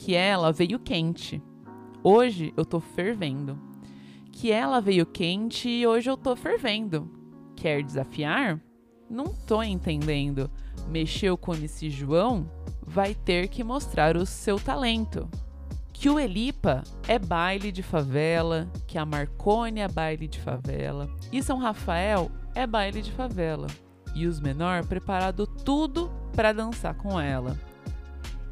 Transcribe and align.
que 0.00 0.14
ela 0.14 0.50
veio 0.50 0.78
quente. 0.78 1.42
Hoje 2.02 2.54
eu 2.56 2.64
tô 2.64 2.80
fervendo. 2.80 3.58
Que 4.32 4.50
ela 4.50 4.80
veio 4.80 5.04
quente 5.04 5.68
e 5.68 5.86
hoje 5.86 6.08
eu 6.08 6.16
tô 6.16 6.34
fervendo. 6.34 7.10
Quer 7.54 7.82
desafiar? 7.82 8.58
Não 9.10 9.26
tô 9.26 9.62
entendendo. 9.62 10.50
Mexeu 10.88 11.36
com 11.36 11.52
esse 11.52 11.90
João? 11.90 12.50
Vai 12.82 13.14
ter 13.14 13.48
que 13.48 13.62
mostrar 13.62 14.16
o 14.16 14.24
seu 14.24 14.58
talento. 14.58 15.28
Que 15.92 16.08
o 16.08 16.18
Elipa 16.18 16.82
é 17.06 17.18
baile 17.18 17.70
de 17.70 17.82
favela, 17.82 18.70
que 18.86 18.96
a 18.96 19.04
Marconi 19.04 19.80
é 19.80 19.88
baile 19.88 20.26
de 20.26 20.40
favela 20.40 21.10
e 21.30 21.42
São 21.42 21.58
Rafael 21.58 22.30
é 22.54 22.66
baile 22.66 23.02
de 23.02 23.12
favela. 23.12 23.66
E 24.14 24.26
os 24.26 24.40
menor 24.40 24.82
preparado 24.86 25.46
tudo 25.46 26.10
para 26.34 26.54
dançar 26.54 26.94
com 26.94 27.20
ela. 27.20 27.54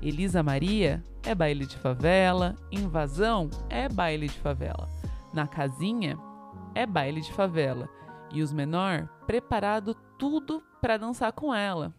Elisa 0.01 0.43
Maria 0.43 1.03
é 1.25 1.35
baile 1.35 1.67
de 1.67 1.77
favela, 1.77 2.55
invasão 2.71 3.51
é 3.69 3.89
baile 3.89 4.29
de 4.29 4.39
favela. 4.39 4.89
Na 5.33 5.47
casinha 5.47 6.17
é 6.75 6.87
baile 6.87 7.21
de 7.21 7.33
favela. 7.33 7.89
E 8.33 8.43
os 8.43 8.53
menor 8.53 9.09
preparado 9.27 9.95
tudo 10.19 10.63
para 10.81 10.97
dançar 10.97 11.33
com 11.33 11.55
ela. 11.55 11.95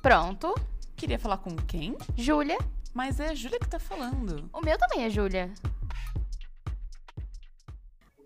Pronto. 0.00 0.54
Queria 0.94 1.18
falar 1.18 1.38
com 1.38 1.56
quem? 1.56 1.96
Júlia. 2.16 2.58
Mas 2.92 3.18
é 3.18 3.30
a 3.30 3.34
Júlia 3.34 3.58
que 3.58 3.68
tá 3.68 3.78
falando. 3.80 4.48
O 4.52 4.60
meu 4.60 4.78
também 4.78 5.04
é 5.04 5.10
Júlia. 5.10 5.52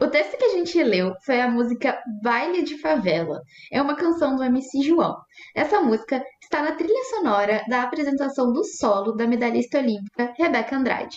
O 0.01 0.07
texto 0.07 0.39
que 0.39 0.45
a 0.45 0.51
gente 0.51 0.81
leu 0.81 1.13
foi 1.27 1.41
a 1.41 1.51
música 1.51 2.01
Baile 2.23 2.63
de 2.63 2.79
Favela. 2.79 3.43
É 3.73 3.83
uma 3.83 3.97
canção 3.97 4.37
do 4.37 4.45
MC 4.45 4.83
João. 4.83 5.17
Essa 5.57 5.81
música 5.81 6.25
está 6.41 6.63
na 6.63 6.73
trilha 6.73 7.05
sonora 7.11 7.65
da 7.69 7.83
apresentação 7.83 8.53
do 8.53 8.63
solo 8.65 9.13
da 9.13 9.27
medalhista 9.27 9.79
olímpica 9.79 10.33
Rebeca 10.39 10.77
Andrade. 10.77 11.17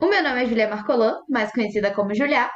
O 0.00 0.06
meu 0.06 0.22
nome 0.22 0.42
é 0.42 0.46
Julia 0.46 0.70
Marcolã, 0.70 1.20
mais 1.28 1.52
conhecida 1.52 1.92
como 1.92 2.14
Julia. 2.14 2.50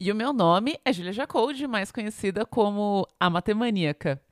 E 0.00 0.10
o 0.10 0.14
meu 0.14 0.32
nome 0.32 0.80
é 0.86 0.92
Julia 0.92 1.12
Jacoldi, 1.12 1.66
mais 1.66 1.92
conhecida 1.92 2.46
como 2.46 3.06
a 3.20 3.28
Matemaníaca. 3.28 4.22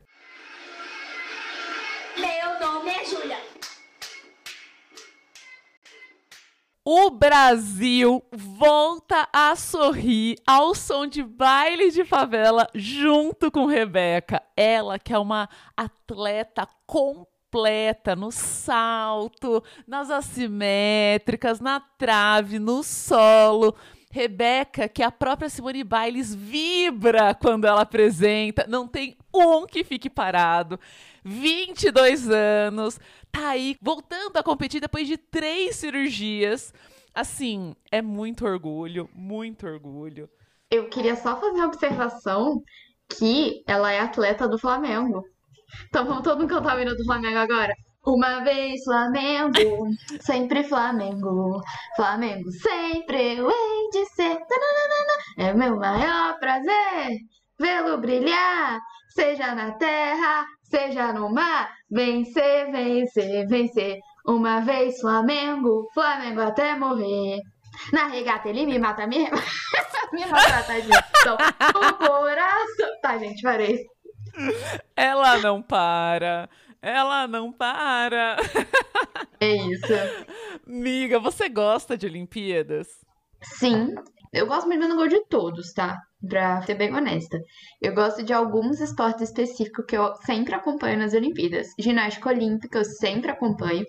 O 6.86 7.08
Brasil 7.08 8.22
volta 8.30 9.26
a 9.32 9.56
sorrir 9.56 10.36
ao 10.46 10.74
som 10.74 11.06
de 11.06 11.22
baile 11.22 11.90
de 11.90 12.04
favela 12.04 12.68
junto 12.74 13.50
com 13.50 13.64
Rebeca. 13.64 14.42
Ela 14.54 14.98
que 14.98 15.14
é 15.14 15.18
uma 15.18 15.48
atleta 15.74 16.68
completa 16.86 18.14
no 18.14 18.30
salto, 18.30 19.64
nas 19.86 20.10
assimétricas, 20.10 21.58
na 21.58 21.80
trave, 21.80 22.58
no 22.58 22.82
solo. 22.82 23.74
Rebeca, 24.14 24.88
que 24.88 25.02
a 25.02 25.10
própria 25.10 25.48
Simone 25.48 25.82
Biles 25.82 26.32
vibra 26.32 27.34
quando 27.34 27.64
ela 27.64 27.80
apresenta, 27.80 28.64
não 28.68 28.86
tem 28.86 29.16
um 29.34 29.66
que 29.66 29.82
fique 29.82 30.08
parado. 30.08 30.78
22 31.24 32.30
anos, 32.30 33.00
tá 33.32 33.48
aí 33.48 33.76
voltando 33.82 34.36
a 34.36 34.42
competir 34.44 34.80
depois 34.80 35.08
de 35.08 35.16
três 35.16 35.74
cirurgias. 35.74 36.72
Assim, 37.12 37.74
é 37.90 38.00
muito 38.00 38.46
orgulho, 38.46 39.10
muito 39.12 39.66
orgulho. 39.66 40.30
Eu 40.70 40.88
queria 40.88 41.16
só 41.16 41.34
fazer 41.40 41.56
uma 41.56 41.66
observação 41.66 42.62
que 43.18 43.64
ela 43.66 43.90
é 43.90 43.98
atleta 43.98 44.46
do 44.46 44.60
Flamengo. 44.60 45.24
Então 45.88 46.06
vamos 46.06 46.22
todo 46.22 46.38
mundo 46.38 46.50
cantar 46.50 46.76
o 46.76 46.80
hino 46.80 46.94
do 46.94 47.04
Flamengo 47.04 47.38
agora. 47.38 47.74
Uma 48.06 48.40
vez 48.40 48.84
Flamengo, 48.84 49.88
sempre 50.20 50.64
Flamengo. 50.64 51.60
Flamengo 51.96 52.50
sempre 52.52 53.36
eu 53.38 53.50
hei 53.50 53.90
de 53.92 54.04
ser. 54.06 54.38
É 55.38 55.52
meu 55.54 55.76
maior 55.76 56.38
prazer 56.38 57.18
vê-lo 57.58 57.98
brilhar, 57.98 58.78
seja 59.10 59.54
na 59.54 59.72
terra, 59.72 60.44
seja 60.62 61.12
no 61.12 61.32
mar. 61.32 61.72
Vencer, 61.90 62.70
vencer, 62.70 63.46
vencer. 63.46 63.98
Uma 64.26 64.60
vez 64.60 65.00
Flamengo, 65.00 65.88
Flamengo 65.92 66.40
até 66.40 66.74
morrer. 66.76 67.40
Na 67.92 68.06
regata 68.06 68.48
ele 68.48 68.66
me 68.66 68.78
mata, 68.78 69.06
me, 69.06 69.28
me 70.12 70.26
maltrata 70.26 70.80
de 70.80 70.88
então, 70.88 71.36
o 71.36 71.94
coração. 71.94 73.00
Tá, 73.02 73.18
gente, 73.18 73.42
parei. 73.42 73.84
Ela 74.96 75.38
não 75.38 75.62
para. 75.62 76.48
Ela 76.84 77.26
não 77.26 77.50
para. 77.50 78.36
É 79.40 79.56
isso. 79.56 79.92
Miga, 80.66 81.18
você 81.18 81.50
gosta 81.50 81.98
de 81.98 82.06
Olimpíadas? 82.06 82.88
Sim. 83.42 83.94
Eu 84.32 84.46
gosto, 84.46 84.66
mas 84.68 84.80
eu 84.80 84.88
não 84.88 84.96
gosto 84.96 85.10
de 85.10 85.26
todos, 85.26 85.72
tá? 85.74 85.98
Pra 86.26 86.62
ser 86.62 86.76
bem 86.76 86.94
honesta. 86.94 87.38
Eu 87.82 87.94
gosto 87.94 88.22
de 88.22 88.32
alguns 88.32 88.80
esportes 88.80 89.22
específicos 89.22 89.84
que 89.86 89.96
eu 89.96 90.14
sempre 90.24 90.54
acompanho 90.54 90.98
nas 90.98 91.12
Olimpíadas. 91.12 91.68
Ginástica 91.78 92.30
olímpica 92.30 92.78
eu 92.78 92.84
sempre 92.84 93.30
acompanho. 93.30 93.84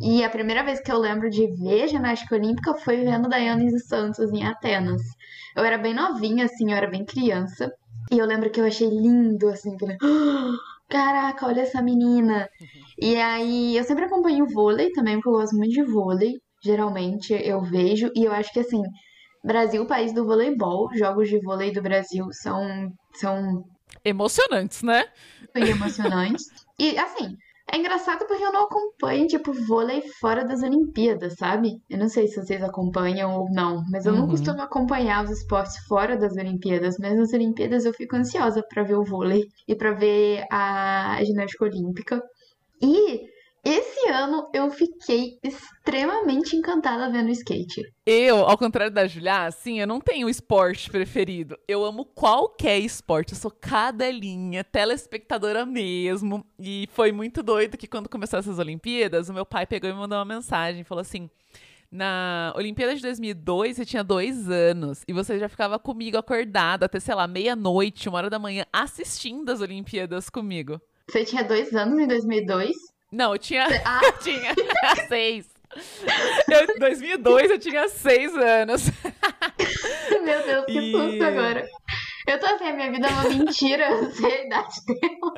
E 0.00 0.22
a 0.22 0.30
primeira 0.30 0.62
vez 0.62 0.80
que 0.80 0.92
eu 0.92 0.98
lembro 0.98 1.28
de 1.28 1.46
ver 1.56 1.88
ginástica 1.88 2.36
olímpica 2.36 2.76
foi 2.76 2.98
vendo 2.98 3.28
Daiane 3.28 3.70
dos 3.70 3.86
Santos 3.86 4.32
em 4.32 4.44
Atenas. 4.44 5.02
Eu 5.56 5.64
era 5.64 5.78
bem 5.78 5.94
novinha, 5.94 6.44
assim, 6.44 6.70
eu 6.70 6.76
era 6.76 6.88
bem 6.88 7.04
criança. 7.04 7.72
E 8.12 8.18
eu 8.18 8.26
lembro 8.26 8.50
que 8.50 8.60
eu 8.60 8.64
achei 8.64 8.88
lindo, 8.88 9.48
assim, 9.48 9.76
falei, 9.78 9.96
oh, 10.02 10.56
caraca, 10.90 11.46
olha 11.46 11.62
essa 11.62 11.80
menina. 11.80 12.48
E 12.98 13.16
aí 13.16 13.76
eu 13.76 13.84
sempre 13.84 14.04
acompanho 14.04 14.46
vôlei 14.46 14.90
também, 14.92 15.14
porque 15.16 15.28
eu 15.28 15.40
gosto 15.40 15.56
muito 15.56 15.72
de 15.72 15.82
vôlei. 15.84 16.34
Geralmente 16.62 17.32
eu 17.32 17.62
vejo, 17.62 18.10
e 18.14 18.24
eu 18.24 18.32
acho 18.32 18.52
que 18.52 18.60
assim, 18.60 18.82
Brasil, 19.42 19.86
país 19.86 20.12
do 20.12 20.26
voleibol, 20.26 20.90
jogos 20.94 21.28
de 21.28 21.40
vôlei 21.40 21.72
do 21.72 21.80
Brasil 21.80 22.26
são, 22.32 22.92
são 23.14 23.64
emocionantes, 24.04 24.82
né? 24.82 25.06
emocionantes. 25.54 26.44
e 26.78 26.98
assim, 26.98 27.34
é 27.72 27.78
engraçado 27.78 28.26
porque 28.26 28.44
eu 28.44 28.52
não 28.52 28.64
acompanho, 28.64 29.26
tipo, 29.26 29.52
vôlei 29.52 30.02
fora 30.20 30.44
das 30.44 30.62
Olimpíadas, 30.62 31.34
sabe? 31.34 31.80
Eu 31.88 31.98
não 31.98 32.08
sei 32.08 32.26
se 32.26 32.42
vocês 32.42 32.62
acompanham 32.62 33.32
ou 33.34 33.50
não, 33.50 33.84
mas 33.90 34.06
eu 34.06 34.12
uhum. 34.12 34.20
não 34.20 34.28
costumo 34.28 34.60
acompanhar 34.60 35.24
os 35.24 35.30
esportes 35.30 35.76
fora 35.86 36.16
das 36.16 36.36
Olimpíadas, 36.36 36.96
mas 36.98 37.16
nas 37.16 37.32
Olimpíadas 37.32 37.84
eu 37.84 37.94
fico 37.94 38.16
ansiosa 38.16 38.62
para 38.68 38.82
ver 38.82 38.96
o 38.96 39.04
vôlei 39.04 39.44
e 39.68 39.74
para 39.74 39.92
ver 39.92 40.44
a 40.50 41.18
ginástica 41.24 41.64
olímpica. 41.64 42.22
E 42.82 43.28
esse 43.64 44.08
ano 44.08 44.48
eu 44.54 44.70
fiquei 44.70 45.38
extremamente 45.42 46.56
encantada 46.56 47.10
vendo 47.10 47.30
skate. 47.30 47.82
Eu, 48.06 48.38
ao 48.38 48.56
contrário 48.56 48.92
da 48.92 49.06
Julia, 49.06 49.46
assim, 49.46 49.80
eu 49.80 49.86
não 49.86 50.00
tenho 50.00 50.28
esporte 50.28 50.90
preferido. 50.90 51.58
Eu 51.68 51.84
amo 51.84 52.04
qualquer 52.04 52.78
esporte. 52.78 53.32
Eu 53.32 53.38
sou 53.38 53.50
cadelinha, 53.50 54.64
telespectadora 54.64 55.66
mesmo. 55.66 56.44
E 56.58 56.88
foi 56.92 57.12
muito 57.12 57.42
doido 57.42 57.76
que 57.76 57.86
quando 57.86 58.08
começaram 58.08 58.40
essas 58.40 58.58
Olimpíadas, 58.58 59.28
o 59.28 59.34
meu 59.34 59.44
pai 59.44 59.66
pegou 59.66 59.90
e 59.90 59.92
me 59.92 59.98
mandou 59.98 60.18
uma 60.18 60.24
mensagem. 60.24 60.82
Falou 60.82 61.02
assim: 61.02 61.28
na 61.90 62.52
Olimpíada 62.56 62.94
de 62.94 63.02
2002, 63.02 63.76
você 63.76 63.84
tinha 63.84 64.04
dois 64.04 64.48
anos 64.48 65.02
e 65.08 65.12
você 65.12 65.38
já 65.38 65.48
ficava 65.48 65.78
comigo 65.78 66.16
acordada 66.16 66.86
até, 66.86 67.00
sei 67.00 67.14
lá, 67.14 67.26
meia-noite, 67.26 68.08
uma 68.08 68.18
hora 68.18 68.30
da 68.30 68.38
manhã, 68.38 68.64
assistindo 68.72 69.50
as 69.50 69.60
Olimpíadas 69.60 70.30
comigo. 70.30 70.80
Você 71.10 71.24
tinha 71.24 71.42
dois 71.42 71.74
anos 71.74 71.98
em 71.98 72.06
2002? 72.06 72.70
Não, 73.10 73.32
eu 73.32 73.38
tinha. 73.38 73.66
Ah. 73.84 74.00
Eu 74.04 74.12
tinha 74.18 74.54
seis. 75.08 75.46
Em 76.48 76.78
2002 76.78 77.50
eu 77.50 77.58
tinha 77.58 77.88
seis 77.88 78.34
anos. 78.36 78.84
Meu 80.22 80.42
Deus, 80.44 80.66
que 80.66 80.78
e... 80.78 80.92
susto 80.92 81.24
agora. 81.24 81.68
Eu 82.26 82.38
tô 82.38 82.46
assim, 82.46 82.68
a 82.68 82.72
minha 82.72 82.90
vida 82.90 83.06
é 83.06 83.10
uma 83.10 83.24
mentira, 83.24 83.90
eu 83.90 84.10
sei 84.14 84.32
a 84.32 84.44
idade 84.46 84.74
dela. 84.86 85.34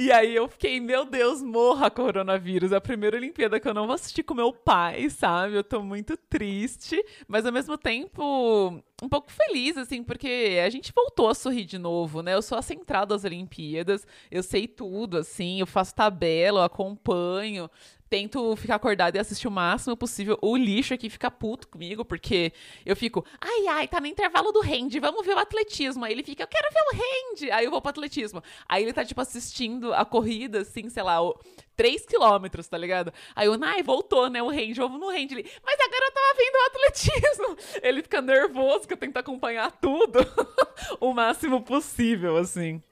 E 0.00 0.12
aí 0.12 0.34
eu 0.34 0.46
fiquei, 0.48 0.78
meu 0.80 1.04
Deus, 1.04 1.42
morra 1.42 1.90
coronavírus. 1.90 2.70
É 2.70 2.76
a 2.76 2.80
primeira 2.80 3.16
Olimpíada 3.16 3.58
que 3.58 3.66
eu 3.66 3.74
não 3.74 3.86
vou 3.86 3.94
assistir 3.94 4.22
com 4.22 4.32
meu 4.32 4.52
pai, 4.52 5.10
sabe? 5.10 5.56
Eu 5.56 5.64
tô 5.64 5.82
muito 5.82 6.16
triste, 6.16 7.04
mas 7.26 7.44
ao 7.44 7.52
mesmo 7.52 7.76
tempo 7.76 8.80
um 9.02 9.08
pouco 9.08 9.30
feliz, 9.30 9.76
assim, 9.76 10.02
porque 10.02 10.60
a 10.64 10.68
gente 10.70 10.92
voltou 10.94 11.28
a 11.28 11.34
sorrir 11.34 11.64
de 11.64 11.78
novo, 11.78 12.22
né? 12.22 12.34
Eu 12.34 12.42
sou 12.42 12.58
a 12.58 12.62
central 12.62 13.06
das 13.06 13.24
Olimpíadas, 13.24 14.06
eu 14.30 14.42
sei 14.42 14.66
tudo, 14.66 15.18
assim, 15.18 15.60
eu 15.60 15.66
faço 15.66 15.94
tabela, 15.94 16.60
eu 16.60 16.64
acompanho 16.64 17.70
tento 18.08 18.56
ficar 18.56 18.76
acordada 18.76 19.16
e 19.16 19.20
assistir 19.20 19.46
o 19.46 19.50
máximo 19.50 19.96
possível. 19.96 20.38
O 20.42 20.56
lixo 20.56 20.94
aqui 20.94 21.10
fica 21.10 21.30
puto 21.30 21.68
comigo, 21.68 22.04
porque 22.04 22.52
eu 22.84 22.96
fico, 22.96 23.24
ai, 23.40 23.66
ai, 23.68 23.88
tá 23.88 24.00
no 24.00 24.06
intervalo 24.06 24.52
do 24.52 24.60
hand, 24.60 24.90
vamos 25.00 25.24
ver 25.24 25.34
o 25.34 25.38
atletismo. 25.38 26.04
Aí 26.04 26.12
ele 26.12 26.22
fica, 26.22 26.42
eu 26.42 26.48
quero 26.48 26.68
ver 26.72 26.80
o 26.80 26.96
hand. 26.96 27.50
Aí 27.52 27.64
eu 27.64 27.70
vou 27.70 27.80
pro 27.80 27.90
atletismo. 27.90 28.42
Aí 28.68 28.82
ele 28.82 28.92
tá, 28.92 29.04
tipo, 29.04 29.20
assistindo 29.20 29.92
a 29.92 30.04
corrida, 30.04 30.60
assim, 30.60 30.88
sei 30.88 31.02
lá, 31.02 31.22
o 31.22 31.38
3 31.76 32.06
quilômetros, 32.06 32.66
tá 32.66 32.76
ligado? 32.76 33.12
Aí 33.36 33.46
eu, 33.46 33.56
ai, 33.62 33.82
voltou, 33.82 34.28
né, 34.28 34.42
o 34.42 34.48
hand, 34.48 34.74
vamos 34.76 35.00
no 35.00 35.08
hand. 35.08 35.30
Ele, 35.30 35.48
mas 35.64 35.78
agora 35.80 36.04
eu 36.06 36.12
tava 36.12 36.36
vendo 36.36 36.54
o 36.54 36.66
atletismo. 36.66 37.80
Ele 37.82 38.02
fica 38.02 38.20
nervoso 38.20 38.86
que 38.86 38.94
eu 38.94 38.98
tento 38.98 39.16
acompanhar 39.16 39.70
tudo 39.72 40.18
o 41.00 41.12
máximo 41.12 41.62
possível, 41.62 42.36
assim. 42.36 42.82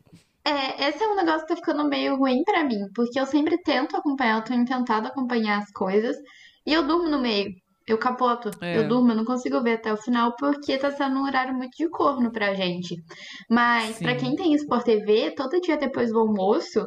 É, 0.46 0.88
esse 0.88 1.02
é 1.02 1.08
um 1.08 1.16
negócio 1.16 1.40
que 1.40 1.48
tá 1.48 1.56
ficando 1.56 1.88
meio 1.88 2.16
ruim 2.16 2.44
pra 2.44 2.62
mim, 2.62 2.78
porque 2.94 3.18
eu 3.18 3.26
sempre 3.26 3.60
tento 3.64 3.96
acompanhar, 3.96 4.36
eu 4.38 4.44
tenho 4.44 4.64
tentado 4.64 5.08
acompanhar 5.08 5.58
as 5.58 5.72
coisas, 5.72 6.16
e 6.64 6.72
eu 6.72 6.86
durmo 6.86 7.08
no 7.08 7.18
meio. 7.18 7.50
Eu 7.88 7.98
capoto, 7.98 8.50
É. 8.62 8.78
eu 8.78 8.86
durmo, 8.88 9.10
eu 9.12 9.16
não 9.16 9.24
consigo 9.24 9.60
ver 9.62 9.74
até 9.74 9.92
o 9.92 9.96
final, 9.96 10.34
porque 10.36 10.76
tá 10.78 10.90
sendo 10.92 11.18
um 11.18 11.24
horário 11.24 11.54
muito 11.54 11.76
de 11.76 11.88
corno 11.88 12.30
pra 12.32 12.54
gente. 12.54 12.96
Mas, 13.50 13.98
pra 13.98 14.12
Sim. 14.12 14.18
quem 14.18 14.36
tem 14.36 14.54
Sport 14.54 14.84
TV, 14.84 15.32
todo 15.36 15.60
dia 15.60 15.76
depois 15.76 16.10
do 16.12 16.18
almoço, 16.20 16.80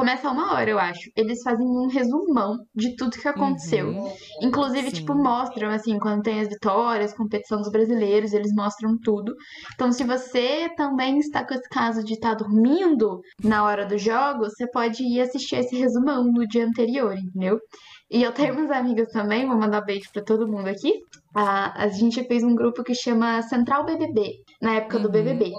começa 0.00 0.30
uma 0.30 0.54
hora, 0.54 0.70
eu 0.70 0.78
acho. 0.78 1.10
Eles 1.14 1.42
fazem 1.42 1.66
um 1.66 1.86
resumão 1.88 2.56
de 2.74 2.96
tudo 2.96 3.18
que 3.18 3.28
aconteceu. 3.28 3.88
Uhum. 3.88 4.12
Inclusive, 4.42 4.88
Sim. 4.90 4.96
tipo, 4.96 5.14
mostram, 5.14 5.70
assim, 5.70 5.98
quando 5.98 6.22
tem 6.22 6.40
as 6.40 6.48
vitórias, 6.48 7.12
competição 7.14 7.58
dos 7.58 7.70
brasileiros, 7.70 8.32
eles 8.32 8.52
mostram 8.54 8.96
tudo. 9.02 9.34
Então, 9.74 9.92
se 9.92 10.02
você 10.04 10.68
também 10.76 11.18
está 11.18 11.46
com 11.46 11.54
esse 11.54 11.68
caso 11.68 12.02
de 12.02 12.14
estar 12.14 12.34
dormindo 12.34 13.20
na 13.44 13.64
hora 13.64 13.84
do 13.86 13.98
jogo, 13.98 14.40
você 14.44 14.66
pode 14.70 15.02
ir 15.02 15.20
assistir 15.20 15.56
esse 15.56 15.76
resumão 15.76 16.24
no 16.24 16.46
dia 16.48 16.66
anterior, 16.66 17.14
entendeu? 17.16 17.58
E 18.10 18.22
eu 18.22 18.32
tenho 18.32 18.54
umas 18.54 18.70
amigas 18.70 19.08
também, 19.12 19.46
vou 19.46 19.56
mandar 19.56 19.82
beijo 19.82 20.08
pra 20.12 20.22
todo 20.22 20.48
mundo 20.48 20.66
aqui. 20.68 20.92
A, 21.34 21.84
a 21.84 21.88
gente 21.88 22.24
fez 22.24 22.42
um 22.42 22.54
grupo 22.54 22.82
que 22.82 22.94
chama 22.94 23.40
Central 23.42 23.84
BBB, 23.84 24.32
na 24.60 24.74
época 24.76 24.98
do 24.98 25.06
Uhum. 25.06 25.12
BBB. 25.12 25.52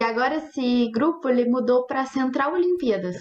E 0.00 0.04
agora 0.04 0.36
esse 0.36 0.90
grupo, 0.92 1.28
ele 1.28 1.46
mudou 1.46 1.84
pra 1.86 2.04
Central 2.06 2.52
Olimpíadas. 2.52 3.16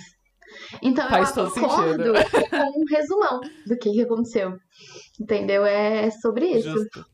Então 0.82 1.08
Faz 1.10 1.36
eu 1.36 1.46
acordo 1.46 2.14
com 2.50 2.82
um 2.82 2.86
resumão 2.90 3.42
do 3.66 3.78
que, 3.78 3.92
que 3.92 4.02
aconteceu. 4.02 4.58
Entendeu? 5.20 5.66
É 5.66 6.10
sobre 6.12 6.48
isso. 6.48 6.70
Justo. 6.70 7.06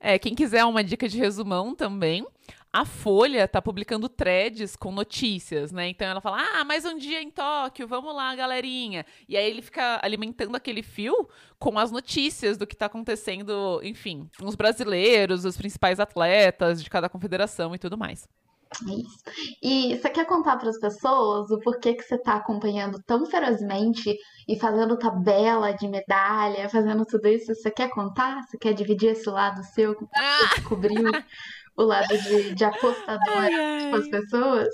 É, 0.00 0.18
quem 0.18 0.34
quiser 0.34 0.64
uma 0.64 0.84
dica 0.84 1.08
de 1.08 1.18
resumão 1.18 1.74
também, 1.74 2.24
a 2.72 2.84
Folha 2.84 3.48
tá 3.48 3.60
publicando 3.60 4.08
threads 4.08 4.76
com 4.76 4.92
notícias, 4.92 5.72
né? 5.72 5.88
Então 5.88 6.06
ela 6.06 6.20
fala: 6.20 6.38
"Ah, 6.40 6.64
mais 6.64 6.84
um 6.84 6.96
dia 6.96 7.20
em 7.20 7.30
Tóquio, 7.30 7.88
vamos 7.88 8.14
lá, 8.14 8.34
galerinha". 8.34 9.04
E 9.28 9.36
aí 9.36 9.50
ele 9.50 9.62
fica 9.62 9.98
alimentando 10.02 10.54
aquele 10.54 10.82
fio 10.82 11.28
com 11.58 11.78
as 11.78 11.90
notícias 11.90 12.56
do 12.56 12.66
que 12.66 12.76
tá 12.76 12.86
acontecendo, 12.86 13.80
enfim, 13.82 14.28
com 14.38 14.46
os 14.46 14.54
brasileiros, 14.54 15.44
os 15.44 15.56
principais 15.56 15.98
atletas 15.98 16.82
de 16.82 16.90
cada 16.90 17.08
confederação 17.08 17.74
e 17.74 17.78
tudo 17.78 17.98
mais. 17.98 18.28
É 18.86 18.94
isso. 18.94 19.18
E 19.62 19.96
você 19.96 20.10
quer 20.10 20.26
contar 20.26 20.56
para 20.56 20.68
as 20.68 20.78
pessoas 20.78 21.50
o 21.50 21.58
porquê 21.60 21.94
que 21.94 22.02
você 22.02 22.16
está 22.16 22.34
acompanhando 22.34 23.02
tão 23.02 23.24
ferozmente 23.26 24.14
e 24.46 24.58
fazendo 24.58 24.98
tabela 24.98 25.72
de 25.72 25.88
medalha, 25.88 26.68
fazendo 26.68 27.04
tudo 27.06 27.28
isso? 27.28 27.54
Você 27.54 27.70
quer 27.70 27.88
contar? 27.88 28.42
Você 28.42 28.58
quer 28.58 28.74
dividir 28.74 29.12
esse 29.12 29.28
lado 29.28 29.62
seu 29.64 29.94
com 29.94 30.06
Ah! 30.14 30.38
você 30.40 30.56
descobriu 30.60 31.10
o 31.76 31.82
lado 31.82 32.08
de, 32.08 32.54
de 32.54 32.64
apostadora 32.64 33.50
com 33.90 33.96
as 33.96 34.08
pessoas? 34.08 34.68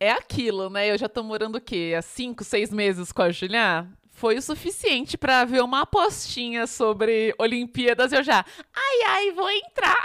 É 0.00 0.10
aquilo, 0.10 0.68
né? 0.70 0.90
Eu 0.90 0.98
já 0.98 1.08
tô 1.08 1.22
morando 1.22 1.56
o 1.56 1.60
quê? 1.60 1.94
Há 1.96 2.02
cinco, 2.02 2.42
seis 2.42 2.70
meses 2.70 3.12
com 3.12 3.22
a 3.22 3.30
Julia? 3.30 3.86
Foi 4.10 4.36
o 4.36 4.42
suficiente 4.42 5.18
pra 5.18 5.44
ver 5.44 5.62
uma 5.62 5.82
apostinha 5.82 6.66
sobre 6.66 7.34
Olimpíadas 7.38 8.12
e 8.12 8.16
eu 8.16 8.22
já. 8.22 8.44
Ai, 8.74 9.02
ai, 9.08 9.32
vou 9.32 9.50
entrar! 9.50 10.02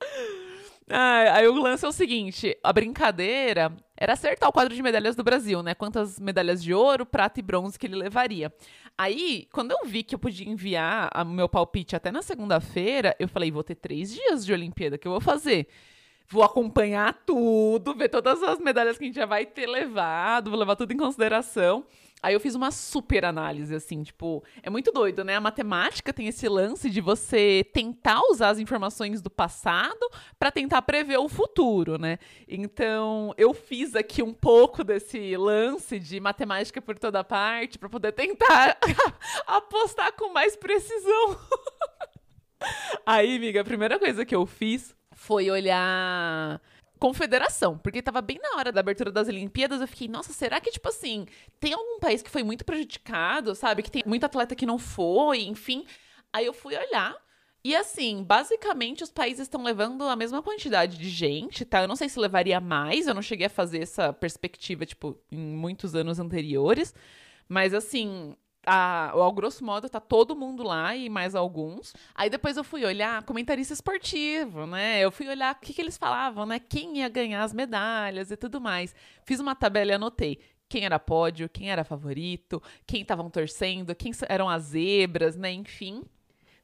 Ai, 0.90 1.28
aí 1.28 1.48
o 1.48 1.54
lance 1.54 1.84
é 1.84 1.88
o 1.88 1.92
seguinte: 1.92 2.56
a 2.62 2.72
brincadeira 2.72 3.72
era 3.96 4.14
acertar 4.14 4.48
o 4.48 4.52
quadro 4.52 4.74
de 4.74 4.82
medalhas 4.82 5.14
do 5.14 5.22
Brasil, 5.22 5.62
né? 5.62 5.74
Quantas 5.74 6.18
medalhas 6.18 6.62
de 6.62 6.72
ouro, 6.72 7.04
prata 7.04 7.40
e 7.40 7.42
bronze 7.42 7.78
que 7.78 7.86
ele 7.86 7.96
levaria. 7.96 8.52
Aí, 8.96 9.46
quando 9.52 9.72
eu 9.72 9.84
vi 9.84 10.02
que 10.02 10.14
eu 10.14 10.18
podia 10.18 10.48
enviar 10.48 11.10
o 11.14 11.24
meu 11.26 11.48
palpite 11.48 11.94
até 11.94 12.10
na 12.10 12.22
segunda-feira, 12.22 13.14
eu 13.18 13.28
falei: 13.28 13.50
vou 13.50 13.62
ter 13.62 13.74
três 13.74 14.12
dias 14.12 14.44
de 14.44 14.52
Olimpíada, 14.52 14.96
que 14.96 15.06
eu 15.06 15.12
vou 15.12 15.20
fazer? 15.20 15.68
Vou 16.30 16.42
acompanhar 16.42 17.22
tudo, 17.24 17.94
ver 17.94 18.08
todas 18.08 18.42
as 18.42 18.58
medalhas 18.58 18.98
que 18.98 19.04
a 19.04 19.06
gente 19.06 19.16
já 19.16 19.26
vai 19.26 19.46
ter 19.46 19.66
levado, 19.66 20.50
vou 20.50 20.58
levar 20.58 20.76
tudo 20.76 20.92
em 20.92 20.96
consideração. 20.96 21.86
Aí 22.20 22.34
eu 22.34 22.40
fiz 22.40 22.54
uma 22.54 22.70
super 22.72 23.24
análise, 23.24 23.74
assim, 23.74 24.02
tipo, 24.02 24.42
é 24.62 24.68
muito 24.68 24.90
doido, 24.90 25.22
né? 25.24 25.36
A 25.36 25.40
matemática 25.40 26.12
tem 26.12 26.26
esse 26.26 26.48
lance 26.48 26.90
de 26.90 27.00
você 27.00 27.64
tentar 27.72 28.20
usar 28.30 28.48
as 28.50 28.58
informações 28.58 29.22
do 29.22 29.30
passado 29.30 30.10
para 30.38 30.50
tentar 30.50 30.82
prever 30.82 31.18
o 31.18 31.28
futuro, 31.28 31.96
né? 31.96 32.18
Então, 32.48 33.32
eu 33.36 33.54
fiz 33.54 33.94
aqui 33.94 34.22
um 34.22 34.34
pouco 34.34 34.82
desse 34.82 35.36
lance 35.36 35.98
de 36.00 36.18
matemática 36.18 36.82
por 36.82 36.98
toda 36.98 37.22
parte 37.22 37.78
para 37.78 37.88
poder 37.88 38.12
tentar 38.12 38.76
apostar 39.46 40.12
com 40.14 40.32
mais 40.32 40.56
precisão. 40.56 41.38
Aí, 43.06 43.36
amiga, 43.36 43.60
a 43.60 43.64
primeira 43.64 43.98
coisa 43.98 44.24
que 44.24 44.34
eu 44.34 44.44
fiz 44.44 44.94
foi 45.14 45.50
olhar 45.50 46.60
confederação, 46.98 47.78
porque 47.78 48.02
tava 48.02 48.20
bem 48.20 48.38
na 48.42 48.58
hora 48.58 48.70
da 48.72 48.80
abertura 48.80 49.10
das 49.10 49.28
Olimpíadas, 49.28 49.80
eu 49.80 49.88
fiquei, 49.88 50.08
nossa, 50.08 50.32
será 50.32 50.60
que, 50.60 50.70
tipo 50.70 50.88
assim, 50.88 51.26
tem 51.58 51.72
algum 51.72 51.98
país 51.98 52.22
que 52.22 52.30
foi 52.30 52.42
muito 52.42 52.64
prejudicado, 52.64 53.54
sabe? 53.54 53.82
Que 53.82 53.90
tem 53.90 54.02
muito 54.06 54.24
atleta 54.24 54.54
que 54.54 54.66
não 54.66 54.78
foi, 54.78 55.42
enfim. 55.42 55.84
Aí 56.32 56.44
eu 56.44 56.52
fui 56.52 56.76
olhar. 56.76 57.16
E 57.64 57.74
assim, 57.74 58.22
basicamente 58.22 59.02
os 59.02 59.10
países 59.10 59.42
estão 59.42 59.62
levando 59.62 60.04
a 60.04 60.16
mesma 60.16 60.42
quantidade 60.42 60.96
de 60.96 61.08
gente, 61.08 61.64
tá? 61.64 61.82
Eu 61.82 61.88
não 61.88 61.96
sei 61.96 62.08
se 62.08 62.18
levaria 62.18 62.60
mais, 62.60 63.06
eu 63.06 63.14
não 63.14 63.22
cheguei 63.22 63.46
a 63.46 63.50
fazer 63.50 63.80
essa 63.80 64.12
perspectiva, 64.12 64.86
tipo, 64.86 65.18
em 65.30 65.38
muitos 65.38 65.94
anos 65.94 66.18
anteriores. 66.18 66.94
Mas 67.48 67.74
assim, 67.74 68.36
ao 68.68 69.32
grosso 69.32 69.64
modo, 69.64 69.88
tá 69.88 70.00
todo 70.00 70.36
mundo 70.36 70.62
lá 70.62 70.94
e 70.94 71.08
mais 71.08 71.34
alguns. 71.34 71.94
Aí 72.14 72.28
depois 72.28 72.56
eu 72.56 72.64
fui 72.64 72.84
olhar 72.84 73.22
comentarista 73.22 73.72
esportivo, 73.72 74.66
né? 74.66 75.00
Eu 75.00 75.10
fui 75.10 75.28
olhar 75.28 75.54
o 75.54 75.58
que, 75.58 75.72
que 75.72 75.80
eles 75.80 75.96
falavam, 75.96 76.44
né? 76.46 76.58
Quem 76.58 76.98
ia 76.98 77.08
ganhar 77.08 77.42
as 77.42 77.52
medalhas 77.52 78.30
e 78.30 78.36
tudo 78.36 78.60
mais. 78.60 78.94
Fiz 79.24 79.40
uma 79.40 79.54
tabela 79.54 79.92
e 79.92 79.94
anotei 79.94 80.38
quem 80.68 80.84
era 80.84 80.98
pódio, 80.98 81.48
quem 81.48 81.70
era 81.70 81.82
favorito, 81.82 82.62
quem 82.86 83.00
estavam 83.00 83.30
torcendo, 83.30 83.94
quem 83.94 84.12
eram 84.28 84.48
as 84.48 84.64
zebras, 84.64 85.36
né? 85.36 85.50
Enfim. 85.50 86.04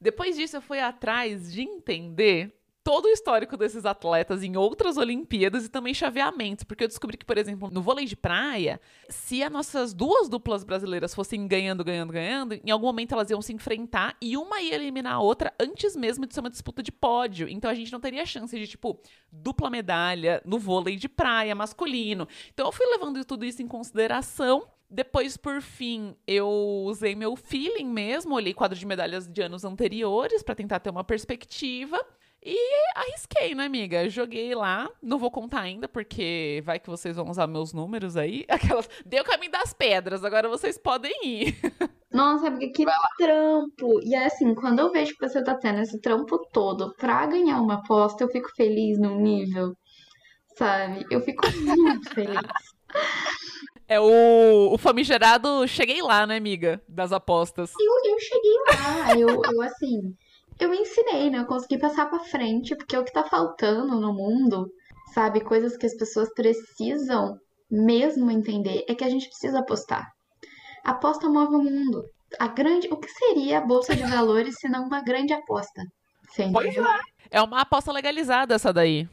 Depois 0.00 0.36
disso, 0.36 0.56
eu 0.56 0.62
fui 0.62 0.80
atrás 0.80 1.52
de 1.52 1.62
entender 1.62 2.52
todo 2.84 3.06
o 3.06 3.08
histórico 3.08 3.56
desses 3.56 3.86
atletas 3.86 4.42
em 4.42 4.56
outras 4.58 4.98
Olimpíadas 4.98 5.64
e 5.64 5.70
também 5.70 5.94
chaveamentos, 5.94 6.64
porque 6.64 6.84
eu 6.84 6.88
descobri 6.88 7.16
que, 7.16 7.24
por 7.24 7.38
exemplo, 7.38 7.70
no 7.72 7.80
vôlei 7.80 8.04
de 8.04 8.14
praia, 8.14 8.78
se 9.08 9.42
as 9.42 9.50
nossas 9.50 9.94
duas 9.94 10.28
duplas 10.28 10.62
brasileiras 10.62 11.14
fossem 11.14 11.48
ganhando, 11.48 11.82
ganhando, 11.82 12.12
ganhando, 12.12 12.60
em 12.62 12.70
algum 12.70 12.86
momento 12.86 13.14
elas 13.14 13.30
iam 13.30 13.40
se 13.40 13.54
enfrentar 13.54 14.14
e 14.20 14.36
uma 14.36 14.60
ia 14.60 14.74
eliminar 14.74 15.14
a 15.14 15.20
outra 15.20 15.52
antes 15.58 15.96
mesmo 15.96 16.26
de 16.26 16.34
ser 16.34 16.40
uma 16.40 16.50
disputa 16.50 16.82
de 16.82 16.92
pódio. 16.92 17.48
Então 17.48 17.70
a 17.70 17.74
gente 17.74 17.90
não 17.90 18.00
teria 18.00 18.26
chance 18.26 18.56
de, 18.56 18.66
tipo, 18.66 19.00
dupla 19.32 19.70
medalha 19.70 20.42
no 20.44 20.58
vôlei 20.58 20.96
de 20.96 21.08
praia 21.08 21.54
masculino. 21.54 22.28
Então 22.52 22.66
eu 22.66 22.72
fui 22.72 22.84
levando 22.86 23.24
tudo 23.24 23.46
isso 23.46 23.62
em 23.62 23.66
consideração. 23.66 24.68
Depois, 24.90 25.38
por 25.38 25.62
fim, 25.62 26.14
eu 26.26 26.48
usei 26.84 27.14
meu 27.14 27.34
feeling 27.34 27.86
mesmo, 27.86 28.34
olhei 28.34 28.52
quadro 28.52 28.78
de 28.78 28.86
medalhas 28.86 29.26
de 29.26 29.40
anos 29.40 29.64
anteriores 29.64 30.42
para 30.42 30.54
tentar 30.54 30.80
ter 30.80 30.90
uma 30.90 31.02
perspectiva. 31.02 31.98
E 32.44 32.58
arrisquei, 32.94 33.54
né, 33.54 33.64
amiga? 33.64 34.06
Joguei 34.10 34.54
lá. 34.54 34.90
Não 35.02 35.18
vou 35.18 35.30
contar 35.30 35.60
ainda, 35.60 35.88
porque 35.88 36.62
vai 36.62 36.78
que 36.78 36.90
vocês 36.90 37.16
vão 37.16 37.30
usar 37.30 37.46
meus 37.46 37.72
números 37.72 38.18
aí. 38.18 38.44
Aquelas. 38.50 38.88
Deu 39.06 39.22
o 39.22 39.26
caminho 39.26 39.50
das 39.50 39.72
pedras, 39.72 40.22
agora 40.22 40.46
vocês 40.46 40.76
podem 40.76 41.12
ir. 41.24 41.56
Nossa, 42.12 42.48
amiga, 42.48 42.70
que 42.70 42.84
trampo! 43.16 44.00
E 44.04 44.14
é 44.14 44.26
assim, 44.26 44.54
quando 44.54 44.78
eu 44.78 44.92
vejo 44.92 45.14
que 45.16 45.26
você 45.26 45.42
tá 45.42 45.54
tendo 45.56 45.80
esse 45.80 45.98
trampo 46.00 46.38
todo 46.52 46.94
pra 46.96 47.26
ganhar 47.26 47.60
uma 47.60 47.74
aposta, 47.74 48.22
eu 48.22 48.28
fico 48.28 48.48
feliz 48.54 49.00
num 49.00 49.20
nível, 49.20 49.74
sabe? 50.56 51.04
Eu 51.10 51.20
fico 51.22 51.42
muito 51.50 52.14
feliz. 52.14 52.40
É 53.86 54.00
o, 54.00 54.72
o 54.72 54.78
famigerado 54.78 55.68
cheguei 55.68 56.00
lá, 56.00 56.26
né, 56.26 56.38
amiga? 56.38 56.82
Das 56.88 57.12
apostas. 57.12 57.70
Eu, 57.78 58.12
eu 58.12 58.18
cheguei 58.18 58.54
lá, 58.66 59.18
eu, 59.18 59.42
eu 59.52 59.60
assim, 59.60 60.16
eu 60.58 60.72
ensinei, 60.72 61.30
né? 61.30 61.38
Eu 61.38 61.46
consegui 61.46 61.78
passar 61.78 62.06
pra 62.08 62.20
frente, 62.20 62.76
porque 62.76 62.96
o 62.96 63.04
que 63.04 63.12
tá 63.12 63.24
faltando 63.24 64.00
no 64.00 64.12
mundo, 64.12 64.70
sabe? 65.12 65.40
Coisas 65.40 65.76
que 65.76 65.86
as 65.86 65.96
pessoas 65.96 66.28
precisam 66.34 67.36
mesmo 67.70 68.30
entender 68.30 68.84
é 68.88 68.94
que 68.94 69.04
a 69.04 69.08
gente 69.08 69.28
precisa 69.28 69.60
apostar. 69.60 70.06
Aposta 70.84 71.28
move 71.28 71.56
o 71.56 71.62
mundo. 71.62 72.04
A 72.38 72.48
grande, 72.48 72.88
o 72.90 72.96
que 72.96 73.08
seria 73.08 73.58
a 73.58 73.66
bolsa 73.66 73.94
de 73.94 74.02
valores 74.02 74.56
se 74.58 74.68
não 74.68 74.86
uma 74.86 75.02
grande 75.02 75.32
aposta? 75.32 75.82
Você 76.28 76.50
Pois 76.52 76.76
é. 76.76 77.00
É 77.30 77.42
uma 77.42 77.60
aposta 77.60 77.92
legalizada 77.92 78.54
essa 78.54 78.72
daí. 78.72 79.08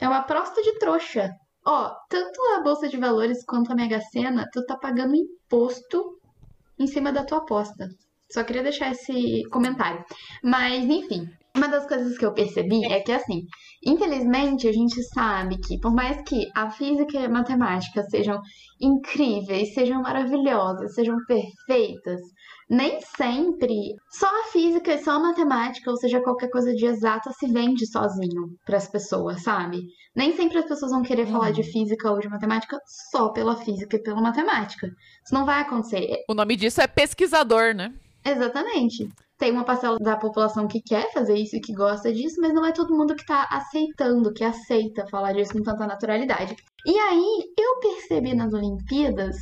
É 0.00 0.08
uma 0.08 0.18
aposta 0.18 0.62
de 0.62 0.78
trouxa. 0.78 1.30
Ó, 1.66 1.90
tanto 2.08 2.40
a 2.56 2.62
bolsa 2.62 2.88
de 2.88 2.96
valores 2.96 3.44
quanto 3.44 3.72
a 3.72 3.74
Mega 3.74 4.00
Sena, 4.00 4.46
tu 4.52 4.64
tá 4.66 4.76
pagando 4.76 5.14
imposto 5.14 6.18
em 6.78 6.86
cima 6.86 7.10
da 7.12 7.24
tua 7.24 7.38
aposta. 7.38 7.88
Só 8.34 8.42
queria 8.42 8.64
deixar 8.64 8.90
esse 8.90 9.44
comentário. 9.50 10.04
Mas, 10.42 10.84
enfim. 10.84 11.28
Uma 11.56 11.68
das 11.68 11.86
coisas 11.86 12.18
que 12.18 12.26
eu 12.26 12.34
percebi 12.34 12.84
é 12.86 12.98
que, 12.98 13.12
assim, 13.12 13.42
infelizmente 13.86 14.66
a 14.66 14.72
gente 14.72 15.00
sabe 15.04 15.56
que, 15.56 15.78
por 15.78 15.94
mais 15.94 16.20
que 16.22 16.50
a 16.52 16.68
física 16.68 17.16
e 17.16 17.26
a 17.26 17.28
matemática 17.28 18.02
sejam 18.02 18.40
incríveis, 18.80 19.72
sejam 19.72 20.02
maravilhosas, 20.02 20.94
sejam 20.94 21.16
perfeitas, 21.28 22.20
nem 22.68 22.98
sempre 23.16 23.94
só 24.10 24.26
a 24.26 24.48
física 24.50 24.94
e 24.94 24.98
só 24.98 25.12
a 25.12 25.20
matemática, 25.20 25.88
ou 25.88 25.96
seja, 25.96 26.20
qualquer 26.20 26.50
coisa 26.50 26.74
de 26.74 26.86
exata, 26.86 27.30
se 27.30 27.46
vende 27.46 27.86
sozinho 27.86 28.48
para 28.66 28.78
as 28.78 28.88
pessoas, 28.88 29.40
sabe? 29.44 29.80
Nem 30.16 30.34
sempre 30.34 30.58
as 30.58 30.66
pessoas 30.66 30.90
vão 30.90 31.02
querer 31.02 31.28
falar 31.28 31.52
de 31.52 31.62
física 31.62 32.10
ou 32.10 32.18
de 32.18 32.28
matemática 32.28 32.78
só 33.12 33.30
pela 33.30 33.54
física 33.54 33.94
e 33.94 34.02
pela 34.02 34.20
matemática. 34.20 34.88
Isso 35.24 35.32
não 35.32 35.46
vai 35.46 35.60
acontecer. 35.60 36.24
O 36.28 36.34
nome 36.34 36.56
disso 36.56 36.80
é 36.80 36.88
pesquisador, 36.88 37.76
né? 37.76 37.94
Exatamente. 38.24 39.08
Tem 39.36 39.52
uma 39.52 39.64
parcela 39.64 39.98
da 39.98 40.16
população 40.16 40.66
que 40.66 40.80
quer 40.80 41.12
fazer 41.12 41.34
isso 41.34 41.56
e 41.56 41.60
que 41.60 41.74
gosta 41.74 42.12
disso, 42.12 42.40
mas 42.40 42.54
não 42.54 42.64
é 42.64 42.72
todo 42.72 42.96
mundo 42.96 43.14
que 43.14 43.26
tá 43.26 43.46
aceitando, 43.50 44.32
que 44.32 44.44
aceita 44.44 45.06
falar 45.08 45.32
disso 45.32 45.52
com 45.52 45.62
tanta 45.62 45.86
naturalidade. 45.86 46.56
E 46.86 46.96
aí 46.96 47.52
eu 47.58 47.80
percebi 47.80 48.34
nas 48.34 48.52
Olimpíadas 48.52 49.36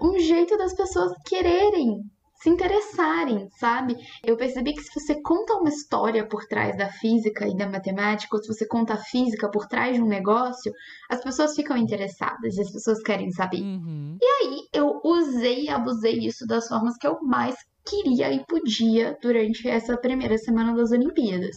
um 0.00 0.18
jeito 0.18 0.56
das 0.56 0.74
pessoas 0.74 1.12
quererem 1.26 2.02
se 2.42 2.48
interessarem, 2.48 3.48
sabe? 3.58 3.96
Eu 4.24 4.36
percebi 4.36 4.72
que 4.72 4.82
se 4.82 4.98
você 4.98 5.20
conta 5.20 5.54
uma 5.56 5.68
história 5.68 6.26
por 6.26 6.46
trás 6.46 6.76
da 6.76 6.88
física 6.88 7.46
e 7.46 7.54
da 7.54 7.68
matemática, 7.68 8.34
ou 8.34 8.42
se 8.42 8.48
você 8.48 8.66
conta 8.66 8.94
a 8.94 8.96
física 8.96 9.50
por 9.50 9.66
trás 9.66 9.96
de 9.96 10.02
um 10.02 10.06
negócio, 10.06 10.72
as 11.10 11.22
pessoas 11.22 11.54
ficam 11.54 11.76
interessadas 11.76 12.56
e 12.56 12.62
as 12.62 12.72
pessoas 12.72 13.02
querem 13.02 13.30
saber. 13.30 13.60
Uhum. 13.60 14.16
E 14.20 14.24
aí 14.24 14.68
eu 14.72 15.00
usei 15.04 15.64
e 15.64 15.68
abusei 15.68 16.18
isso 16.20 16.46
das 16.46 16.66
formas 16.66 16.96
que 16.96 17.06
eu 17.06 17.18
mais 17.22 17.56
queria 17.84 18.32
e 18.32 18.44
podia 18.46 19.16
durante 19.22 19.68
essa 19.68 19.96
primeira 19.96 20.36
semana 20.38 20.74
das 20.74 20.90
Olimpíadas. 20.90 21.56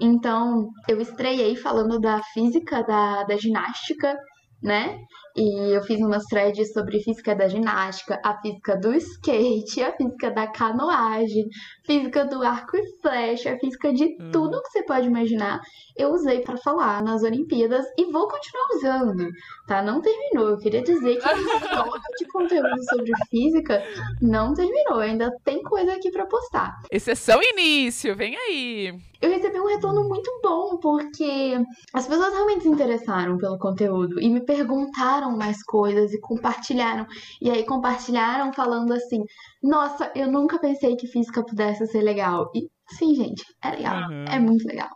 Então, 0.00 0.68
eu 0.88 1.00
estreiei 1.00 1.56
falando 1.56 1.98
da 1.98 2.22
física 2.34 2.82
da, 2.82 3.24
da 3.24 3.36
ginástica, 3.36 4.16
né? 4.62 4.98
E 5.36 5.74
eu 5.76 5.82
fiz 5.82 6.00
umas 6.00 6.24
threads 6.24 6.72
sobre 6.72 6.98
física 7.00 7.34
da 7.34 7.46
ginástica, 7.46 8.18
a 8.24 8.40
física 8.40 8.76
do 8.76 8.94
skate, 8.94 9.82
a 9.82 9.92
física 9.94 10.30
da 10.30 10.46
canoagem, 10.46 11.44
física 11.84 12.24
do 12.24 12.42
arco 12.42 12.76
e 12.76 13.00
flecha, 13.02 13.52
a 13.52 13.58
física 13.58 13.92
de 13.92 14.04
Uhum. 14.18 14.30
tudo 14.32 14.62
que 14.62 14.70
você 14.70 14.82
pode 14.84 15.06
imaginar. 15.06 15.60
Eu 15.96 16.10
usei 16.12 16.40
para 16.40 16.56
falar 16.56 17.02
nas 17.02 17.22
Olimpíadas 17.22 17.84
e 17.98 18.10
vou 18.10 18.26
continuar 18.28 18.66
usando, 18.76 19.28
tá? 19.66 19.82
Não 19.82 20.00
terminou. 20.00 20.50
Eu 20.50 20.58
queria 20.58 20.82
dizer 20.82 21.16
que 21.16 21.24
a 21.28 21.32
história 21.34 22.00
de 22.18 22.26
conteúdo 22.28 22.84
sobre 22.90 23.12
física 23.30 23.82
não 24.22 24.54
terminou. 24.54 25.00
Ainda 25.00 25.30
tem 25.44 25.62
coisa 25.62 25.92
aqui 25.92 26.10
para 26.10 26.26
postar. 26.26 26.72
Esse 26.90 27.10
é 27.10 27.14
só 27.14 27.38
o 27.38 27.42
início, 27.42 28.14
vem 28.16 28.36
aí. 28.36 28.94
Eu 29.20 29.30
recebi 29.30 29.58
um 29.58 29.66
retorno 29.66 30.06
muito 30.06 30.30
bom, 30.42 30.76
porque 30.76 31.58
as 31.94 32.06
pessoas 32.06 32.32
realmente 32.34 32.62
se 32.62 32.68
interessaram 32.68 33.38
pelo 33.38 33.58
conteúdo 33.58 34.20
e 34.20 34.28
me 34.28 34.40
perguntaram 34.44 35.25
mais 35.34 35.62
coisas 35.62 36.12
e 36.12 36.20
compartilharam. 36.20 37.06
E 37.40 37.50
aí 37.50 37.64
compartilharam 37.64 38.52
falando 38.52 38.92
assim: 38.92 39.22
Nossa, 39.62 40.12
eu 40.14 40.30
nunca 40.30 40.58
pensei 40.58 40.96
que 40.96 41.06
física 41.06 41.42
pudesse 41.42 41.86
ser 41.86 42.02
legal. 42.02 42.50
E 42.54 42.68
sim, 42.90 43.14
gente, 43.14 43.42
é 43.62 43.70
legal. 43.70 44.10
Uhum. 44.10 44.24
É 44.24 44.38
muito 44.38 44.66
legal. 44.66 44.90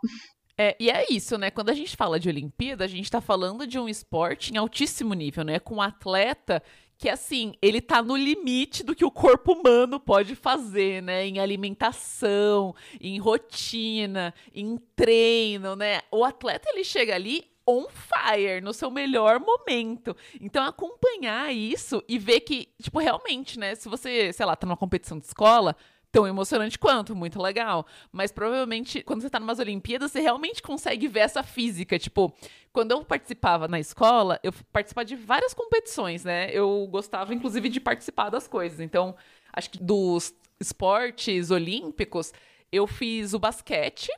É, 0.57 0.75
e 0.79 0.91
é 0.91 1.05
isso, 1.09 1.39
né? 1.39 1.49
Quando 1.49 1.71
a 1.71 1.73
gente 1.73 1.95
fala 1.95 2.19
de 2.19 2.29
Olimpíada, 2.29 2.83
a 2.83 2.87
gente 2.87 3.09
tá 3.09 3.19
falando 3.19 3.65
de 3.65 3.79
um 3.79 3.89
esporte 3.89 4.53
em 4.53 4.57
altíssimo 4.57 5.15
nível, 5.15 5.43
né? 5.43 5.57
Com 5.59 5.77
um 5.77 5.81
atleta 5.81 6.61
que, 6.99 7.09
assim, 7.09 7.53
ele 7.63 7.81
tá 7.81 7.99
no 8.03 8.15
limite 8.15 8.83
do 8.83 8.93
que 8.93 9.03
o 9.03 9.09
corpo 9.09 9.53
humano 9.53 9.99
pode 9.99 10.35
fazer, 10.35 11.01
né? 11.01 11.25
Em 11.25 11.39
alimentação, 11.39 12.75
em 12.99 13.17
rotina, 13.17 14.35
em 14.53 14.77
treino, 14.95 15.75
né? 15.75 16.01
O 16.11 16.23
atleta, 16.23 16.69
ele 16.69 16.83
chega 16.83 17.15
ali 17.15 17.50
on 17.71 17.87
fire, 17.89 18.61
no 18.61 18.73
seu 18.73 18.91
melhor 18.91 19.39
momento. 19.39 20.15
Então, 20.39 20.63
acompanhar 20.63 21.53
isso 21.53 22.03
e 22.07 22.19
ver 22.19 22.41
que, 22.41 22.69
tipo, 22.81 22.99
realmente, 22.99 23.57
né? 23.57 23.75
Se 23.75 23.87
você, 23.87 24.33
sei 24.33 24.45
lá, 24.45 24.55
tá 24.55 24.67
numa 24.67 24.77
competição 24.77 25.17
de 25.17 25.25
escola, 25.25 25.75
tão 26.11 26.27
emocionante 26.27 26.77
quanto, 26.77 27.15
muito 27.15 27.41
legal. 27.41 27.85
Mas 28.11 28.31
provavelmente, 28.31 29.01
quando 29.01 29.21
você 29.21 29.29
tá 29.29 29.39
numas 29.39 29.59
Olimpíadas, 29.59 30.11
você 30.11 30.19
realmente 30.19 30.61
consegue 30.61 31.07
ver 31.07 31.21
essa 31.21 31.41
física. 31.41 31.97
Tipo, 31.97 32.33
quando 32.73 32.91
eu 32.91 33.03
participava 33.05 33.67
na 33.67 33.79
escola, 33.79 34.39
eu 34.43 34.51
participava 34.71 35.05
de 35.05 35.15
várias 35.15 35.53
competições, 35.53 36.25
né? 36.25 36.49
Eu 36.51 36.87
gostava, 36.91 37.33
inclusive, 37.33 37.69
de 37.69 37.79
participar 37.79 38.29
das 38.29 38.47
coisas. 38.47 38.79
Então, 38.79 39.15
acho 39.53 39.69
que 39.69 39.81
dos 39.81 40.33
esportes 40.59 41.49
olímpicos, 41.49 42.33
eu 42.71 42.85
fiz 42.85 43.33
o 43.33 43.39
basquete 43.39 44.09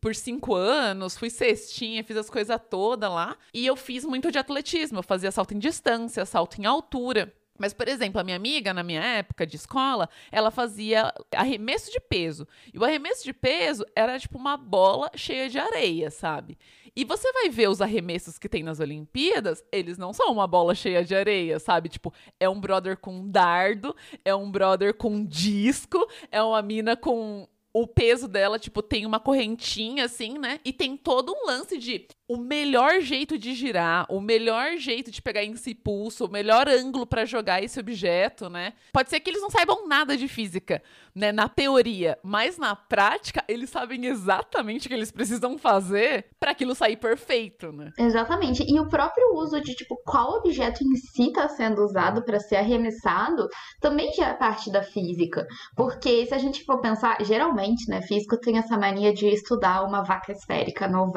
por 0.00 0.14
cinco 0.14 0.54
anos, 0.54 1.16
fui 1.16 1.30
cestinha, 1.30 2.04
fiz 2.04 2.16
as 2.16 2.30
coisas 2.30 2.60
todas 2.70 3.10
lá. 3.10 3.36
E 3.52 3.66
eu 3.66 3.76
fiz 3.76 4.04
muito 4.04 4.30
de 4.30 4.38
atletismo. 4.38 4.98
Eu 4.98 5.02
fazia 5.02 5.30
salto 5.30 5.54
em 5.54 5.58
distância, 5.58 6.24
salto 6.24 6.60
em 6.60 6.66
altura. 6.66 7.32
Mas, 7.58 7.74
por 7.74 7.88
exemplo, 7.88 8.20
a 8.20 8.24
minha 8.24 8.36
amiga, 8.36 8.72
na 8.72 8.84
minha 8.84 9.02
época 9.02 9.44
de 9.44 9.56
escola, 9.56 10.08
ela 10.30 10.50
fazia 10.50 11.12
arremesso 11.34 11.90
de 11.90 11.98
peso. 11.98 12.46
E 12.72 12.78
o 12.78 12.84
arremesso 12.84 13.24
de 13.24 13.32
peso 13.32 13.84
era 13.96 14.18
tipo 14.18 14.38
uma 14.38 14.56
bola 14.56 15.10
cheia 15.16 15.48
de 15.48 15.58
areia, 15.58 16.08
sabe? 16.10 16.56
E 16.94 17.04
você 17.04 17.32
vai 17.32 17.48
ver 17.48 17.68
os 17.68 17.80
arremessos 17.80 18.38
que 18.38 18.48
tem 18.48 18.62
nas 18.62 18.80
Olimpíadas, 18.80 19.62
eles 19.70 19.98
não 19.98 20.12
são 20.12 20.32
uma 20.32 20.46
bola 20.46 20.74
cheia 20.74 21.04
de 21.04 21.14
areia, 21.14 21.58
sabe? 21.58 21.88
Tipo, 21.88 22.12
é 22.40 22.48
um 22.48 22.60
brother 22.60 22.96
com 22.96 23.28
dardo, 23.28 23.94
é 24.24 24.34
um 24.34 24.50
brother 24.50 24.94
com 24.94 25.24
disco, 25.24 26.08
é 26.30 26.42
uma 26.42 26.62
mina 26.62 26.96
com 26.96 27.48
o 27.72 27.86
peso 27.86 28.26
dela, 28.26 28.58
tipo, 28.58 28.82
tem 28.82 29.04
uma 29.04 29.20
correntinha 29.20 30.04
assim, 30.04 30.38
né? 30.38 30.58
E 30.64 30.72
tem 30.72 30.96
todo 30.96 31.32
um 31.32 31.46
lance 31.46 31.76
de 31.78 32.06
o 32.28 32.36
melhor 32.36 33.00
jeito 33.00 33.38
de 33.38 33.54
girar, 33.54 34.06
o 34.10 34.20
melhor 34.20 34.76
jeito 34.76 35.10
de 35.10 35.22
pegar 35.22 35.42
esse 35.42 35.74
pulso, 35.74 36.26
o 36.26 36.30
melhor 36.30 36.68
ângulo 36.68 37.06
para 37.06 37.24
jogar 37.24 37.62
esse 37.62 37.78
objeto, 37.80 38.50
né? 38.50 38.74
Pode 38.92 39.10
ser 39.10 39.20
que 39.20 39.30
eles 39.30 39.40
não 39.40 39.50
saibam 39.50 39.86
nada 39.86 40.16
de 40.16 40.28
física, 40.28 40.82
né, 41.18 41.32
na 41.32 41.48
teoria, 41.48 42.16
mas 42.22 42.56
na 42.58 42.76
prática 42.76 43.44
eles 43.48 43.70
sabem 43.70 44.06
exatamente 44.06 44.86
o 44.86 44.88
que 44.88 44.94
eles 44.94 45.10
precisam 45.10 45.58
fazer 45.58 46.26
para 46.38 46.52
aquilo 46.52 46.76
sair 46.76 46.96
perfeito, 46.96 47.72
né? 47.72 47.90
Exatamente. 47.98 48.64
E 48.68 48.78
o 48.78 48.88
próprio 48.88 49.34
uso 49.34 49.60
de, 49.60 49.74
tipo, 49.74 49.96
qual 50.06 50.38
objeto 50.38 50.84
em 50.84 50.94
si 50.94 51.28
está 51.28 51.48
sendo 51.48 51.82
usado 51.82 52.22
para 52.24 52.38
ser 52.38 52.56
arremessado 52.56 53.48
também 53.80 54.12
já 54.12 54.28
é 54.28 54.34
parte 54.34 54.70
da 54.70 54.82
física. 54.82 55.44
Porque 55.76 56.24
se 56.24 56.34
a 56.34 56.38
gente 56.38 56.64
for 56.64 56.80
pensar, 56.80 57.18
geralmente, 57.24 57.90
né, 57.90 58.00
físico 58.02 58.38
tem 58.38 58.56
essa 58.58 58.78
mania 58.78 59.12
de 59.12 59.26
estudar 59.26 59.82
uma 59.82 60.02
vaca 60.04 60.30
esférica 60.30 60.86
no. 60.86 61.12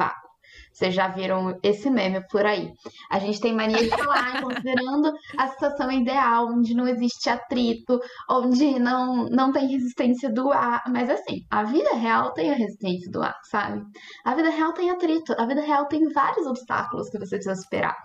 Vocês 0.72 0.94
já 0.94 1.08
viram 1.08 1.58
esse 1.62 1.90
meme 1.90 2.26
por 2.28 2.46
aí. 2.46 2.72
A 3.10 3.18
gente 3.18 3.40
tem 3.40 3.54
mania 3.54 3.78
de 3.78 3.88
falar, 3.88 4.40
considerando 4.42 5.12
a 5.36 5.48
situação 5.48 5.90
ideal, 5.90 6.48
onde 6.48 6.74
não 6.74 6.88
existe 6.88 7.28
atrito, 7.28 8.00
onde 8.30 8.78
não, 8.78 9.26
não 9.26 9.52
tem 9.52 9.68
resistência 9.68 10.32
do 10.32 10.50
ar. 10.50 10.82
Mas 10.88 11.10
assim, 11.10 11.40
a 11.50 11.64
vida 11.64 11.94
real 11.94 12.32
tem 12.32 12.50
a 12.50 12.54
resistência 12.54 13.10
do 13.10 13.22
ar, 13.22 13.36
sabe? 13.44 13.82
A 14.24 14.34
vida 14.34 14.50
real 14.50 14.72
tem 14.72 14.90
atrito, 14.90 15.34
a 15.38 15.46
vida 15.46 15.60
real 15.60 15.86
tem 15.86 16.08
vários 16.12 16.46
obstáculos 16.46 17.08
que 17.10 17.18
você 17.18 17.36
precisa 17.36 17.54
superar. 17.54 17.96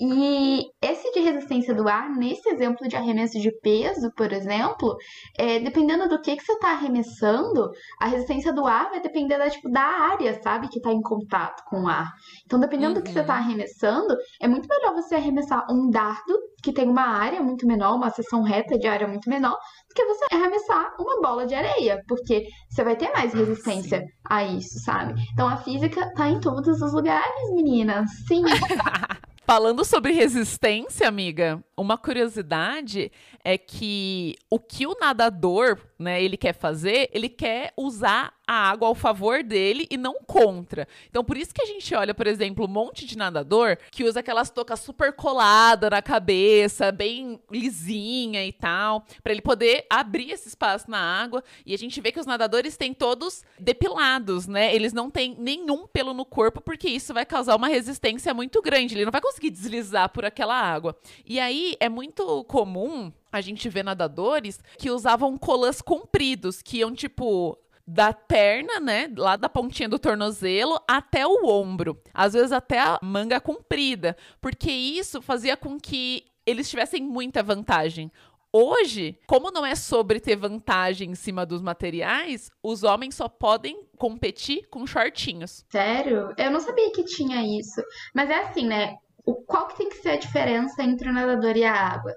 E 0.00 0.62
esse 0.82 1.12
de 1.12 1.20
resistência 1.20 1.74
do 1.74 1.88
ar, 1.88 2.10
nesse 2.10 2.48
exemplo 2.48 2.88
de 2.88 2.96
arremesso 2.96 3.38
de 3.38 3.50
peso, 3.60 4.10
por 4.16 4.32
exemplo, 4.32 4.96
é, 5.38 5.58
dependendo 5.58 6.08
do 6.08 6.20
que, 6.20 6.36
que 6.36 6.42
você 6.42 6.52
está 6.52 6.70
arremessando, 6.70 7.70
a 8.00 8.06
resistência 8.06 8.52
do 8.52 8.66
ar 8.66 8.90
vai 8.90 9.00
depender 9.00 9.38
da, 9.38 9.50
tipo, 9.50 9.70
da 9.70 9.82
área, 9.82 10.40
sabe, 10.42 10.68
que 10.68 10.78
está 10.78 10.92
em 10.92 11.00
contato 11.00 11.62
com 11.68 11.84
o 11.84 11.88
ar. 11.88 12.13
Então, 12.44 12.58
dependendo 12.58 12.94
do 12.94 13.02
que 13.02 13.12
você 13.12 13.20
está 13.20 13.34
arremessando, 13.34 14.16
é 14.40 14.48
muito 14.48 14.68
melhor 14.68 14.94
você 14.94 15.14
arremessar 15.14 15.66
um 15.70 15.90
dardo 15.90 16.38
que 16.62 16.72
tem 16.72 16.88
uma 16.88 17.06
área 17.06 17.42
muito 17.42 17.66
menor, 17.66 17.94
uma 17.94 18.10
seção 18.10 18.42
reta 18.42 18.78
de 18.78 18.86
área 18.86 19.06
muito 19.06 19.28
menor, 19.28 19.52
do 19.52 19.94
que 19.94 20.04
você 20.04 20.24
arremessar 20.32 20.94
uma 20.98 21.20
bola 21.20 21.46
de 21.46 21.54
areia, 21.54 22.02
porque 22.08 22.44
você 22.70 22.82
vai 22.82 22.96
ter 22.96 23.12
mais 23.12 23.34
resistência 23.34 24.00
Sim. 24.00 24.06
a 24.28 24.44
isso, 24.44 24.78
sabe? 24.82 25.14
Então 25.32 25.46
a 25.46 25.58
física 25.58 26.12
tá 26.14 26.28
em 26.28 26.40
todos 26.40 26.80
os 26.80 26.92
lugares, 26.92 27.50
meninas. 27.52 28.10
Sim. 28.26 28.42
Falando 29.46 29.84
sobre 29.84 30.12
resistência, 30.12 31.06
amiga, 31.06 31.62
uma 31.76 31.98
curiosidade 31.98 33.12
é 33.44 33.58
que 33.58 34.36
o 34.50 34.58
que 34.58 34.86
o 34.86 34.96
nadador, 34.98 35.78
né, 36.04 36.22
ele 36.22 36.36
quer 36.36 36.52
fazer, 36.52 37.08
ele 37.12 37.30
quer 37.30 37.72
usar 37.76 38.34
a 38.46 38.70
água 38.70 38.88
ao 38.88 38.94
favor 38.94 39.42
dele 39.42 39.86
e 39.90 39.96
não 39.96 40.20
contra. 40.26 40.86
Então, 41.08 41.24
por 41.24 41.34
isso 41.36 41.54
que 41.54 41.62
a 41.62 41.66
gente 41.66 41.94
olha, 41.94 42.14
por 42.14 42.26
exemplo, 42.26 42.66
um 42.66 42.68
monte 42.68 43.06
de 43.06 43.16
nadador 43.16 43.78
que 43.90 44.04
usa 44.04 44.20
aquelas 44.20 44.50
toucas 44.50 44.80
super 44.80 45.14
colada 45.14 45.88
na 45.88 46.02
cabeça, 46.02 46.92
bem 46.92 47.40
lisinha 47.50 48.44
e 48.44 48.52
tal, 48.52 49.06
para 49.22 49.32
ele 49.32 49.40
poder 49.40 49.86
abrir 49.88 50.30
esse 50.30 50.48
espaço 50.48 50.90
na 50.90 50.98
água. 50.98 51.42
E 51.64 51.72
a 51.72 51.78
gente 51.78 51.98
vê 52.02 52.12
que 52.12 52.20
os 52.20 52.26
nadadores 52.26 52.76
têm 52.76 52.92
todos 52.92 53.42
depilados, 53.58 54.46
né? 54.46 54.74
Eles 54.74 54.92
não 54.92 55.10
têm 55.10 55.34
nenhum 55.38 55.86
pelo 55.86 56.12
no 56.12 56.26
corpo 56.26 56.60
porque 56.60 56.88
isso 56.88 57.14
vai 57.14 57.24
causar 57.24 57.56
uma 57.56 57.68
resistência 57.68 58.34
muito 58.34 58.60
grande. 58.60 58.94
Ele 58.94 59.06
não 59.06 59.12
vai 59.12 59.22
conseguir 59.22 59.50
deslizar 59.50 60.10
por 60.10 60.24
aquela 60.24 60.54
água. 60.54 60.94
E 61.24 61.40
aí 61.40 61.76
é 61.80 61.88
muito 61.88 62.44
comum 62.44 63.10
a 63.38 63.40
gente 63.40 63.68
ver 63.68 63.82
nadadores 63.82 64.60
que 64.78 64.90
usavam 64.90 65.36
colãs 65.36 65.82
compridos, 65.82 66.62
que 66.62 66.78
iam 66.78 66.94
tipo 66.94 67.58
da 67.86 68.12
perna, 68.12 68.80
né, 68.80 69.10
lá 69.14 69.36
da 69.36 69.48
pontinha 69.48 69.88
do 69.88 69.98
tornozelo 69.98 70.80
até 70.88 71.26
o 71.26 71.46
ombro, 71.46 72.00
às 72.14 72.32
vezes 72.32 72.52
até 72.52 72.80
a 72.80 72.98
manga 73.02 73.38
comprida, 73.40 74.16
porque 74.40 74.70
isso 74.70 75.20
fazia 75.20 75.56
com 75.56 75.78
que 75.78 76.24
eles 76.46 76.70
tivessem 76.70 77.02
muita 77.02 77.42
vantagem. 77.42 78.10
Hoje, 78.56 79.18
como 79.26 79.50
não 79.50 79.66
é 79.66 79.74
sobre 79.74 80.20
ter 80.20 80.36
vantagem 80.36 81.10
em 81.10 81.14
cima 81.16 81.44
dos 81.44 81.60
materiais, 81.60 82.52
os 82.62 82.84
homens 82.84 83.16
só 83.16 83.28
podem 83.28 83.84
competir 83.98 84.68
com 84.70 84.86
shortinhos. 84.86 85.64
Sério? 85.68 86.32
Eu 86.38 86.52
não 86.52 86.60
sabia 86.60 86.92
que 86.92 87.02
tinha 87.02 87.42
isso. 87.58 87.82
Mas 88.14 88.30
é 88.30 88.38
assim, 88.44 88.64
né? 88.64 88.94
O, 89.26 89.34
qual 89.34 89.66
que 89.66 89.76
tem 89.76 89.88
que 89.88 89.96
ser 89.96 90.10
a 90.10 90.16
diferença 90.16 90.84
entre 90.84 91.08
o 91.08 91.12
nadador 91.12 91.56
e 91.56 91.64
a 91.64 91.74
água? 91.74 92.14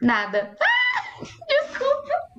Nada. 0.00 0.56
Ah, 0.60 1.20
desculpa. 1.48 2.30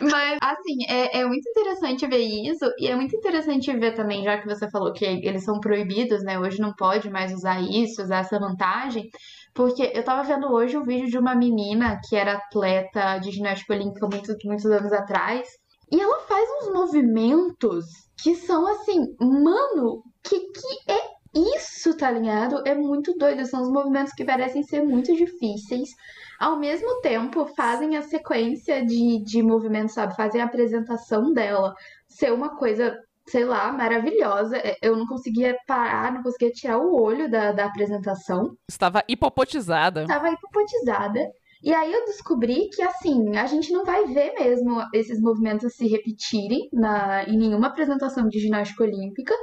Mas, 0.00 0.38
assim, 0.40 0.84
é, 0.88 1.20
é 1.20 1.26
muito 1.26 1.46
interessante 1.48 2.06
ver 2.06 2.18
isso, 2.20 2.64
e 2.78 2.88
é 2.88 2.96
muito 2.96 3.14
interessante 3.14 3.70
ver 3.76 3.94
também, 3.94 4.24
já 4.24 4.38
que 4.38 4.46
você 4.46 4.70
falou 4.70 4.92
que 4.94 5.04
eles 5.04 5.44
são 5.44 5.60
proibidos, 5.60 6.22
né? 6.22 6.38
Hoje 6.38 6.58
não 6.58 6.72
pode 6.72 7.10
mais 7.10 7.32
usar 7.34 7.60
isso, 7.60 8.02
usar 8.02 8.20
essa 8.20 8.38
vantagem. 8.38 9.10
Porque 9.54 9.92
eu 9.94 10.02
tava 10.02 10.22
vendo 10.22 10.50
hoje 10.50 10.76
um 10.78 10.84
vídeo 10.84 11.08
de 11.08 11.18
uma 11.18 11.34
menina 11.34 12.00
que 12.08 12.16
era 12.16 12.34
atleta 12.34 13.18
de 13.18 13.30
ginástica 13.30 13.74
olímpica 13.74 14.08
muitos, 14.10 14.34
muitos 14.44 14.66
anos 14.66 14.92
atrás. 14.92 15.46
E 15.92 16.00
ela 16.00 16.20
faz 16.20 16.48
uns 16.62 16.72
movimentos 16.72 17.84
que 18.22 18.34
são 18.36 18.66
assim, 18.66 19.14
mano, 19.20 20.02
que 20.22 20.38
que 20.38 20.92
é 20.92 21.09
isso, 21.34 21.96
tá 21.96 22.10
ligado? 22.10 22.62
É 22.66 22.74
muito 22.74 23.14
doido. 23.16 23.46
São 23.46 23.62
os 23.62 23.70
movimentos 23.70 24.12
que 24.12 24.24
parecem 24.24 24.62
ser 24.62 24.82
muito 24.82 25.14
difíceis. 25.14 25.90
Ao 26.38 26.58
mesmo 26.58 27.00
tempo, 27.00 27.46
fazem 27.54 27.96
a 27.96 28.02
sequência 28.02 28.84
de, 28.84 29.22
de 29.24 29.42
movimentos, 29.42 29.94
sabe? 29.94 30.16
Fazem 30.16 30.40
a 30.40 30.44
apresentação 30.44 31.32
dela 31.32 31.74
ser 32.08 32.32
uma 32.32 32.56
coisa, 32.56 32.96
sei 33.28 33.44
lá, 33.44 33.70
maravilhosa. 33.72 34.56
É, 34.56 34.76
eu 34.82 34.96
não 34.96 35.06
conseguia 35.06 35.56
parar, 35.66 36.12
não 36.12 36.22
conseguia 36.22 36.50
tirar 36.50 36.78
o 36.78 37.00
olho 37.00 37.30
da, 37.30 37.52
da 37.52 37.66
apresentação. 37.66 38.56
Estava 38.68 39.04
hipopotizada. 39.08 40.02
Estava 40.02 40.30
hipopotizada. 40.30 41.20
E 41.62 41.74
aí 41.74 41.92
eu 41.92 42.06
descobri 42.06 42.70
que, 42.70 42.80
assim, 42.80 43.36
a 43.36 43.46
gente 43.46 43.70
não 43.70 43.84
vai 43.84 44.06
ver 44.06 44.32
mesmo 44.32 44.82
esses 44.94 45.20
movimentos 45.20 45.74
se 45.74 45.86
repetirem 45.86 46.70
na, 46.72 47.24
em 47.24 47.36
nenhuma 47.36 47.66
apresentação 47.66 48.26
de 48.28 48.38
ginástica 48.38 48.82
olímpica. 48.84 49.34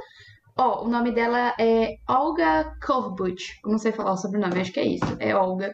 Ó, 0.60 0.84
o 0.84 0.88
nome 0.88 1.12
dela 1.12 1.54
é 1.58 1.98
Olga 2.08 2.76
Korbut. 2.84 3.60
Não 3.64 3.78
sei 3.78 3.92
falar 3.92 4.12
o 4.12 4.16
sobrenome, 4.16 4.60
acho 4.60 4.72
que 4.72 4.80
é 4.80 4.86
isso. 4.86 5.16
É 5.20 5.34
Olga. 5.34 5.72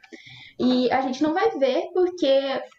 E 0.61 0.91
a 0.93 1.01
gente 1.01 1.23
não 1.23 1.33
vai 1.33 1.51
ver 1.59 1.89
porque 1.95 2.29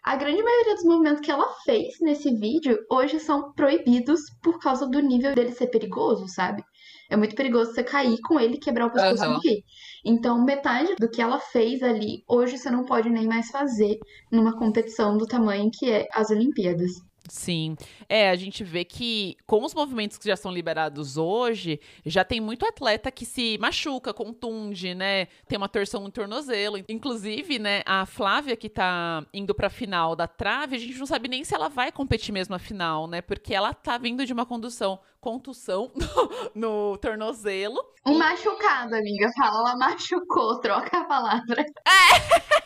a 0.04 0.16
grande 0.16 0.40
maioria 0.42 0.74
dos 0.74 0.84
movimentos 0.84 1.20
que 1.20 1.32
ela 1.32 1.48
fez 1.64 1.98
nesse 2.00 2.32
vídeo 2.36 2.78
hoje 2.90 3.18
são 3.18 3.52
proibidos 3.52 4.20
por 4.40 4.60
causa 4.60 4.88
do 4.88 5.00
nível 5.00 5.34
dele 5.34 5.50
ser 5.50 5.66
perigoso, 5.66 6.28
sabe? 6.28 6.62
É 7.10 7.16
muito 7.16 7.34
perigoso 7.34 7.72
você 7.72 7.82
cair 7.82 8.18
com 8.22 8.38
ele, 8.38 8.58
quebrar 8.58 8.86
o 8.86 8.92
pescoço 8.92 9.24
uhum. 9.24 9.30
e 9.30 9.34
morrer. 9.34 9.62
Então, 10.04 10.44
metade 10.44 10.94
do 10.98 11.10
que 11.10 11.20
ela 11.20 11.40
fez 11.40 11.82
ali, 11.82 12.22
hoje 12.28 12.56
você 12.56 12.70
não 12.70 12.84
pode 12.84 13.10
nem 13.10 13.26
mais 13.26 13.50
fazer 13.50 13.98
numa 14.30 14.56
competição 14.56 15.16
do 15.16 15.26
tamanho 15.26 15.70
que 15.72 15.90
é 15.90 16.06
as 16.12 16.30
Olimpíadas. 16.30 16.92
Sim. 17.28 17.76
É, 18.08 18.30
a 18.30 18.36
gente 18.36 18.62
vê 18.64 18.84
que 18.84 19.36
com 19.46 19.64
os 19.64 19.74
movimentos 19.74 20.18
que 20.18 20.26
já 20.26 20.36
são 20.36 20.52
liberados 20.52 21.16
hoje, 21.16 21.80
já 22.04 22.24
tem 22.24 22.40
muito 22.40 22.66
atleta 22.66 23.10
que 23.10 23.24
se 23.24 23.58
machuca, 23.58 24.12
contunde, 24.12 24.94
né? 24.94 25.26
Tem 25.46 25.56
uma 25.56 25.68
torção 25.68 26.02
no 26.02 26.10
tornozelo. 26.10 26.78
Inclusive, 26.88 27.58
né, 27.58 27.82
a 27.84 28.06
Flávia 28.06 28.56
que 28.56 28.68
tá 28.68 29.24
indo 29.32 29.54
pra 29.54 29.70
final 29.70 30.14
da 30.14 30.26
trave, 30.26 30.76
a 30.76 30.78
gente 30.78 30.98
não 30.98 31.06
sabe 31.06 31.28
nem 31.28 31.44
se 31.44 31.54
ela 31.54 31.68
vai 31.68 31.92
competir 31.92 32.32
mesmo 32.32 32.52
na 32.52 32.58
final, 32.58 33.06
né? 33.06 33.20
Porque 33.20 33.54
ela 33.54 33.72
tá 33.74 33.98
vindo 33.98 34.24
de 34.24 34.32
uma 34.32 34.46
condução, 34.46 34.98
contusão 35.20 35.90
no, 36.54 36.90
no 36.90 36.96
tornozelo. 36.98 37.82
Um 38.04 38.18
machucado, 38.18 38.94
amiga. 38.94 39.30
Fala, 39.36 39.70
ela 39.70 39.76
machucou, 39.76 40.60
troca 40.60 40.98
a 40.98 41.04
palavra. 41.04 41.64
É! 41.84 42.56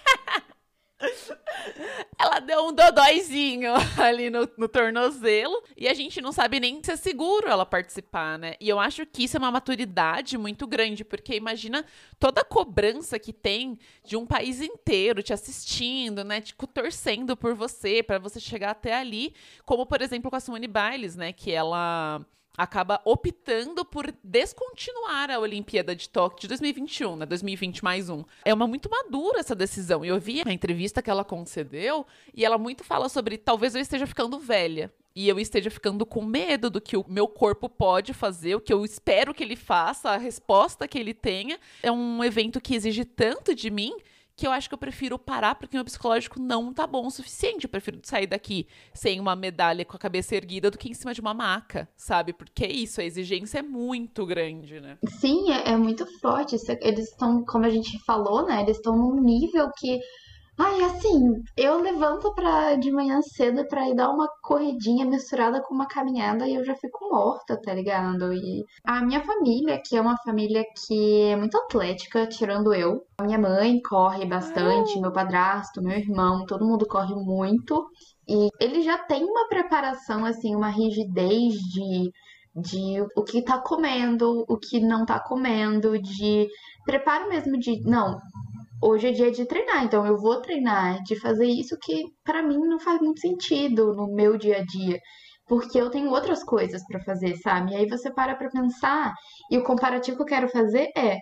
Ela 2.18 2.40
deu 2.40 2.66
um 2.66 2.72
dodóizinho 2.72 3.72
ali 3.98 4.28
no, 4.28 4.48
no, 4.56 4.68
tornozelo 4.68 5.62
e 5.76 5.88
a 5.88 5.94
gente 5.94 6.20
não 6.20 6.32
sabe 6.32 6.60
nem 6.60 6.82
se 6.82 6.92
é 6.92 6.96
seguro 6.96 7.48
ela 7.48 7.64
participar, 7.64 8.38
né? 8.38 8.54
E 8.60 8.68
eu 8.68 8.78
acho 8.78 9.06
que 9.06 9.24
isso 9.24 9.36
é 9.36 9.38
uma 9.38 9.50
maturidade 9.50 10.36
muito 10.36 10.66
grande, 10.66 11.04
porque 11.04 11.34
imagina 11.34 11.84
toda 12.18 12.42
a 12.42 12.44
cobrança 12.44 13.18
que 13.18 13.32
tem 13.32 13.78
de 14.04 14.16
um 14.16 14.26
país 14.26 14.60
inteiro 14.60 15.22
te 15.22 15.32
assistindo, 15.32 16.22
né? 16.22 16.40
Tipo, 16.40 16.66
torcendo 16.66 17.36
por 17.36 17.54
você, 17.54 18.02
para 18.02 18.18
você 18.18 18.38
chegar 18.38 18.70
até 18.72 18.94
ali. 18.94 19.34
Como, 19.64 19.86
por 19.86 20.02
exemplo, 20.02 20.30
com 20.30 20.36
a 20.36 20.40
Simone 20.40 20.68
Biles, 20.68 21.16
né? 21.16 21.32
Que 21.32 21.50
ela 21.52 22.20
acaba 22.56 23.00
optando 23.04 23.84
por 23.84 24.12
descontinuar 24.22 25.30
a 25.30 25.38
Olimpíada 25.38 25.94
de 25.94 26.08
Tóquio 26.08 26.42
de 26.42 26.48
2021, 26.48 27.16
né? 27.16 27.26
2020 27.26 27.82
mais 27.82 28.08
um. 28.08 28.24
É 28.44 28.52
uma 28.52 28.66
muito 28.66 28.90
madura 28.90 29.40
essa 29.40 29.54
decisão. 29.54 30.04
Eu 30.04 30.20
vi 30.20 30.42
a 30.44 30.52
entrevista 30.52 31.02
que 31.02 31.10
ela 31.10 31.24
concedeu 31.24 32.06
e 32.34 32.44
ela 32.44 32.58
muito 32.58 32.84
fala 32.84 33.08
sobre 33.08 33.38
talvez 33.38 33.74
eu 33.74 33.80
esteja 33.80 34.06
ficando 34.06 34.38
velha 34.38 34.92
e 35.14 35.28
eu 35.28 35.38
esteja 35.38 35.70
ficando 35.70 36.06
com 36.06 36.24
medo 36.24 36.70
do 36.70 36.80
que 36.80 36.96
o 36.96 37.04
meu 37.08 37.26
corpo 37.26 37.68
pode 37.68 38.14
fazer, 38.14 38.54
o 38.54 38.60
que 38.60 38.72
eu 38.72 38.84
espero 38.84 39.34
que 39.34 39.42
ele 39.42 39.56
faça, 39.56 40.10
a 40.10 40.16
resposta 40.16 40.86
que 40.86 40.98
ele 40.98 41.12
tenha. 41.12 41.58
É 41.82 41.90
um 41.90 42.22
evento 42.22 42.60
que 42.60 42.74
exige 42.74 43.04
tanto 43.04 43.54
de 43.54 43.70
mim 43.70 43.94
que 44.40 44.46
eu 44.46 44.52
acho 44.52 44.70
que 44.70 44.74
eu 44.74 44.78
prefiro 44.78 45.18
parar 45.18 45.54
porque 45.54 45.76
meu 45.76 45.84
psicológico 45.84 46.40
não 46.40 46.72
tá 46.72 46.86
bom 46.86 47.06
o 47.06 47.10
suficiente. 47.10 47.64
Eu 47.64 47.70
prefiro 47.70 48.00
sair 48.02 48.26
daqui 48.26 48.66
sem 48.94 49.20
uma 49.20 49.36
medalha 49.36 49.84
com 49.84 49.94
a 49.94 49.98
cabeça 49.98 50.34
erguida 50.34 50.70
do 50.70 50.78
que 50.78 50.88
em 50.88 50.94
cima 50.94 51.12
de 51.12 51.20
uma 51.20 51.34
maca, 51.34 51.86
sabe? 51.94 52.32
Porque 52.32 52.64
é 52.64 52.72
isso, 52.72 53.02
a 53.02 53.04
exigência 53.04 53.58
é 53.58 53.62
muito 53.62 54.24
grande, 54.24 54.80
né? 54.80 54.96
Sim, 55.06 55.52
é, 55.52 55.72
é 55.72 55.76
muito 55.76 56.06
forte. 56.20 56.56
Eles 56.80 57.10
estão, 57.10 57.44
como 57.44 57.66
a 57.66 57.68
gente 57.68 58.02
falou, 58.06 58.46
né? 58.46 58.62
Eles 58.62 58.78
estão 58.78 58.96
num 58.96 59.20
nível 59.20 59.70
que 59.76 60.00
Ai, 60.62 60.82
assim, 60.82 61.42
eu 61.56 61.80
levanto 61.80 62.34
pra, 62.34 62.74
de 62.74 62.92
manhã 62.92 63.22
cedo 63.22 63.66
pra 63.66 63.88
ir 63.88 63.94
dar 63.94 64.10
uma 64.10 64.28
corridinha 64.42 65.06
misturada 65.06 65.62
com 65.62 65.74
uma 65.74 65.88
caminhada 65.88 66.46
e 66.46 66.54
eu 66.54 66.62
já 66.62 66.74
fico 66.74 67.08
morta, 67.10 67.58
tá 67.58 67.72
ligado? 67.72 68.30
E 68.34 68.66
a 68.84 69.00
minha 69.00 69.22
família, 69.24 69.80
que 69.82 69.96
é 69.96 70.00
uma 70.02 70.18
família 70.18 70.62
que 70.86 71.22
é 71.22 71.34
muito 71.34 71.56
atlética, 71.56 72.26
tirando 72.26 72.74
eu. 72.74 73.02
A 73.16 73.24
minha 73.24 73.38
mãe 73.38 73.80
corre 73.80 74.26
bastante, 74.26 75.00
meu 75.00 75.10
padrasto, 75.10 75.80
meu 75.80 75.96
irmão, 75.96 76.44
todo 76.44 76.66
mundo 76.66 76.86
corre 76.86 77.14
muito. 77.14 77.88
E 78.28 78.50
ele 78.60 78.82
já 78.82 78.98
tem 78.98 79.24
uma 79.24 79.48
preparação, 79.48 80.26
assim, 80.26 80.54
uma 80.54 80.68
rigidez 80.68 81.54
de 81.54 82.12
de 82.54 83.00
o 83.16 83.22
que 83.22 83.42
tá 83.42 83.58
comendo, 83.58 84.44
o 84.48 84.58
que 84.58 84.80
não 84.80 85.06
tá 85.06 85.20
comendo, 85.20 85.96
de 86.00 86.48
preparo 86.84 87.28
mesmo 87.28 87.56
de, 87.56 87.80
não, 87.84 88.18
hoje 88.82 89.08
é 89.08 89.12
dia 89.12 89.30
de 89.30 89.44
treinar, 89.44 89.84
então 89.84 90.06
eu 90.06 90.16
vou 90.16 90.40
treinar, 90.40 91.02
de 91.04 91.18
fazer 91.18 91.46
isso 91.46 91.76
que 91.80 92.04
para 92.24 92.42
mim 92.42 92.58
não 92.58 92.78
faz 92.78 93.00
muito 93.00 93.20
sentido 93.20 93.94
no 93.94 94.12
meu 94.12 94.36
dia 94.36 94.58
a 94.58 94.64
dia, 94.64 94.98
porque 95.46 95.80
eu 95.80 95.90
tenho 95.90 96.10
outras 96.10 96.42
coisas 96.44 96.82
para 96.86 97.00
fazer, 97.00 97.36
sabe? 97.36 97.72
E 97.72 97.76
aí 97.76 97.88
você 97.88 98.12
para 98.12 98.34
para 98.34 98.50
pensar, 98.50 99.12
e 99.50 99.58
o 99.58 99.64
comparativo 99.64 100.16
que 100.16 100.22
eu 100.22 100.26
quero 100.26 100.48
fazer 100.48 100.88
é 100.96 101.18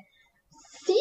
se 0.85 0.95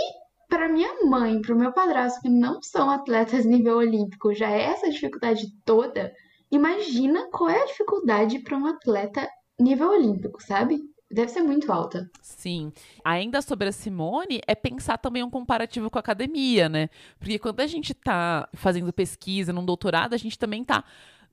para 0.50 0.70
minha 0.70 1.06
mãe, 1.06 1.42
para 1.42 1.54
o 1.54 1.58
meu 1.58 1.74
padrasto 1.74 2.22
que 2.22 2.30
não 2.30 2.62
são 2.62 2.90
atletas 2.90 3.44
nível 3.46 3.78
olímpico, 3.78 4.34
já 4.34 4.50
é 4.50 4.64
essa 4.64 4.90
dificuldade 4.90 5.46
toda, 5.66 6.12
imagina 6.52 7.30
qual 7.32 7.50
é 7.50 7.62
a 7.62 7.66
dificuldade 7.66 8.40
para 8.40 8.58
um 8.58 8.66
atleta 8.66 9.28
nível 9.60 9.90
olímpico, 9.90 10.42
sabe? 10.42 10.80
Deve 11.10 11.32
ser 11.32 11.42
muito 11.42 11.72
alta. 11.72 12.10
Sim. 12.22 12.72
Ainda 13.04 13.42
sobre 13.42 13.68
a 13.68 13.72
Simone, 13.72 14.42
é 14.46 14.54
pensar 14.54 14.98
também 14.98 15.24
um 15.24 15.30
comparativo 15.30 15.90
com 15.90 15.98
a 15.98 16.02
academia, 16.02 16.68
né? 16.68 16.90
Porque 17.20 17.40
quando 17.40 17.60
a 17.62 17.68
gente 17.68 17.94
tá 17.94 18.48
fazendo 18.54 18.92
pesquisa 18.92 19.54
num 19.54 19.66
doutorado, 19.66 20.14
a 20.14 20.18
gente 20.18 20.38
também 20.38 20.64
tá 20.64 20.84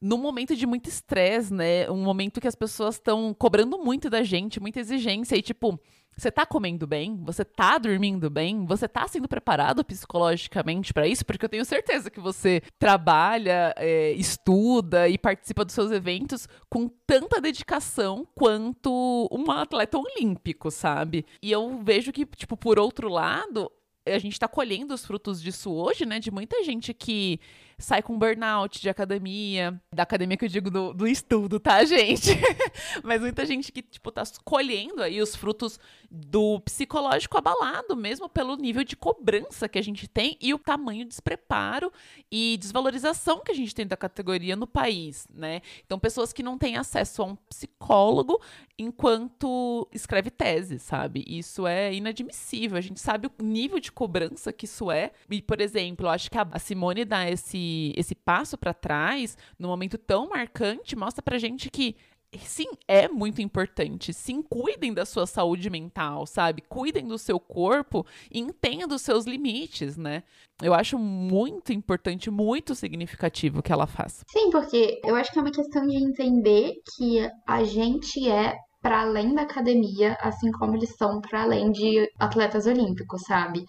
num 0.04 0.18
momento 0.18 0.54
de 0.54 0.66
muito 0.66 0.86
estresse, 0.86 1.52
né? 1.52 1.90
Um 1.90 2.04
momento 2.04 2.38
que 2.38 2.46
as 2.46 2.54
pessoas 2.54 2.96
estão 2.96 3.32
cobrando 3.32 3.78
muito 3.78 4.10
da 4.10 4.22
gente, 4.22 4.60
muita 4.60 4.78
exigência. 4.78 5.34
E, 5.34 5.40
tipo, 5.40 5.80
você 6.14 6.30
tá 6.30 6.44
comendo 6.44 6.86
bem? 6.86 7.16
Você 7.24 7.42
tá 7.42 7.78
dormindo 7.78 8.28
bem? 8.28 8.66
Você 8.66 8.86
tá 8.86 9.08
sendo 9.08 9.26
preparado 9.26 9.82
psicologicamente 9.82 10.92
para 10.92 11.08
isso? 11.08 11.24
Porque 11.24 11.46
eu 11.46 11.48
tenho 11.48 11.64
certeza 11.64 12.10
que 12.10 12.20
você 12.20 12.60
trabalha, 12.78 13.74
é, 13.78 14.12
estuda 14.12 15.08
e 15.08 15.16
participa 15.16 15.64
dos 15.64 15.74
seus 15.74 15.90
eventos 15.90 16.46
com 16.68 16.86
tanta 17.06 17.40
dedicação 17.40 18.28
quanto 18.34 19.26
um 19.32 19.50
atleta 19.50 19.96
olímpico, 19.96 20.70
sabe? 20.70 21.24
E 21.42 21.50
eu 21.50 21.80
vejo 21.82 22.12
que, 22.12 22.26
tipo, 22.26 22.58
por 22.58 22.78
outro 22.78 23.08
lado, 23.08 23.72
a 24.06 24.18
gente 24.18 24.38
tá 24.38 24.46
colhendo 24.46 24.92
os 24.92 25.06
frutos 25.06 25.40
disso 25.40 25.72
hoje, 25.72 26.04
né? 26.04 26.20
De 26.20 26.30
muita 26.30 26.62
gente 26.62 26.92
que 26.92 27.40
sai 27.78 28.02
com 28.02 28.18
burnout 28.18 28.80
de 28.80 28.88
academia, 28.88 29.80
da 29.92 30.02
academia 30.02 30.36
que 30.36 30.44
eu 30.44 30.48
digo 30.48 30.70
do, 30.70 30.92
do 30.92 31.06
estudo, 31.06 31.58
tá, 31.58 31.84
gente? 31.84 32.30
Mas 33.02 33.20
muita 33.20 33.44
gente 33.44 33.70
que, 33.72 33.82
tipo, 33.82 34.10
tá 34.10 34.22
colhendo 34.44 35.02
aí 35.02 35.20
os 35.20 35.34
frutos 35.34 35.78
do 36.10 36.60
psicológico 36.60 37.36
abalado, 37.36 37.96
mesmo 37.96 38.28
pelo 38.28 38.56
nível 38.56 38.84
de 38.84 38.96
cobrança 38.96 39.68
que 39.68 39.78
a 39.78 39.82
gente 39.82 40.06
tem 40.06 40.36
e 40.40 40.54
o 40.54 40.58
tamanho 40.58 41.04
de 41.04 41.08
despreparo 41.08 41.92
e 42.30 42.56
desvalorização 42.58 43.40
que 43.40 43.50
a 43.50 43.54
gente 43.54 43.74
tem 43.74 43.86
da 43.86 43.96
categoria 43.96 44.56
no 44.56 44.66
país, 44.66 45.26
né? 45.32 45.60
Então, 45.84 45.98
pessoas 45.98 46.32
que 46.32 46.42
não 46.42 46.58
têm 46.58 46.76
acesso 46.76 47.22
a 47.22 47.26
um 47.26 47.36
psicólogo 47.36 48.40
enquanto 48.78 49.88
escreve 49.92 50.30
tese, 50.30 50.78
sabe? 50.78 51.24
Isso 51.26 51.66
é 51.66 51.94
inadmissível. 51.94 52.76
A 52.76 52.80
gente 52.80 53.00
sabe 53.00 53.28
o 53.28 53.42
nível 53.42 53.78
de 53.78 53.92
cobrança 53.92 54.52
que 54.52 54.64
isso 54.64 54.90
é. 54.90 55.12
E, 55.30 55.40
por 55.40 55.60
exemplo, 55.60 56.08
acho 56.08 56.30
que 56.30 56.38
a 56.38 56.58
Simone 56.58 57.04
dá 57.04 57.28
esse, 57.28 57.92
esse 57.96 58.14
passo 58.14 58.58
para 58.58 58.74
trás, 58.74 59.36
num 59.58 59.68
momento 59.68 59.96
tão 59.96 60.28
marcante, 60.28 60.96
mostra 60.96 61.22
pra 61.22 61.38
gente 61.38 61.70
que 61.70 61.96
sim, 62.38 62.66
é 62.88 63.08
muito 63.08 63.40
importante. 63.40 64.12
Sim, 64.12 64.42
cuidem 64.42 64.92
da 64.92 65.04
sua 65.04 65.26
saúde 65.26 65.70
mental, 65.70 66.26
sabe? 66.26 66.62
Cuidem 66.62 67.06
do 67.06 67.18
seu 67.18 67.38
corpo 67.38 68.04
e 68.30 68.40
entendam 68.40 68.96
os 68.96 69.02
seus 69.02 69.24
limites, 69.24 69.96
né? 69.96 70.22
Eu 70.62 70.74
acho 70.74 70.98
muito 70.98 71.72
importante, 71.72 72.30
muito 72.30 72.74
significativo 72.74 73.60
o 73.60 73.62
que 73.62 73.72
ela 73.72 73.86
faz. 73.86 74.24
Sim, 74.28 74.50
porque 74.50 75.00
eu 75.04 75.14
acho 75.14 75.32
que 75.32 75.38
é 75.38 75.42
uma 75.42 75.52
questão 75.52 75.86
de 75.86 75.96
entender 75.96 76.74
que 76.96 77.28
a 77.46 77.64
gente 77.64 78.28
é 78.28 78.56
para 78.84 79.00
além 79.00 79.34
da 79.34 79.40
academia, 79.40 80.14
assim 80.20 80.52
como 80.52 80.76
eles 80.76 80.94
são 80.98 81.18
para 81.18 81.44
além 81.44 81.72
de 81.72 82.06
atletas 82.18 82.66
olímpicos, 82.66 83.22
sabe? 83.22 83.64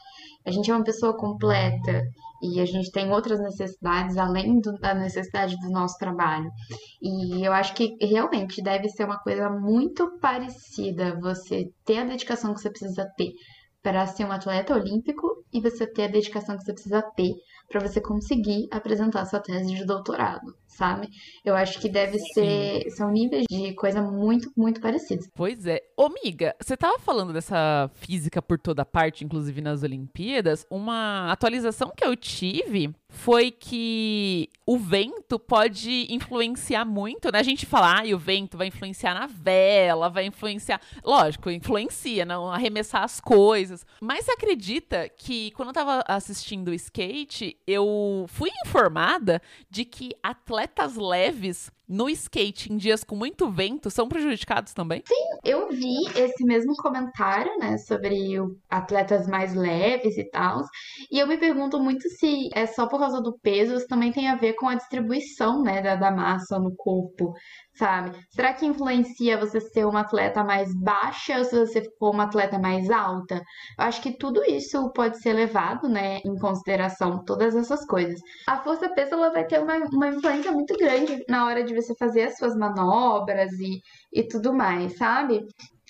A 0.46 0.52
gente 0.52 0.70
é 0.70 0.76
uma 0.76 0.84
pessoa 0.84 1.16
completa 1.16 2.04
e 2.44 2.60
a 2.60 2.66
gente 2.66 2.92
tem 2.92 3.10
outras 3.10 3.40
necessidades 3.40 4.18
além 4.18 4.60
do, 4.60 4.74
da 4.74 4.94
necessidade 4.94 5.56
do 5.62 5.70
nosso 5.70 5.98
trabalho. 5.98 6.52
E 7.02 7.46
eu 7.46 7.54
acho 7.54 7.74
que 7.76 7.96
realmente 8.02 8.62
deve 8.62 8.90
ser 8.90 9.06
uma 9.06 9.18
coisa 9.18 9.50
muito 9.50 10.20
parecida 10.20 11.18
você 11.22 11.64
ter 11.86 12.00
a 12.00 12.06
dedicação 12.06 12.54
que 12.54 12.60
você 12.60 12.70
precisa 12.70 13.10
ter 13.16 13.32
para 13.82 14.06
ser 14.08 14.26
um 14.26 14.34
atleta 14.34 14.76
olímpico 14.76 15.46
e 15.54 15.62
você 15.62 15.88
ter 15.88 16.04
a 16.04 16.12
dedicação 16.12 16.58
que 16.58 16.66
você 16.66 16.74
precisa 16.74 17.02
ter 17.16 17.32
para 17.70 17.80
você 17.80 18.02
conseguir 18.02 18.68
apresentar 18.70 19.24
sua 19.26 19.40
tese 19.40 19.74
de 19.74 19.86
doutorado, 19.86 20.54
sabe? 20.76 21.10
Eu 21.44 21.56
acho 21.56 21.80
que 21.80 21.90
deve 21.90 22.20
Sim. 22.20 22.34
ser 22.34 22.90
são 22.92 23.12
níveis 23.12 23.46
de 23.50 23.74
coisa 23.74 24.02
muito 24.02 24.52
muito 24.56 24.82
parecidos. 24.82 25.28
Pois 25.34 25.66
é. 25.66 25.82
Ô, 25.98 26.10
miga, 26.10 26.56
você 26.62 26.76
tava 26.76 27.00
falando 27.00 27.34
dessa 27.34 27.90
física 27.94 28.42
por 28.42 28.60
toda 28.60 28.86
parte, 28.86 29.24
inclusive 29.24 29.62
nas 29.62 29.84
Olimpíadas, 29.84 30.66
uma 30.70 31.32
atualização 31.32 31.92
que 31.96 32.06
eu 32.06 32.16
tive 32.16 32.94
foi 33.08 33.50
que 33.50 34.50
o 34.66 34.78
vento 34.78 35.40
pode 35.40 36.08
influenciar 36.14 36.84
muito, 36.84 37.32
né? 37.32 37.40
A 37.40 37.44
gente 37.44 37.66
fala, 37.66 38.02
ah, 38.02 38.14
o 38.14 38.18
vento 38.18 38.58
vai 38.58 38.68
influenciar 38.68 39.14
na 39.14 39.26
vela, 39.26 40.10
vai 40.10 40.26
influenciar. 40.26 40.82
Lógico, 41.04 41.50
influencia, 41.50 42.26
não 42.26 42.52
arremessar 42.52 43.04
as 43.04 43.22
coisas. 43.22 43.86
Mas 44.02 44.26
você 44.26 44.32
acredita 44.32 45.08
que 45.08 45.52
quando 45.52 45.70
eu 45.70 45.74
tava 45.74 46.04
assistindo 46.08 46.70
o 46.70 46.74
skate, 46.74 47.58
eu 47.66 48.26
fui 48.28 48.50
informada 48.66 49.42
de 49.70 49.86
que 49.86 50.12
atletas 50.22 50.65
leves 50.98 51.72
no 51.88 52.10
skate 52.10 52.72
em 52.72 52.78
dias 52.78 53.04
com 53.04 53.16
muito 53.16 53.50
vento 53.50 53.90
são 53.90 54.08
prejudicados 54.08 54.74
também? 54.74 55.04
Sim, 55.08 55.40
eu 55.44 55.70
vi 55.70 56.08
esse 56.16 56.44
mesmo 56.44 56.76
comentário, 56.76 57.58
né, 57.60 57.78
sobre 57.78 58.38
atletas 58.70 59.28
mais 59.28 59.54
leves 59.54 60.18
e 60.18 60.24
tal. 60.30 60.64
E 61.12 61.20
eu 61.20 61.28
me 61.28 61.38
pergunto 61.38 61.80
muito 61.80 62.08
se 62.10 62.50
é 62.54 62.66
só 62.66 62.88
por 62.88 63.00
causa 63.00 63.22
do 63.22 63.38
peso, 63.40 63.76
isso 63.76 63.88
também 63.88 64.12
tem 64.12 64.28
a 64.28 64.36
ver 64.36 64.54
com 64.54 64.68
a 64.68 64.76
distribuição, 64.76 65.62
né, 65.62 65.82
da, 65.82 65.96
da 65.96 66.12
massa 66.12 66.60
no 66.60 66.76
corpo 66.76 67.34
sabe? 67.78 68.12
Será 68.30 68.54
que 68.54 68.66
influencia 68.66 69.38
você 69.38 69.60
ser 69.60 69.86
uma 69.86 70.02
atleta 70.02 70.44
mais 70.44 70.74
baixa 70.74 71.38
ou 71.38 71.44
se 71.44 71.58
você 71.58 71.84
for 72.00 72.12
uma 72.12 72.24
atleta 72.24 72.58
mais 72.58 72.90
alta? 72.90 73.36
Eu 73.78 73.86
acho 73.86 74.02
que 74.02 74.18
tudo 74.18 74.44
isso 74.44 74.92
pode 74.94 75.22
ser 75.22 75.34
levado, 75.34 75.88
né, 75.88 76.20
em 76.26 76.36
consideração, 76.38 77.24
todas 77.24 77.56
essas 77.56 77.86
coisas. 77.86 78.20
A 78.48 78.58
força 78.58 78.90
peso 78.90 79.14
ela 79.14 79.32
vai 79.32 79.46
ter 79.46 79.62
uma, 79.62 79.76
uma 79.92 80.08
influência 80.10 80.52
muito 80.52 80.76
grande 80.78 81.24
na 81.28 81.46
hora 81.46 81.64
de 81.64 81.74
você 81.76 81.96
fazer 81.96 82.24
as 82.24 82.38
suas 82.38 82.56
manobras 82.56 83.52
e, 83.60 83.82
e 84.14 84.24
tudo 84.28 84.54
mais, 84.54 84.98
sabe? 84.98 85.46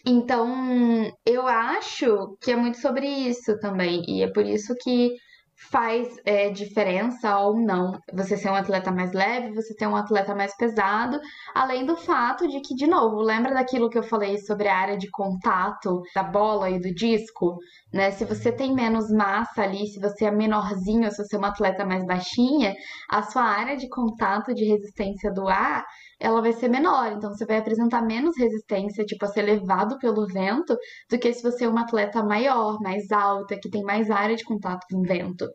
Então, 0.06 1.12
eu 1.26 1.48
acho 1.48 2.38
que 2.42 2.52
é 2.52 2.56
muito 2.56 2.78
sobre 2.78 3.08
isso 3.08 3.58
também. 3.60 4.04
E 4.08 4.22
é 4.24 4.32
por 4.32 4.46
isso 4.46 4.76
que 4.82 5.16
faz 5.58 6.18
é, 6.26 6.50
diferença 6.50 7.38
ou 7.40 7.58
não 7.58 7.98
você 8.14 8.36
ser 8.38 8.50
um 8.50 8.56
atleta 8.56 8.92
mais 8.92 9.14
leve, 9.14 9.56
você 9.56 9.74
ter 9.74 9.88
um 9.88 9.96
atleta 9.96 10.36
mais 10.36 10.56
pesado, 10.56 11.20
além 11.54 11.86
do 11.86 11.96
fato 11.96 12.48
de 12.48 12.60
que, 12.60 12.76
de 12.76 12.86
novo, 12.88 13.22
lembra 13.22 13.54
daquilo 13.54 13.90
que 13.90 13.98
eu 13.98 14.04
falei 14.04 14.38
sobre 14.38 14.68
a 14.68 14.78
área 14.78 14.98
de 14.98 15.10
contato 15.10 16.02
da 16.14 16.24
bola 16.24 16.70
e 16.70 16.80
do 16.80 16.94
disco? 16.94 17.58
Né? 17.94 18.12
Se 18.12 18.26
você 18.26 18.52
tem 18.52 18.74
menos 18.74 19.10
massa 19.10 19.64
ali, 19.64 19.88
se 19.88 20.00
você 20.00 20.26
é 20.26 20.32
menorzinho, 20.32 21.10
se 21.10 21.24
você 21.24 21.36
é 21.36 21.40
uma 21.40 21.50
atleta 21.50 21.86
mais 21.86 22.06
baixinha, 22.06 22.76
a 23.10 23.24
sua 23.24 23.44
área 23.44 23.78
de 23.78 23.88
contato 23.88 24.54
de 24.54 24.66
resistência 24.66 25.32
do 25.32 25.48
ar 25.48 25.86
ela 26.20 26.42
vai 26.42 26.54
ser 26.54 26.70
menor. 26.70 27.12
Então, 27.14 27.32
você 27.34 27.46
vai 27.46 27.58
apresentar 27.58 28.02
menos 28.02 28.38
resistência, 28.38 29.06
tipo, 29.06 29.26
a 29.26 29.28
ser 29.28 29.44
levado 29.44 29.98
pelo 30.00 30.26
vento, 30.28 30.76
do 31.10 31.20
que 31.20 31.34
se 31.34 31.44
você 31.44 31.66
é 31.66 31.70
uma 31.70 31.82
atleta 31.82 32.24
maior, 32.24 32.80
mais 32.82 33.12
alta, 33.12 33.58
que 33.62 33.70
tem 33.70 33.84
mais 33.84 34.10
área 34.10 34.36
de 34.36 34.44
contato 34.44 34.86
com 34.90 35.00
o 35.00 35.04
vento. 35.04 35.48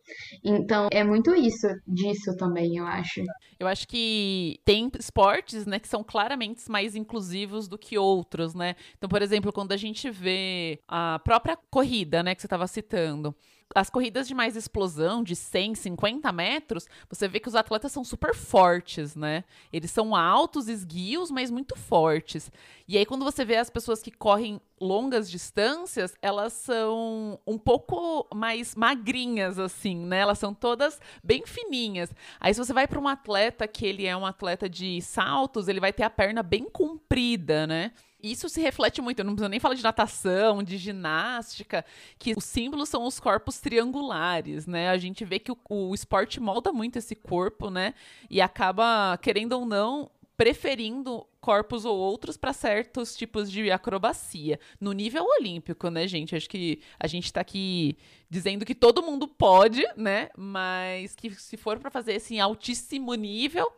Então, 0.45 0.89
é 0.93 1.05
muito 1.05 1.35
isso, 1.35 1.67
disso 1.87 2.35
também, 2.37 2.77
eu 2.77 2.87
acho. 2.87 3.23
Eu 3.61 3.69
acho 3.69 3.87
que 3.87 4.59
tem 4.65 4.91
esportes, 4.99 5.67
né, 5.67 5.79
que 5.79 5.87
são 5.87 6.03
claramente 6.03 6.69
mais 6.71 6.97
inclusivos 6.97 7.69
do 7.69 7.77
que 7.77 7.99
outros, 7.99 8.55
né? 8.55 8.75
Então, 8.97 9.07
por 9.07 9.21
exemplo, 9.21 9.53
quando 9.53 9.73
a 9.73 9.77
gente 9.77 10.09
vê 10.11 10.81
a 10.89 11.19
própria 11.19 11.59
corrida, 11.71 12.23
né, 12.23 12.35
que 12.35 12.41
você 12.41 12.47
estava 12.47 12.67
citando, 12.67 13.37
as 13.75 13.91
corridas 13.91 14.27
de 14.27 14.35
mais 14.35 14.57
explosão, 14.57 15.23
de 15.23 15.37
100, 15.37 15.75
50 15.75 16.33
metros, 16.33 16.87
você 17.09 17.29
vê 17.29 17.39
que 17.39 17.49
os 17.49 17.55
atletas 17.55 17.93
são 17.93 18.03
super 18.03 18.35
fortes, 18.35 19.15
né? 19.15 19.45
Eles 19.73 19.91
são 19.91 20.17
altos, 20.17 20.67
esguios, 20.67 21.31
mas 21.31 21.51
muito 21.51 21.77
fortes. 21.77 22.51
E 22.89 22.99
aí, 22.99 23.07
quando 23.07 23.25
você 23.25 23.45
vê 23.45 23.57
as 23.57 23.71
pessoas 23.71 24.03
que 24.03 24.11
correm 24.11 24.61
longas 24.81 25.31
distâncias, 25.31 26.15
elas 26.23 26.53
são 26.55 27.39
um 27.47 27.59
pouco 27.59 28.27
mais 28.35 28.75
magrinhas, 28.75 29.59
assim, 29.59 29.97
né? 30.07 30.21
Elas 30.21 30.39
são 30.39 30.55
todas 30.55 30.99
bem 31.23 31.45
fininhas. 31.47 32.11
Aí, 32.41 32.55
se 32.55 32.59
você 32.59 32.73
vai 32.73 32.89
para 32.89 32.99
um 32.99 33.07
atleta 33.07 33.69
que 33.69 33.85
ele 33.85 34.07
é 34.07 34.17
um 34.17 34.25
atleta 34.25 34.69
de 34.69 35.03
saltos, 35.03 35.69
ele 35.69 35.81
vai 35.81 35.93
ter 35.93 36.03
a 36.03 36.11
perna 36.11 36.43
bem 36.43 36.69
comprida, 36.71 37.67
né? 37.67 37.93
Isso 38.23 38.49
se 38.49 38.61
reflete 38.61 39.01
muito, 39.01 39.19
eu 39.19 39.25
não 39.25 39.33
preciso 39.33 39.49
nem 39.49 39.61
falar 39.61 39.75
de 39.75 39.83
natação, 39.83 40.63
de 40.63 40.77
ginástica, 40.77 41.85
que 42.19 42.35
os 42.37 42.45
símbolos 42.45 42.89
são 42.89 43.07
os 43.07 43.19
corpos 43.19 43.59
triangulares, 43.61 44.67
né? 44.67 44.91
A 44.91 44.99
gente 44.99 45.25
vê 45.25 45.39
que 45.39 45.51
o, 45.51 45.59
o 45.69 45.95
esporte 45.95 46.39
molda 46.39 46.73
muito 46.73 46.97
esse 46.97 47.15
corpo, 47.15 47.71
né? 47.71 47.95
E 48.29 48.41
acaba, 48.41 49.19
querendo 49.19 49.53
ou 49.53 49.65
não, 49.65 50.11
preferindo 50.41 51.27
corpos 51.39 51.85
ou 51.85 51.99
outros 51.99 52.39
para 52.39 52.55
certos 52.55 53.15
tipos 53.15 53.51
de 53.51 53.71
acrobacia. 53.71 54.59
No 54.81 54.91
nível 54.93 55.23
olímpico, 55.39 55.91
né, 55.91 56.09
gente? 56.09 56.35
Acho 56.35 56.49
que 56.49 56.81
a 56.99 57.07
gente 57.07 57.27
está 57.27 57.43
aqui 57.43 57.95
dizendo 58.31 58.65
que 58.65 58.75
todo 58.75 59.03
mundo 59.03 59.29
pode, 59.29 59.85
né? 59.95 60.31
Mas 60.35 61.15
que 61.15 61.29
se 61.35 61.59
for 61.59 61.79
para 61.79 61.91
fazer 61.91 62.15
esse 62.15 62.37
em 62.37 62.41
altíssimo 62.41 63.13
nível, 63.13 63.71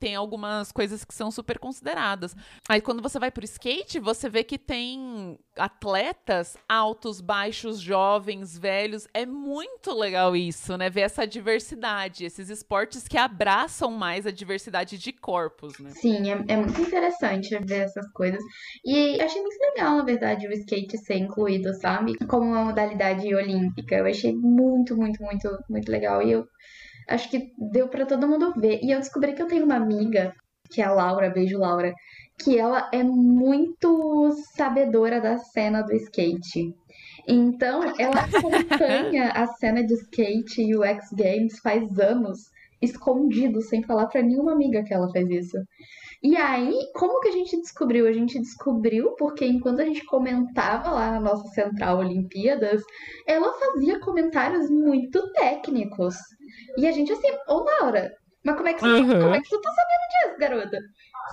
tem 0.00 0.14
algumas 0.14 0.72
coisas 0.72 1.04
que 1.04 1.14
são 1.14 1.30
super 1.30 1.58
consideradas. 1.58 2.34
Aí 2.68 2.80
quando 2.80 3.02
você 3.02 3.18
vai 3.18 3.30
pro 3.30 3.44
skate, 3.44 4.00
você 4.00 4.28
vê 4.28 4.42
que 4.42 4.58
tem 4.58 5.38
atletas 5.56 6.56
altos, 6.66 7.20
baixos, 7.20 7.78
jovens, 7.78 8.58
velhos. 8.58 9.06
É 9.12 9.26
muito 9.26 9.92
legal 9.92 10.34
isso, 10.34 10.76
né? 10.78 10.88
Ver 10.88 11.02
essa 11.02 11.26
diversidade, 11.26 12.24
esses 12.24 12.48
esportes 12.48 13.06
que 13.06 13.18
abraçam 13.18 13.90
mais 13.90 14.26
a 14.26 14.30
diversidade 14.30 14.96
de 14.96 15.12
corpos, 15.12 15.78
né? 15.78 15.90
Sim, 15.90 16.30
é, 16.30 16.54
é 16.54 16.56
muito 16.56 16.80
interessante 16.80 17.56
ver 17.58 17.82
essas 17.82 18.10
coisas. 18.12 18.42
E 18.84 19.20
achei 19.20 19.42
muito 19.42 19.58
legal, 19.60 19.96
na 19.96 20.04
verdade, 20.04 20.46
o 20.46 20.52
skate 20.52 20.96
ser 20.96 21.18
incluído, 21.18 21.74
sabe? 21.74 22.16
Como 22.26 22.46
uma 22.46 22.64
modalidade 22.64 23.34
olímpica. 23.34 23.96
Eu 23.96 24.06
achei 24.06 24.34
muito, 24.34 24.96
muito, 24.96 25.22
muito, 25.22 25.48
muito 25.68 25.92
legal. 25.92 26.22
E 26.22 26.32
eu 26.32 26.46
acho 27.10 27.30
que 27.30 27.52
deu 27.58 27.88
para 27.88 28.06
todo 28.06 28.28
mundo 28.28 28.52
ver. 28.56 28.80
E 28.82 28.90
eu 28.90 28.98
descobri 28.98 29.32
que 29.32 29.42
eu 29.42 29.46
tenho 29.48 29.64
uma 29.64 29.76
amiga, 29.76 30.32
que 30.70 30.80
é 30.80 30.84
a 30.84 30.92
Laura, 30.92 31.30
beijo 31.30 31.58
Laura, 31.58 31.92
que 32.38 32.58
ela 32.58 32.88
é 32.92 33.02
muito 33.02 34.32
sabedora 34.56 35.20
da 35.20 35.36
cena 35.38 35.82
do 35.82 35.92
skate. 35.94 36.72
Então, 37.26 37.82
ela 37.98 38.22
acompanha 38.24 39.30
a 39.32 39.46
cena 39.46 39.84
de 39.84 39.94
skate 39.94 40.62
e 40.62 40.76
o 40.76 40.84
X 40.84 41.08
Games 41.12 41.58
faz 41.60 41.98
anos, 41.98 42.38
escondido, 42.80 43.60
sem 43.60 43.82
falar 43.82 44.06
para 44.06 44.22
nenhuma 44.22 44.52
amiga 44.52 44.82
que 44.82 44.94
ela 44.94 45.10
faz 45.12 45.28
isso. 45.28 45.58
E 46.22 46.36
aí, 46.36 46.74
como 46.94 47.20
que 47.20 47.28
a 47.28 47.32
gente 47.32 47.56
descobriu? 47.60 48.06
A 48.06 48.12
gente 48.12 48.38
descobriu 48.38 49.14
porque 49.16 49.46
enquanto 49.46 49.80
a 49.80 49.84
gente 49.84 50.04
comentava 50.04 50.90
lá 50.90 51.12
na 51.12 51.20
nossa 51.20 51.48
Central 51.48 51.98
Olimpíadas, 51.98 52.82
ela 53.26 53.52
fazia 53.58 53.98
comentários 54.00 54.68
muito 54.70 55.32
técnicos. 55.32 56.14
E 56.76 56.86
a 56.86 56.92
gente 56.92 57.12
assim, 57.12 57.28
ô 57.48 57.64
Laura, 57.64 58.10
Mas 58.44 58.56
como 58.56 58.68
é 58.68 58.74
que 58.74 58.80
você, 58.82 58.90
Uhum. 58.90 59.20
como 59.20 59.34
é 59.34 59.40
que 59.40 59.48
você 59.48 59.60
tá 59.60 59.70
sabendo 59.70 60.30
disso, 60.32 60.38
garota? 60.40 60.78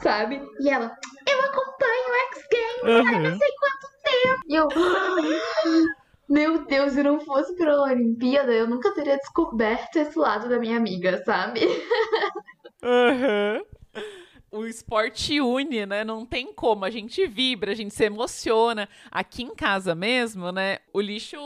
Sabe? 0.03 0.41
E 0.59 0.69
ela, 0.69 0.85
eu 1.29 1.39
acompanho 1.41 2.09
o 2.09 2.35
X 2.35 2.43
Games 2.51 2.95
há 2.95 3.19
não 3.23 3.31
Uhum. 3.31 3.37
sei 3.37 3.49
quanto 3.59 3.87
tempo. 4.03 4.41
E 4.49 4.55
eu, 4.55 4.71
meu 6.29 6.65
Deus, 6.65 6.93
se 6.93 7.03
não 7.03 7.19
fosse 7.21 7.55
pela 7.55 7.83
Olimpíada, 7.83 8.51
eu 8.53 8.67
nunca 8.67 8.93
teria 8.93 9.17
descoberto 9.17 9.95
esse 9.97 10.17
lado 10.17 10.49
da 10.49 10.59
minha 10.59 10.77
amiga, 10.77 11.23
sabe? 11.25 11.61
Aham. 12.81 13.61
O 14.51 14.65
esporte 14.65 15.41
une, 15.41 15.85
né? 15.85 16.03
Não 16.03 16.25
tem 16.25 16.53
como. 16.53 16.85
A 16.85 16.89
gente 16.89 17.25
vibra, 17.27 17.71
a 17.71 17.75
gente 17.75 17.93
se 17.93 18.05
emociona. 18.05 18.87
Aqui 19.11 19.43
em 19.43 19.53
casa 19.53 19.93
mesmo, 19.93 20.51
né? 20.51 20.79
O 20.93 21.01
lixo 21.01 21.37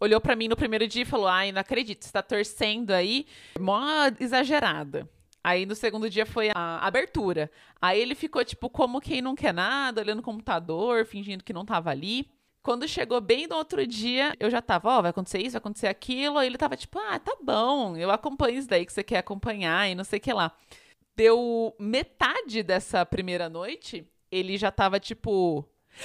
olhou 0.00 0.20
pra 0.20 0.36
mim 0.36 0.48
no 0.48 0.56
primeiro 0.56 0.88
dia 0.88 1.02
e 1.02 1.06
falou: 1.06 1.28
Ai, 1.28 1.52
não 1.52 1.60
acredito, 1.60 2.04
você 2.04 2.12
tá 2.12 2.22
torcendo 2.22 2.92
aí. 2.92 3.26
Mó 3.58 3.80
exagerada. 4.18 5.08
Aí 5.44 5.64
no 5.64 5.76
segundo 5.76 6.10
dia 6.10 6.26
foi 6.26 6.50
a 6.52 6.78
abertura. 6.78 7.50
Aí 7.80 8.00
ele 8.00 8.16
ficou, 8.16 8.44
tipo, 8.44 8.68
como 8.68 9.00
quem 9.00 9.22
não 9.22 9.36
quer 9.36 9.54
nada, 9.54 10.00
olhando 10.00 10.18
o 10.18 10.22
computador, 10.22 11.06
fingindo 11.06 11.44
que 11.44 11.52
não 11.52 11.64
tava 11.64 11.90
ali. 11.90 12.28
Quando 12.64 12.88
chegou 12.88 13.20
bem 13.20 13.46
no 13.46 13.54
outro 13.54 13.86
dia, 13.86 14.34
eu 14.40 14.50
já 14.50 14.60
tava, 14.60 14.88
ó, 14.88 15.02
vai 15.02 15.10
acontecer 15.10 15.38
isso, 15.38 15.52
vai 15.52 15.58
acontecer 15.58 15.86
aquilo. 15.86 16.36
Aí 16.36 16.48
ele 16.48 16.58
tava 16.58 16.76
tipo, 16.76 16.98
ah, 16.98 17.16
tá 17.20 17.36
bom, 17.40 17.96
eu 17.96 18.10
acompanho 18.10 18.58
isso 18.58 18.66
daí 18.66 18.84
que 18.84 18.92
você 18.92 19.04
quer 19.04 19.18
acompanhar 19.18 19.88
e 19.88 19.94
não 19.94 20.02
sei 20.02 20.18
o 20.18 20.22
que 20.22 20.32
lá. 20.32 20.52
Deu 21.16 21.74
metade 21.78 22.62
dessa 22.62 23.04
primeira 23.06 23.48
noite, 23.48 24.06
ele 24.30 24.58
já 24.58 24.70
tava 24.70 25.00
tipo. 25.00 25.64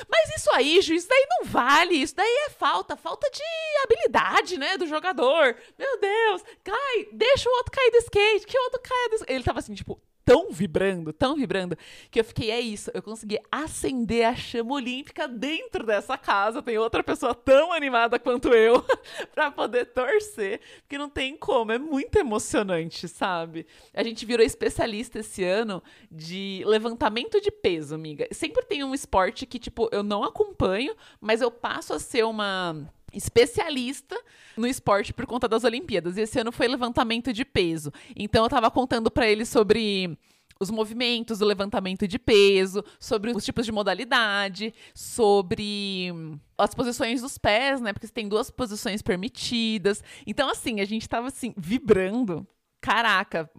Mas 0.10 0.30
isso 0.38 0.50
aí, 0.54 0.82
juiz, 0.82 1.06
daí 1.06 1.28
não 1.30 1.46
vale, 1.46 1.96
isso 1.96 2.16
daí 2.16 2.46
é 2.48 2.50
falta, 2.50 2.96
falta 2.96 3.30
de 3.30 3.44
habilidade, 3.84 4.58
né, 4.58 4.78
do 4.78 4.88
jogador. 4.88 5.58
Meu 5.78 6.00
Deus, 6.00 6.44
cai, 6.64 7.10
deixa 7.12 7.50
o 7.50 7.54
outro 7.54 7.74
cair 7.74 7.92
do 7.92 7.98
skate, 7.98 8.48
que 8.48 8.58
o 8.58 8.64
outro 8.64 8.82
caia 8.82 9.10
do. 9.10 9.26
Ele 9.28 9.44
tava 9.44 9.60
assim, 9.60 9.74
tipo, 9.74 10.02
tão 10.32 10.50
vibrando, 10.50 11.12
tão 11.12 11.36
vibrando, 11.36 11.78
que 12.10 12.18
eu 12.18 12.24
fiquei, 12.24 12.52
é 12.52 12.60
isso, 12.62 12.90
eu 12.94 13.04
consegui 13.04 13.38
acender 13.52 14.26
a 14.26 14.34
chama 14.34 14.74
olímpica 14.76 15.28
dentro 15.28 15.86
dessa 15.86 16.18
casa. 16.18 16.62
Tem 16.62 16.78
outra 16.78 17.04
pessoa 17.04 17.36
tão 17.36 17.74
animada 17.74 18.18
quanto 18.18 18.48
eu 18.50 18.82
pra 19.36 19.52
poder 19.52 19.88
torcer, 19.88 20.62
porque 20.84 20.98
não 20.98 21.10
tem 21.10 21.36
como, 21.36 21.74
é 21.74 21.78
muito 21.78 22.16
emocionante, 22.16 23.10
sabe? 23.10 23.68
A 23.94 24.04
gente 24.04 24.26
virou 24.26 24.46
especialista 24.46 25.20
esse 25.20 25.44
ano 25.44 25.84
de 26.10 26.64
levantamento 26.66 27.42
de 27.42 27.52
peso, 27.52 27.94
amiga. 27.94 28.26
Sempre 28.32 28.64
tem 28.64 28.86
um 28.86 28.94
esporte 28.94 29.46
que, 29.46 29.60
tipo, 29.60 29.90
eu 29.92 30.02
não 30.02 30.24
acompanho, 30.24 30.96
mas 31.20 31.42
eu 31.42 31.52
passo 31.52 31.94
a 31.94 32.00
ser 32.00 32.24
uma 32.24 32.88
especialista 33.14 34.20
no 34.58 34.68
esporte 34.68 35.14
por 35.14 35.26
conta 35.26 35.48
das 35.48 35.64
Olimpíadas. 35.64 36.18
E 36.18 36.22
esse 36.22 36.40
ano 36.40 36.52
foi 36.52 36.68
levantamento 36.68 37.34
de 37.34 37.46
peso. 37.46 37.92
Então 38.16 38.44
eu 38.44 38.50
tava 38.50 38.70
contando 38.72 39.10
pra 39.10 39.28
ele 39.28 39.46
sobre 39.46 40.18
os 40.62 40.70
movimentos 40.70 41.40
do 41.40 41.46
levantamento 41.46 42.08
de 42.08 42.20
peso, 42.20 42.86
sobre 43.00 43.32
os 43.32 43.44
tipos 43.44 43.66
de 43.66 43.72
modalidade, 43.72 44.72
sobre 44.94 46.12
hum, 46.14 46.40
as 46.56 46.76
posições 46.76 47.22
dos 47.22 47.36
pés, 47.40 47.82
né? 47.82 47.92
Porque 47.92 48.06
você 48.06 48.14
tem 48.14 48.30
duas 48.30 48.52
posições 48.52 49.02
permitidas. 49.02 50.04
Então, 50.26 50.48
assim, 50.48 50.80
a 50.80 50.86
gente 50.86 51.10
tava 51.10 51.30
assim, 51.30 51.52
vibrando. 51.58 52.46
Caraca, 52.80 53.50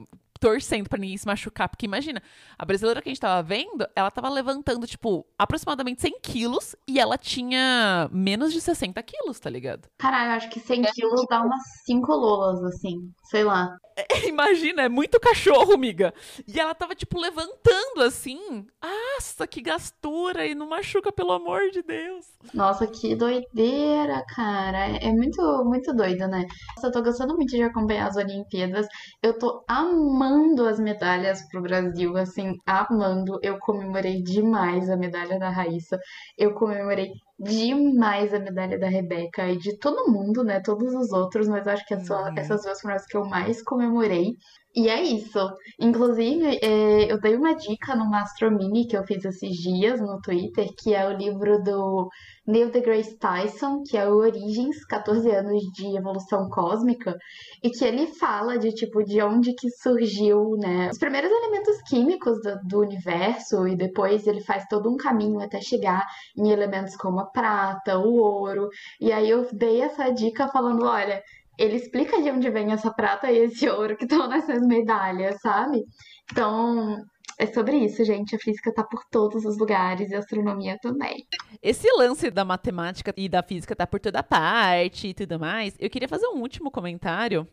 torcendo 0.42 0.88
pra 0.88 0.98
ninguém 0.98 1.16
se 1.16 1.26
machucar. 1.26 1.68
Porque 1.68 1.86
imagina, 1.86 2.20
a 2.58 2.64
brasileira 2.64 3.00
que 3.00 3.08
a 3.08 3.12
gente 3.12 3.20
tava 3.20 3.42
vendo, 3.42 3.86
ela 3.94 4.10
tava 4.10 4.28
levantando, 4.28 4.86
tipo, 4.86 5.24
aproximadamente 5.38 6.02
100 6.02 6.20
quilos 6.20 6.74
e 6.88 6.98
ela 6.98 7.16
tinha 7.16 8.08
menos 8.12 8.52
de 8.52 8.60
60 8.60 9.00
quilos, 9.04 9.38
tá 9.38 9.48
ligado? 9.48 9.88
Caralho, 9.98 10.30
eu 10.30 10.36
acho 10.36 10.50
que 10.50 10.58
100 10.58 10.82
quilos 10.94 11.24
dá 11.30 11.42
umas 11.42 11.62
5 11.84 12.12
lolas, 12.12 12.64
assim. 12.64 13.12
Sei 13.22 13.44
lá. 13.44 13.76
Imagina, 14.26 14.82
é 14.82 14.88
muito 14.88 15.20
cachorro, 15.20 15.76
miga. 15.78 16.12
E 16.48 16.58
ela 16.58 16.74
tava, 16.74 16.94
tipo, 16.94 17.20
levantando 17.20 18.02
assim. 18.02 18.66
Nossa, 18.82 19.46
que 19.46 19.60
gastura! 19.60 20.46
E 20.46 20.54
não 20.54 20.68
machuca, 20.68 21.12
pelo 21.12 21.32
amor 21.32 21.70
de 21.70 21.82
Deus. 21.82 22.26
Nossa, 22.52 22.86
que 22.86 23.14
doideira, 23.14 24.24
cara. 24.34 24.98
É 24.98 25.12
é 25.12 25.14
muito, 25.14 25.64
muito 25.64 25.92
doido, 25.94 26.26
né? 26.26 26.46
Nossa, 26.74 26.88
eu 26.88 26.92
tô 26.92 27.02
gostando 27.02 27.34
muito 27.34 27.50
de 27.50 27.62
acompanhar 27.62 28.08
as 28.08 28.16
Olimpíadas. 28.16 28.86
Eu 29.22 29.38
tô 29.38 29.62
amando 29.68 30.31
as 30.68 30.78
medalhas 30.80 31.42
pro 31.48 31.62
Brasil, 31.62 32.16
assim, 32.16 32.54
amando. 32.66 33.38
Eu 33.42 33.58
comemorei 33.58 34.22
demais 34.22 34.88
a 34.90 34.96
medalha 34.96 35.38
da 35.38 35.50
Raíssa. 35.50 35.98
Eu 36.36 36.54
comemorei 36.54 37.12
demais 37.38 38.32
a 38.34 38.38
medalha 38.38 38.78
da 38.78 38.88
Rebeca 38.88 39.48
e 39.48 39.58
de 39.58 39.78
todo 39.78 40.10
mundo, 40.10 40.44
né? 40.44 40.60
Todos 40.60 40.94
os 40.94 41.12
outros, 41.12 41.48
mas 41.48 41.66
acho 41.66 41.84
que 41.86 41.94
essa- 41.94 42.16
Uhum. 42.30 42.34
essas 42.36 42.62
duas 42.62 42.80
foram 42.80 42.94
as 42.96 43.06
que 43.06 43.16
eu 43.16 43.24
mais 43.24 43.62
comemorei. 43.62 44.34
E 44.74 44.88
é 44.88 45.02
isso. 45.02 45.38
Inclusive, 45.78 46.58
é, 46.62 47.12
eu 47.12 47.20
dei 47.20 47.36
uma 47.36 47.54
dica 47.54 47.94
no 47.94 48.08
Mastro 48.08 48.50
Mini 48.50 48.86
que 48.86 48.96
eu 48.96 49.04
fiz 49.04 49.22
esses 49.22 49.54
dias 49.54 50.00
no 50.00 50.18
Twitter, 50.22 50.66
que 50.78 50.94
é 50.94 51.06
o 51.06 51.12
livro 51.12 51.62
do 51.62 52.08
Neil 52.46 52.70
deGrasse 52.70 53.18
Tyson, 53.18 53.82
que 53.86 53.98
é 53.98 54.08
o 54.08 54.16
Origens, 54.16 54.82
14 54.86 55.30
anos 55.30 55.62
de 55.74 55.96
evolução 55.96 56.48
cósmica, 56.48 57.16
e 57.62 57.68
que 57.68 57.84
ele 57.84 58.06
fala 58.06 58.58
de 58.58 58.72
tipo 58.72 59.04
de 59.04 59.20
onde 59.22 59.54
que 59.54 59.68
surgiu, 59.70 60.56
né, 60.56 60.88
os 60.90 60.98
primeiros 60.98 61.30
elementos 61.30 61.80
químicos 61.82 62.40
do, 62.42 62.58
do 62.66 62.80
universo 62.80 63.68
e 63.68 63.76
depois 63.76 64.26
ele 64.26 64.40
faz 64.40 64.64
todo 64.68 64.90
um 64.90 64.96
caminho 64.96 65.40
até 65.40 65.60
chegar 65.60 66.04
em 66.36 66.50
elementos 66.50 66.96
como 66.96 67.20
a 67.20 67.26
prata, 67.26 67.98
o 67.98 68.14
ouro. 68.14 68.68
E 69.00 69.12
aí 69.12 69.28
eu 69.28 69.46
dei 69.52 69.82
essa 69.82 70.10
dica 70.10 70.48
falando, 70.48 70.84
olha, 70.84 71.22
ele 71.58 71.76
explica 71.76 72.20
de 72.22 72.30
onde 72.30 72.50
vem 72.50 72.72
essa 72.72 72.92
prata 72.92 73.30
e 73.30 73.38
esse 73.38 73.68
ouro 73.68 73.96
que 73.96 74.04
estão 74.04 74.28
nessas 74.28 74.62
medalhas, 74.66 75.40
sabe? 75.40 75.84
Então, 76.30 76.96
é 77.38 77.46
sobre 77.46 77.76
isso, 77.76 78.04
gente. 78.04 78.34
A 78.34 78.38
física 78.38 78.72
tá 78.72 78.84
por 78.84 79.02
todos 79.10 79.44
os 79.44 79.58
lugares 79.58 80.10
e 80.10 80.14
a 80.14 80.18
astronomia 80.18 80.78
também. 80.80 81.26
Esse 81.62 81.88
lance 81.96 82.30
da 82.30 82.44
matemática 82.44 83.12
e 83.16 83.28
da 83.28 83.42
física 83.42 83.74
tá 83.76 83.86
por 83.86 84.00
toda 84.00 84.22
parte 84.22 85.08
e 85.08 85.14
tudo 85.14 85.38
mais. 85.38 85.74
Eu 85.78 85.90
queria 85.90 86.08
fazer 86.08 86.26
um 86.28 86.40
último 86.40 86.70
comentário 86.70 87.46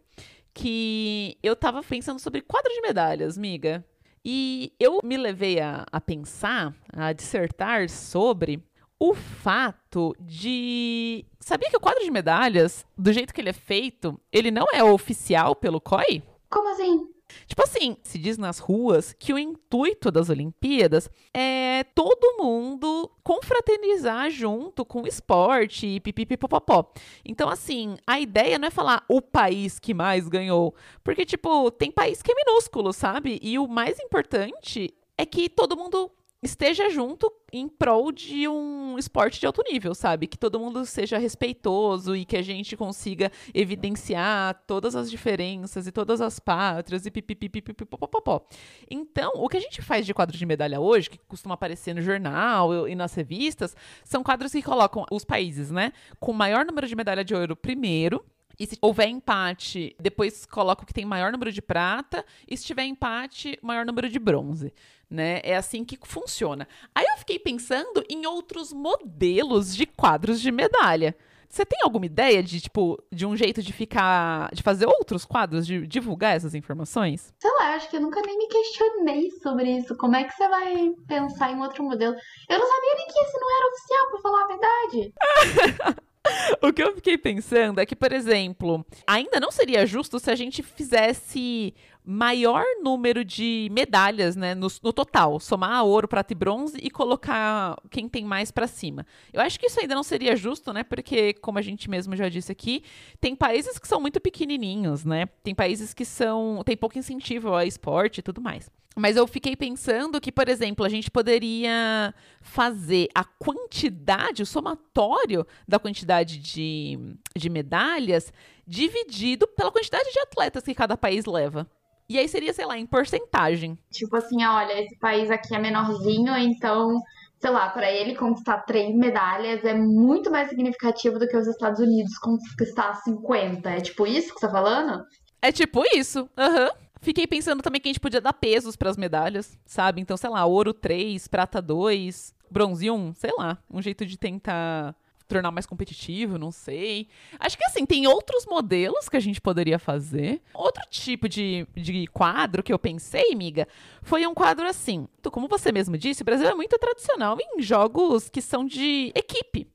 que 0.53 1.37
eu 1.43 1.55
tava 1.55 1.81
pensando 1.83 2.19
sobre 2.19 2.41
quadro 2.41 2.71
de 2.71 2.81
medalhas, 2.81 3.37
miga. 3.37 3.85
E 4.23 4.73
eu 4.79 4.99
me 5.03 5.17
levei 5.17 5.59
a, 5.59 5.85
a 5.91 6.01
pensar, 6.01 6.73
a 6.93 7.13
dissertar 7.13 7.89
sobre 7.89 8.61
o 8.99 9.13
fato 9.13 10.15
de. 10.19 11.25
Sabia 11.39 11.69
que 11.69 11.77
o 11.77 11.79
quadro 11.79 12.03
de 12.03 12.11
medalhas, 12.11 12.85
do 12.97 13.13
jeito 13.13 13.33
que 13.33 13.39
ele 13.39 13.49
é 13.49 13.53
feito, 13.53 14.19
ele 14.31 14.51
não 14.51 14.67
é 14.73 14.83
oficial 14.83 15.55
pelo 15.55 15.79
COI? 15.79 16.21
Como 16.49 16.69
assim? 16.69 17.07
Tipo 17.45 17.63
assim, 17.63 17.95
se 18.03 18.17
diz 18.17 18.37
nas 18.37 18.59
ruas 18.59 19.13
que 19.13 19.31
o 19.33 19.37
intuito 19.37 20.11
das 20.11 20.29
Olimpíadas 20.29 21.09
é 21.33 21.83
todo 21.95 22.37
mundo 22.37 23.09
confraternizar 23.23 24.29
junto 24.31 24.83
com 24.83 25.03
o 25.03 25.07
esporte 25.07 25.85
e 25.85 25.99
pipipipopopó. 25.99 26.91
Então, 27.23 27.47
assim, 27.47 27.97
a 28.05 28.19
ideia 28.19 28.57
não 28.57 28.67
é 28.67 28.71
falar 28.71 29.03
o 29.07 29.21
país 29.21 29.79
que 29.79 29.93
mais 29.93 30.27
ganhou, 30.27 30.73
porque, 31.03 31.25
tipo, 31.25 31.69
tem 31.71 31.91
país 31.91 32.21
que 32.21 32.31
é 32.31 32.35
minúsculo, 32.35 32.91
sabe? 32.91 33.39
E 33.41 33.59
o 33.59 33.67
mais 33.67 33.99
importante 33.99 34.93
é 35.17 35.25
que 35.25 35.49
todo 35.49 35.77
mundo 35.77 36.11
esteja 36.41 36.89
junto 36.89 37.31
em 37.51 37.67
prol 37.67 38.11
de 38.11 38.47
um 38.47 38.97
esporte 38.97 39.39
de 39.39 39.45
alto 39.45 39.61
nível, 39.69 39.93
sabe? 39.93 40.27
Que 40.27 40.37
todo 40.37 40.59
mundo 40.59 40.85
seja 40.85 41.17
respeitoso 41.17 42.15
e 42.15 42.23
que 42.23 42.37
a 42.37 42.41
gente 42.41 42.77
consiga 42.77 43.31
evidenciar 43.53 44.63
todas 44.65 44.95
as 44.95 45.11
diferenças 45.11 45.87
e 45.87 45.91
todas 45.91 46.21
as 46.21 46.39
pátrias 46.39 47.05
e 47.05 47.11
pipipipipipopopó. 47.11 48.45
Então, 48.89 49.31
o 49.35 49.49
que 49.49 49.57
a 49.57 49.61
gente 49.61 49.81
faz 49.81 50.05
de 50.05 50.13
quadro 50.13 50.37
de 50.37 50.45
medalha 50.45 50.79
hoje, 50.79 51.09
que 51.09 51.19
costuma 51.27 51.55
aparecer 51.55 51.93
no 51.93 52.01
jornal 52.01 52.87
e 52.87 52.95
nas 52.95 53.13
revistas, 53.13 53.75
são 54.03 54.23
quadros 54.23 54.51
que 54.51 54.61
colocam 54.61 55.05
os 55.11 55.25
países, 55.25 55.71
né, 55.71 55.91
com 56.19 56.31
maior 56.31 56.65
número 56.65 56.87
de 56.87 56.95
medalha 56.95 57.23
de 57.23 57.35
ouro 57.35 57.55
primeiro, 57.55 58.23
e 58.59 58.67
se 58.67 58.77
houver 58.81 59.07
empate, 59.07 59.95
depois 59.99 60.45
coloca 60.45 60.83
o 60.83 60.85
que 60.85 60.93
tem 60.93 61.05
maior 61.05 61.31
número 61.31 61.51
de 61.51 61.61
prata. 61.61 62.25
E 62.45 62.57
se 62.57 62.65
tiver 62.65 62.83
empate, 62.83 63.57
maior 63.61 63.85
número 63.85 64.09
de 64.09 64.19
bronze. 64.19 64.73
Né? 65.09 65.39
É 65.43 65.55
assim 65.55 65.85
que 65.85 65.97
funciona. 66.03 66.67
Aí 66.93 67.05
eu 67.05 67.17
fiquei 67.17 67.39
pensando 67.39 68.03
em 68.09 68.25
outros 68.25 68.73
modelos 68.73 69.73
de 69.75 69.85
quadros 69.85 70.41
de 70.41 70.51
medalha. 70.51 71.15
Você 71.49 71.65
tem 71.65 71.79
alguma 71.81 72.05
ideia 72.05 72.43
de, 72.43 72.61
tipo, 72.61 73.01
de 73.11 73.25
um 73.25 73.35
jeito 73.35 73.63
de 73.63 73.73
ficar. 73.73 74.53
de 74.53 74.61
fazer 74.61 74.85
outros 74.85 75.25
quadros, 75.25 75.65
de 75.65 75.87
divulgar 75.87 76.35
essas 76.35 76.53
informações? 76.53 77.33
Sei 77.39 77.51
lá, 77.57 77.73
acho 77.73 77.89
que 77.89 77.95
eu 77.95 78.01
nunca 78.01 78.21
nem 78.21 78.37
me 78.37 78.47
questionei 78.47 79.31
sobre 79.41 79.77
isso. 79.77 79.97
Como 79.97 80.15
é 80.15 80.25
que 80.25 80.33
você 80.33 80.47
vai 80.47 80.91
pensar 81.07 81.51
em 81.51 81.59
outro 81.59 81.83
modelo? 81.83 82.15
Eu 82.47 82.59
não 82.59 82.67
sabia 82.67 82.95
nem 82.97 83.07
que 83.07 83.19
esse 83.19 83.39
não 83.39 83.57
era 83.57 83.71
oficial, 83.71 84.09
pra 84.09 84.19
falar 84.19 84.43
a 84.43 84.47
verdade. 84.47 85.99
O 86.61 86.73
que 86.73 86.83
eu 86.83 86.93
fiquei 86.95 87.17
pensando 87.17 87.79
é 87.79 87.85
que, 87.85 87.95
por 87.95 88.11
exemplo, 88.11 88.85
ainda 89.07 89.39
não 89.39 89.51
seria 89.51 89.85
justo 89.85 90.19
se 90.19 90.29
a 90.29 90.35
gente 90.35 90.61
fizesse 90.63 91.73
maior 92.11 92.65
número 92.81 93.23
de 93.23 93.69
medalhas, 93.71 94.35
né, 94.35 94.55
no, 94.55 94.67
no, 94.81 94.91
total, 94.91 95.39
somar 95.39 95.85
ouro, 95.85 96.07
prata 96.07 96.33
e 96.33 96.35
bronze 96.35 96.75
e 96.81 96.89
colocar 96.89 97.77
quem 97.91 98.09
tem 98.09 98.25
mais 98.25 98.49
para 98.49 98.65
cima. 98.65 99.05
Eu 99.31 99.39
acho 99.41 99.59
que 99.59 99.67
isso 99.67 99.79
ainda 99.79 99.93
não 99.93 100.01
seria 100.01 100.35
justo, 100.35 100.73
né, 100.73 100.83
porque 100.83 101.33
como 101.33 101.59
a 101.59 101.61
gente 101.61 101.87
mesmo 101.87 102.15
já 102.15 102.27
disse 102.27 102.51
aqui, 102.51 102.83
tem 103.21 103.35
países 103.35 103.77
que 103.77 103.87
são 103.87 104.01
muito 104.01 104.19
pequenininhos, 104.19 105.05
né? 105.05 105.27
Tem 105.43 105.53
países 105.53 105.93
que 105.93 106.03
são 106.03 106.63
tem 106.65 106.75
pouco 106.75 106.97
incentivo 106.97 107.49
ao 107.49 107.61
esporte 107.61 108.17
e 108.17 108.23
tudo 108.23 108.41
mais. 108.41 108.71
Mas 108.95 109.15
eu 109.15 109.27
fiquei 109.27 109.55
pensando 109.55 110.19
que, 110.19 110.31
por 110.31 110.49
exemplo, 110.49 110.83
a 110.83 110.89
gente 110.89 111.11
poderia 111.11 112.13
fazer 112.41 113.07
a 113.13 113.23
quantidade, 113.23 114.41
o 114.41 114.47
somatório 114.47 115.45
da 115.67 115.77
quantidade 115.77 116.39
de, 116.39 116.97
de 117.35 117.49
medalhas 117.49 118.33
dividido 118.65 119.47
pela 119.47 119.71
quantidade 119.71 120.11
de 120.11 120.19
atletas 120.19 120.63
que 120.63 120.73
cada 120.73 120.97
país 120.97 121.25
leva. 121.25 121.69
E 122.09 122.17
aí 122.17 122.27
seria, 122.27 122.51
sei 122.51 122.65
lá, 122.65 122.75
em 122.75 122.87
porcentagem. 122.87 123.77
Tipo 123.91 124.17
assim, 124.17 124.43
olha, 124.43 124.81
esse 124.81 124.97
país 124.97 125.29
aqui 125.29 125.55
é 125.55 125.59
menorzinho, 125.59 126.35
então, 126.35 126.99
sei 127.39 127.51
lá, 127.51 127.69
para 127.69 127.91
ele 127.91 128.15
conquistar 128.15 128.63
três 128.63 128.95
medalhas 128.95 129.63
é 129.63 129.75
muito 129.75 130.31
mais 130.31 130.49
significativo 130.49 131.19
do 131.19 131.27
que 131.27 131.37
os 131.37 131.47
Estados 131.47 131.79
Unidos 131.79 132.17
conquistar 132.17 132.95
50. 132.95 133.69
É 133.69 133.79
tipo 133.79 134.07
isso 134.07 134.33
que 134.33 134.39
você 134.39 134.47
tá 134.47 134.51
falando? 134.51 135.05
É 135.39 135.51
tipo 135.51 135.83
isso. 135.93 136.27
Aham. 136.35 136.63
Uhum. 136.63 136.89
Fiquei 137.01 137.25
pensando 137.25 137.63
também 137.63 137.79
que 137.79 137.87
a 137.87 137.91
gente 137.91 137.99
podia 137.99 138.19
dar 138.19 138.33
pesos 138.33 138.75
para 138.75 138.89
as 138.89 138.97
medalhas, 138.97 139.57
sabe? 139.65 140.01
Então, 140.01 140.17
sei 140.17 140.29
lá, 140.29 140.45
ouro 140.45 140.73
3, 140.73 141.29
prata 141.29 141.61
2, 141.61 142.35
bronze 142.51 142.91
1, 142.91 143.13
sei 143.13 143.31
lá. 143.37 143.57
Um 143.71 143.81
jeito 143.81 144.05
de 144.05 144.17
tentar 144.17 144.93
tornar 145.29 145.51
mais 145.51 145.65
competitivo, 145.65 146.37
não 146.37 146.51
sei. 146.51 147.07
Acho 147.39 147.57
que 147.57 147.63
assim, 147.63 147.85
tem 147.85 148.07
outros 148.07 148.45
modelos 148.45 149.07
que 149.07 149.15
a 149.15 149.19
gente 149.19 149.39
poderia 149.39 149.77
fazer. 149.77 150.41
Tipo 150.89 151.29
de, 151.29 151.67
de 151.75 152.07
quadro 152.07 152.63
que 152.63 152.73
eu 152.73 152.79
pensei, 152.79 153.35
miga, 153.35 153.67
foi 154.01 154.25
um 154.25 154.33
quadro 154.33 154.67
assim. 154.67 155.07
Então, 155.19 155.31
como 155.31 155.47
você 155.47 155.71
mesmo 155.71 155.97
disse, 155.97 156.21
o 156.21 156.25
Brasil 156.25 156.47
é 156.47 156.55
muito 156.55 156.77
tradicional 156.77 157.37
em 157.39 157.61
jogos 157.61 158.29
que 158.29 158.41
são 158.41 158.65
de 158.65 159.11
equipe. 159.15 159.67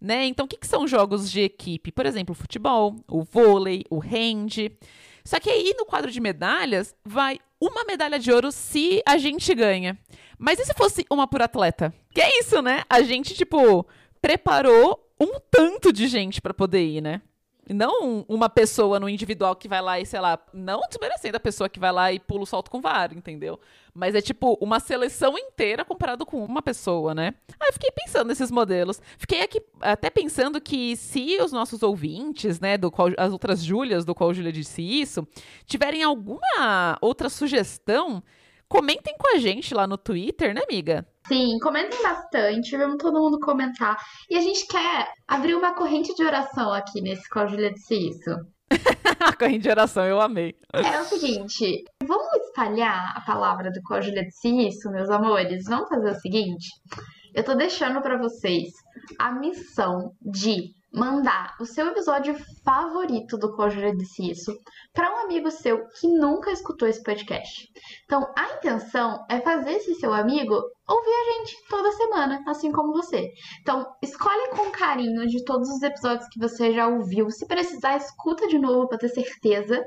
Né? 0.00 0.26
Então, 0.26 0.46
o 0.46 0.48
que, 0.48 0.56
que 0.56 0.66
são 0.66 0.86
jogos 0.86 1.30
de 1.30 1.40
equipe? 1.40 1.90
Por 1.90 2.06
exemplo, 2.06 2.32
o 2.32 2.36
futebol, 2.36 2.96
o 3.08 3.22
vôlei, 3.22 3.84
o 3.90 4.00
hand. 4.00 4.70
Só 5.24 5.40
que 5.40 5.50
aí 5.50 5.74
no 5.76 5.84
quadro 5.84 6.10
de 6.10 6.20
medalhas 6.20 6.94
vai 7.04 7.38
uma 7.60 7.84
medalha 7.84 8.18
de 8.18 8.30
ouro 8.30 8.52
se 8.52 9.02
a 9.04 9.18
gente 9.18 9.52
ganha. 9.54 9.98
Mas 10.38 10.60
e 10.60 10.64
se 10.64 10.74
fosse 10.74 11.04
uma 11.10 11.26
por 11.26 11.42
atleta? 11.42 11.92
Que 12.14 12.20
é 12.20 12.38
isso, 12.38 12.62
né? 12.62 12.84
A 12.88 13.02
gente, 13.02 13.34
tipo, 13.34 13.84
preparou 14.22 15.04
um 15.20 15.40
tanto 15.50 15.92
de 15.92 16.06
gente 16.06 16.40
para 16.40 16.54
poder 16.54 16.84
ir, 16.84 17.00
né? 17.00 17.20
Não 17.68 18.24
uma 18.28 18.48
pessoa 18.48 18.98
no 18.98 19.08
individual 19.08 19.54
que 19.54 19.68
vai 19.68 19.82
lá 19.82 20.00
e, 20.00 20.06
sei 20.06 20.20
lá, 20.20 20.38
não 20.52 20.80
desmerecendo 20.88 21.36
a 21.36 21.40
pessoa 21.40 21.68
que 21.68 21.78
vai 21.78 21.92
lá 21.92 22.12
e 22.12 22.18
pula 22.18 22.42
o 22.42 22.46
salto 22.46 22.70
com 22.70 22.80
vara, 22.80 23.14
entendeu? 23.14 23.60
Mas 23.94 24.14
é 24.14 24.20
tipo 24.20 24.56
uma 24.60 24.80
seleção 24.80 25.36
inteira 25.38 25.84
comparado 25.84 26.24
com 26.24 26.44
uma 26.44 26.62
pessoa, 26.62 27.14
né? 27.14 27.34
Aí 27.60 27.68
eu 27.68 27.72
fiquei 27.72 27.90
pensando 27.90 28.28
nesses 28.28 28.50
modelos. 28.50 29.00
Fiquei 29.18 29.42
aqui 29.42 29.60
até 29.80 30.08
pensando 30.08 30.60
que 30.60 30.96
se 30.96 31.36
os 31.42 31.52
nossos 31.52 31.82
ouvintes, 31.82 32.60
né, 32.60 32.78
do 32.78 32.90
qual 32.90 33.08
as 33.16 33.32
outras 33.32 33.62
Júlias, 33.62 34.04
do 34.04 34.14
qual 34.14 34.32
Júlia 34.32 34.52
disse 34.52 34.82
isso, 34.82 35.26
tiverem 35.66 36.02
alguma 36.02 36.96
outra 37.00 37.28
sugestão, 37.28 38.22
comentem 38.68 39.14
com 39.18 39.34
a 39.34 39.38
gente 39.38 39.74
lá 39.74 39.86
no 39.86 39.98
Twitter, 39.98 40.54
né, 40.54 40.62
amiga? 40.62 41.06
Sim, 41.28 41.58
comentem 41.60 42.02
bastante, 42.02 42.76
vamos 42.76 42.96
todo 42.96 43.20
mundo 43.20 43.38
comentar. 43.38 43.96
E 44.30 44.36
a 44.36 44.40
gente 44.40 44.66
quer 44.66 45.12
abrir 45.28 45.54
uma 45.54 45.74
corrente 45.74 46.14
de 46.14 46.24
oração 46.24 46.72
aqui 46.72 47.02
nesse 47.02 47.28
qual 47.28 47.46
Julia 47.46 47.72
disse 47.72 48.08
isso. 48.08 48.30
a 49.20 49.36
corrente 49.36 49.64
de 49.64 49.70
oração, 49.70 50.04
eu 50.04 50.20
amei. 50.20 50.54
É 50.72 51.00
o 51.00 51.04
seguinte, 51.04 51.84
vamos 52.02 52.32
espalhar 52.32 53.14
a 53.14 53.20
palavra 53.20 53.70
do 53.70 53.82
qual 53.82 54.00
Julia 54.00 54.24
disse 54.24 54.48
isso, 54.48 54.90
meus 54.90 55.10
amores? 55.10 55.64
Vamos 55.68 55.88
fazer 55.88 56.10
o 56.10 56.20
seguinte? 56.20 56.66
Eu 57.34 57.44
tô 57.44 57.54
deixando 57.54 58.00
para 58.00 58.16
vocês 58.16 58.72
a 59.18 59.30
missão 59.30 60.12
de 60.22 60.72
mandar 60.92 61.54
o 61.60 61.66
seu 61.66 61.88
episódio 61.88 62.34
favorito 62.64 63.36
do 63.36 63.54
Conjura 63.54 63.94
Disse 63.94 64.30
Isso 64.30 64.58
para 64.92 65.12
um 65.12 65.18
amigo 65.24 65.50
seu 65.50 65.86
que 66.00 66.08
nunca 66.08 66.50
escutou 66.50 66.88
esse 66.88 67.02
podcast. 67.02 67.68
Então, 68.04 68.32
a 68.36 68.54
intenção 68.56 69.24
é 69.28 69.40
fazer 69.40 69.72
esse 69.72 69.94
seu 69.96 70.12
amigo 70.12 70.62
ouvir 70.88 71.10
a 71.10 71.32
gente 71.32 71.56
toda 71.68 71.92
semana, 71.92 72.42
assim 72.46 72.72
como 72.72 72.92
você. 72.92 73.30
Então, 73.60 73.86
escolhe 74.02 74.48
com 74.50 74.70
carinho 74.70 75.26
de 75.26 75.44
todos 75.44 75.68
os 75.68 75.82
episódios 75.82 76.28
que 76.28 76.38
você 76.38 76.72
já 76.72 76.88
ouviu. 76.88 77.30
Se 77.30 77.46
precisar, 77.46 77.96
escuta 77.96 78.48
de 78.48 78.58
novo 78.58 78.88
para 78.88 78.98
ter 78.98 79.10
certeza 79.10 79.84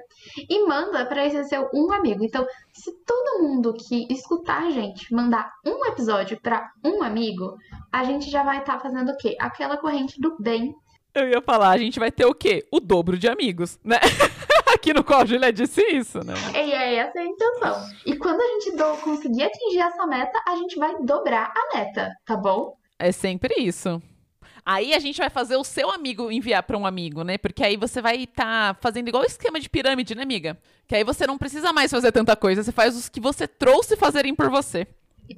e 0.50 0.66
manda 0.66 1.06
para 1.06 1.26
esse 1.26 1.44
seu 1.46 1.70
um 1.74 1.92
amigo. 1.92 2.24
Então, 2.24 2.46
se 2.72 2.92
todo 3.04 3.44
mundo 3.44 3.74
que 3.74 4.06
escutar 4.12 4.64
a 4.64 4.70
gente 4.70 5.14
mandar 5.14 5.52
um 5.66 5.86
episódio 5.88 6.40
para 6.40 6.72
um 6.86 7.02
amigo, 7.02 7.58
a 7.92 8.04
gente 8.04 8.30
já 8.30 8.44
vai 8.44 8.60
estar 8.60 8.74
tá 8.74 8.80
fazendo 8.80 9.12
o 9.12 9.18
quê? 9.18 9.36
Aquela 9.40 9.78
corrente 9.78 10.22
do 10.22 10.38
bem 10.40 10.76
eu 11.14 11.28
ia 11.28 11.42
falar, 11.42 11.72
a 11.72 11.78
gente 11.78 12.00
vai 12.00 12.10
ter 12.10 12.26
o 12.26 12.34
quê? 12.34 12.66
O 12.72 12.80
dobro 12.80 13.18
de 13.18 13.28
amigos, 13.28 13.78
né? 13.84 13.98
Aqui 14.82 14.96
no 14.96 15.04
qual 15.04 15.22
a 15.22 15.26
Julia 15.26 15.54
disse 15.54 15.80
isso, 15.92 16.26
né? 16.26 16.34
E 16.56 16.72
é 16.72 16.96
essa 16.96 17.20
a 17.20 17.24
intenção. 17.24 17.86
E 18.04 18.18
quando 18.18 18.42
a 18.42 18.48
gente 18.48 18.76
do, 18.76 18.98
conseguir 19.04 19.44
atingir 19.44 19.78
essa 19.78 20.08
meta, 20.08 20.42
a 20.48 20.56
gente 20.56 20.76
vai 20.76 21.00
dobrar 21.04 21.54
a 21.56 21.78
meta, 21.78 22.10
tá 22.26 22.36
bom? 22.36 22.74
É 22.98 23.12
sempre 23.12 23.54
isso. 23.60 24.02
Aí 24.66 24.96
a 24.96 24.98
gente 24.98 25.20
vai 25.20 25.30
fazer 25.30 25.56
o 25.56 25.64
seu 25.64 25.92
amigo 25.92 26.32
enviar 26.32 26.64
para 26.64 26.76
um 26.76 26.88
amigo, 26.88 27.24
né? 27.24 27.38
Porque 27.38 27.64
aí 27.64 27.78
você 27.78 28.02
vai 28.02 28.24
estar 28.24 28.74
tá 28.74 28.80
fazendo 28.82 29.08
igual 29.08 29.22
o 29.22 29.28
esquema 29.28 29.60
de 29.60 29.70
pirâmide, 29.70 30.16
né, 30.16 30.24
amiga? 30.24 30.58
Que 30.88 30.96
aí 30.96 31.04
você 31.04 31.28
não 31.28 31.38
precisa 31.38 31.72
mais 31.72 31.92
fazer 31.92 32.12
tanta 32.12 32.36
coisa, 32.36 32.64
você 32.64 32.72
faz 32.72 32.98
os 32.98 33.08
que 33.08 33.22
você 33.22 33.48
trouxe 33.48 33.96
fazerem 33.96 34.34
por 34.34 34.50
você. 34.50 34.88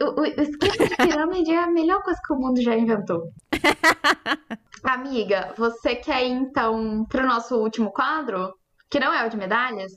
O, 0.02 0.22
o 0.22 0.26
esquema 0.26 0.88
de 0.88 0.96
pirâmide 0.96 1.52
é 1.52 1.58
a 1.58 1.68
melhor 1.68 2.02
coisa 2.02 2.22
que 2.26 2.34
o 2.34 2.38
mundo 2.38 2.62
já 2.62 2.78
inventou. 2.78 3.24
Amiga, 4.82 5.54
você 5.58 5.98
quer 5.98 6.26
ir 6.26 6.32
então 6.32 7.06
pro 7.10 7.28
nosso 7.28 7.58
último 7.58 7.92
quadro? 7.92 8.54
Que 8.94 9.00
não 9.00 9.12
é 9.12 9.26
o 9.26 9.28
de 9.28 9.36
medalhas? 9.36 9.92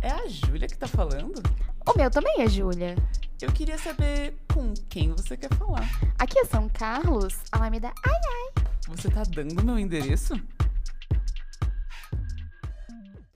É 0.00 0.12
a 0.12 0.28
Júlia 0.28 0.68
que 0.68 0.78
tá 0.78 0.86
falando? 0.86 1.42
O 1.84 1.98
meu 1.98 2.08
também 2.08 2.40
é 2.40 2.48
Júlia. 2.48 2.94
Eu 3.42 3.50
queria 3.50 3.76
saber 3.76 4.32
com 4.54 4.72
quem 4.88 5.10
você 5.10 5.36
quer 5.36 5.52
falar. 5.54 5.82
Aqui 6.16 6.38
é 6.38 6.44
São 6.44 6.68
Carlos, 6.68 7.34
Alameda 7.50 7.92
Ai 8.06 8.14
Ai. 8.14 8.64
Você 8.86 9.10
tá 9.10 9.24
dando 9.24 9.64
meu 9.64 9.76
endereço? 9.76 10.34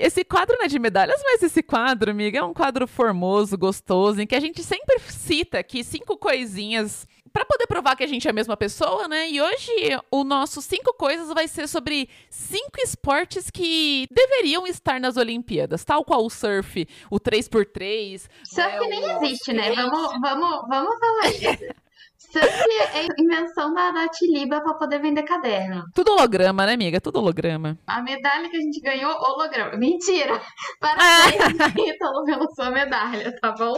Esse 0.00 0.24
quadro 0.24 0.56
não 0.58 0.64
é 0.64 0.68
de 0.68 0.78
medalhas, 0.78 1.20
mas 1.22 1.42
esse 1.42 1.62
quadro, 1.62 2.10
amiga, 2.10 2.38
é 2.38 2.42
um 2.42 2.54
quadro 2.54 2.86
formoso, 2.86 3.56
gostoso, 3.56 4.20
em 4.20 4.26
que 4.26 4.34
a 4.34 4.40
gente 4.40 4.62
sempre 4.62 4.98
cita 5.00 5.58
aqui 5.58 5.84
cinco 5.84 6.16
coisinhas 6.16 7.06
para 7.32 7.44
poder 7.44 7.66
provar 7.66 7.96
que 7.96 8.02
a 8.02 8.06
gente 8.06 8.26
é 8.26 8.30
a 8.30 8.34
mesma 8.34 8.56
pessoa, 8.56 9.06
né? 9.06 9.28
E 9.30 9.40
hoje 9.40 9.70
o 10.10 10.24
nosso 10.24 10.60
cinco 10.60 10.92
coisas 10.94 11.28
vai 11.28 11.46
ser 11.46 11.68
sobre 11.68 12.08
cinco 12.28 12.80
esportes 12.82 13.50
que 13.50 14.06
deveriam 14.10 14.66
estar 14.66 14.98
nas 15.00 15.16
Olimpíadas, 15.16 15.84
tal 15.84 16.04
qual 16.04 16.24
o 16.24 16.30
surf, 16.30 16.86
o 17.10 17.20
3x3. 17.20 18.28
Surf 18.44 18.80
né, 18.80 18.86
nem 18.88 19.10
existe, 19.12 19.52
né? 19.52 19.72
Vamos, 19.74 20.12
vamos, 20.20 20.68
vamos 20.68 20.98
falar 20.98 21.28
isso. 21.30 21.74
Surf 22.30 22.60
é 22.94 23.06
invenção 23.18 23.74
da, 23.74 23.90
da 23.90 24.08
Tiliba 24.08 24.60
pra 24.60 24.74
poder 24.74 25.00
vender 25.00 25.24
caderno. 25.24 25.84
Tudo 25.94 26.12
holograma, 26.12 26.64
né, 26.64 26.74
amiga? 26.74 27.00
Tudo 27.00 27.18
holograma. 27.18 27.76
A 27.86 28.02
medalha 28.02 28.48
que 28.48 28.56
a 28.56 28.60
gente 28.60 28.80
ganhou, 28.80 29.12
holograma. 29.12 29.76
Mentira! 29.76 30.40
Parabéns, 30.80 31.58
Ítalo, 31.76 32.24
pela 32.24 32.46
sua 32.54 32.70
medalha, 32.70 33.36
tá 33.40 33.52
bom? 33.52 33.76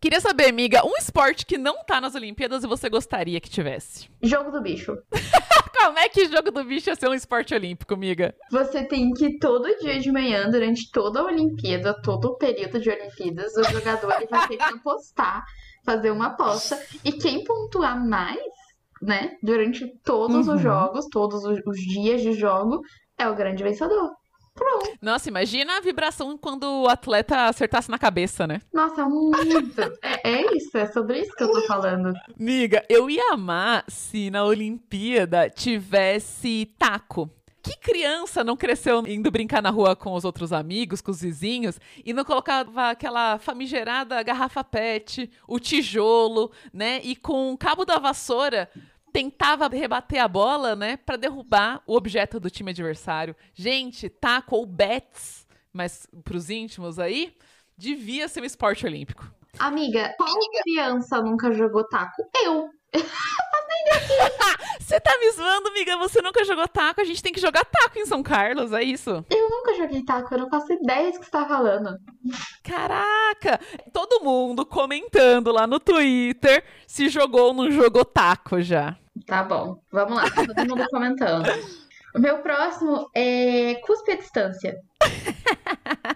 Queria 0.00 0.20
saber, 0.20 0.48
amiga, 0.48 0.84
um 0.84 0.96
esporte 0.98 1.46
que 1.46 1.56
não 1.56 1.84
tá 1.84 2.00
nas 2.00 2.14
Olimpíadas 2.14 2.64
e 2.64 2.66
você 2.66 2.88
gostaria 2.88 3.40
que 3.40 3.48
tivesse? 3.48 4.08
Jogo 4.22 4.50
do 4.50 4.60
bicho. 4.60 4.96
Como 5.78 5.98
é 5.98 6.08
que 6.08 6.26
jogo 6.26 6.50
do 6.50 6.64
bicho 6.64 6.90
ia 6.90 6.96
ser 6.96 7.08
um 7.08 7.14
esporte 7.14 7.54
olímpico, 7.54 7.94
amiga? 7.94 8.34
Você 8.50 8.84
tem 8.84 9.12
que 9.12 9.38
todo 9.38 9.78
dia 9.78 10.00
de 10.00 10.10
manhã, 10.10 10.48
durante 10.50 10.90
toda 10.90 11.20
a 11.20 11.24
Olimpíada, 11.24 11.94
todo 12.02 12.28
o 12.28 12.36
período 12.36 12.80
de 12.80 12.90
Olimpíadas, 12.90 13.56
o 13.56 13.62
jogador 13.62 14.12
ele 14.16 14.26
vai 14.26 14.48
ter 14.48 14.56
que 14.56 14.62
apostar 14.62 15.44
fazer 15.86 16.10
uma 16.10 16.26
aposta. 16.26 16.78
E 17.04 17.12
quem 17.12 17.44
pontuar 17.44 18.04
mais, 18.04 18.36
né, 19.00 19.36
durante 19.42 19.86
todos 20.04 20.48
uhum. 20.48 20.56
os 20.56 20.60
jogos, 20.60 21.06
todos 21.10 21.44
os 21.44 21.78
dias 21.78 22.20
de 22.20 22.32
jogo, 22.32 22.82
é 23.16 23.28
o 23.28 23.34
grande 23.34 23.62
vencedor. 23.62 24.10
Pronto. 24.56 24.90
Nossa, 25.02 25.28
imagina 25.28 25.76
a 25.76 25.80
vibração 25.80 26.36
quando 26.38 26.64
o 26.64 26.88
atleta 26.88 27.44
acertasse 27.44 27.90
na 27.90 27.98
cabeça, 27.98 28.46
né? 28.46 28.62
Nossa, 28.72 29.04
muito. 29.06 29.80
é, 30.02 30.32
é, 30.32 30.56
isso, 30.56 30.76
é 30.78 30.86
sobre 30.86 31.20
isso 31.20 31.34
que 31.36 31.44
eu 31.44 31.52
tô 31.52 31.60
falando. 31.66 32.14
Miga, 32.38 32.82
eu 32.88 33.10
ia 33.10 33.34
amar 33.34 33.84
se 33.86 34.30
na 34.30 34.44
Olimpíada 34.44 35.50
tivesse 35.50 36.74
taco. 36.78 37.30
Que 37.66 37.76
criança 37.78 38.44
não 38.44 38.56
cresceu 38.56 39.04
indo 39.08 39.28
brincar 39.28 39.60
na 39.60 39.70
rua 39.70 39.96
com 39.96 40.12
os 40.14 40.24
outros 40.24 40.52
amigos, 40.52 41.00
com 41.00 41.10
os 41.10 41.20
vizinhos, 41.20 41.80
e 42.04 42.12
não 42.12 42.24
colocava 42.24 42.90
aquela 42.90 43.38
famigerada 43.38 44.22
garrafa 44.22 44.62
PET, 44.62 45.28
o 45.48 45.58
tijolo, 45.58 46.52
né? 46.72 47.00
E 47.02 47.16
com 47.16 47.52
o 47.52 47.58
cabo 47.58 47.84
da 47.84 47.98
vassoura 47.98 48.70
tentava 49.12 49.66
rebater 49.66 50.22
a 50.22 50.28
bola, 50.28 50.76
né, 50.76 50.98
para 50.98 51.16
derrubar 51.16 51.82
o 51.86 51.96
objeto 51.96 52.38
do 52.38 52.50
time 52.50 52.70
adversário. 52.70 53.34
Gente, 53.54 54.08
taco 54.08 54.54
ou 54.54 54.66
bets 54.66 55.46
Mas 55.72 56.06
pros 56.22 56.50
íntimos 56.50 56.98
aí, 56.98 57.34
devia 57.76 58.28
ser 58.28 58.42
um 58.42 58.44
esporte 58.44 58.86
olímpico. 58.86 59.28
Amiga, 59.58 60.14
qual 60.16 60.28
criança 60.62 61.20
nunca 61.22 61.50
jogou 61.52 61.82
taco? 61.84 62.22
Eu. 62.44 62.70
Você 64.80 65.00
tá 65.00 65.18
me 65.18 65.30
zoando, 65.32 65.68
amiga? 65.68 65.96
Você 65.98 66.22
nunca 66.22 66.44
jogou 66.44 66.68
taco? 66.68 67.00
A 67.00 67.04
gente 67.04 67.22
tem 67.22 67.32
que 67.32 67.40
jogar 67.40 67.64
taco 67.64 67.98
em 67.98 68.06
São 68.06 68.22
Carlos, 68.22 68.72
é 68.72 68.82
isso? 68.82 69.24
Eu 69.28 69.50
nunca 69.50 69.74
joguei 69.74 70.04
taco, 70.04 70.32
eu 70.34 70.38
não 70.38 70.48
faço 70.48 70.72
ideia 70.72 71.10
do 71.10 71.18
que 71.18 71.24
você 71.24 71.30
tá 71.30 71.46
falando. 71.46 71.96
Caraca! 72.62 73.60
Todo 73.92 74.22
mundo 74.22 74.64
comentando 74.64 75.50
lá 75.52 75.66
no 75.66 75.80
Twitter 75.80 76.64
se 76.86 77.08
jogou 77.08 77.48
ou 77.48 77.54
não 77.54 77.70
jogou 77.70 78.04
taco 78.04 78.62
já. 78.62 78.96
Tá 79.26 79.42
bom, 79.42 79.80
vamos 79.90 80.16
lá, 80.16 80.30
tá 80.30 80.46
todo 80.46 80.68
mundo 80.68 80.86
comentando. 80.90 81.48
O 82.14 82.18
meu 82.20 82.38
próximo 82.38 83.10
é 83.14 83.74
cuspe 83.86 84.12
à 84.12 84.16
distância. 84.16 84.76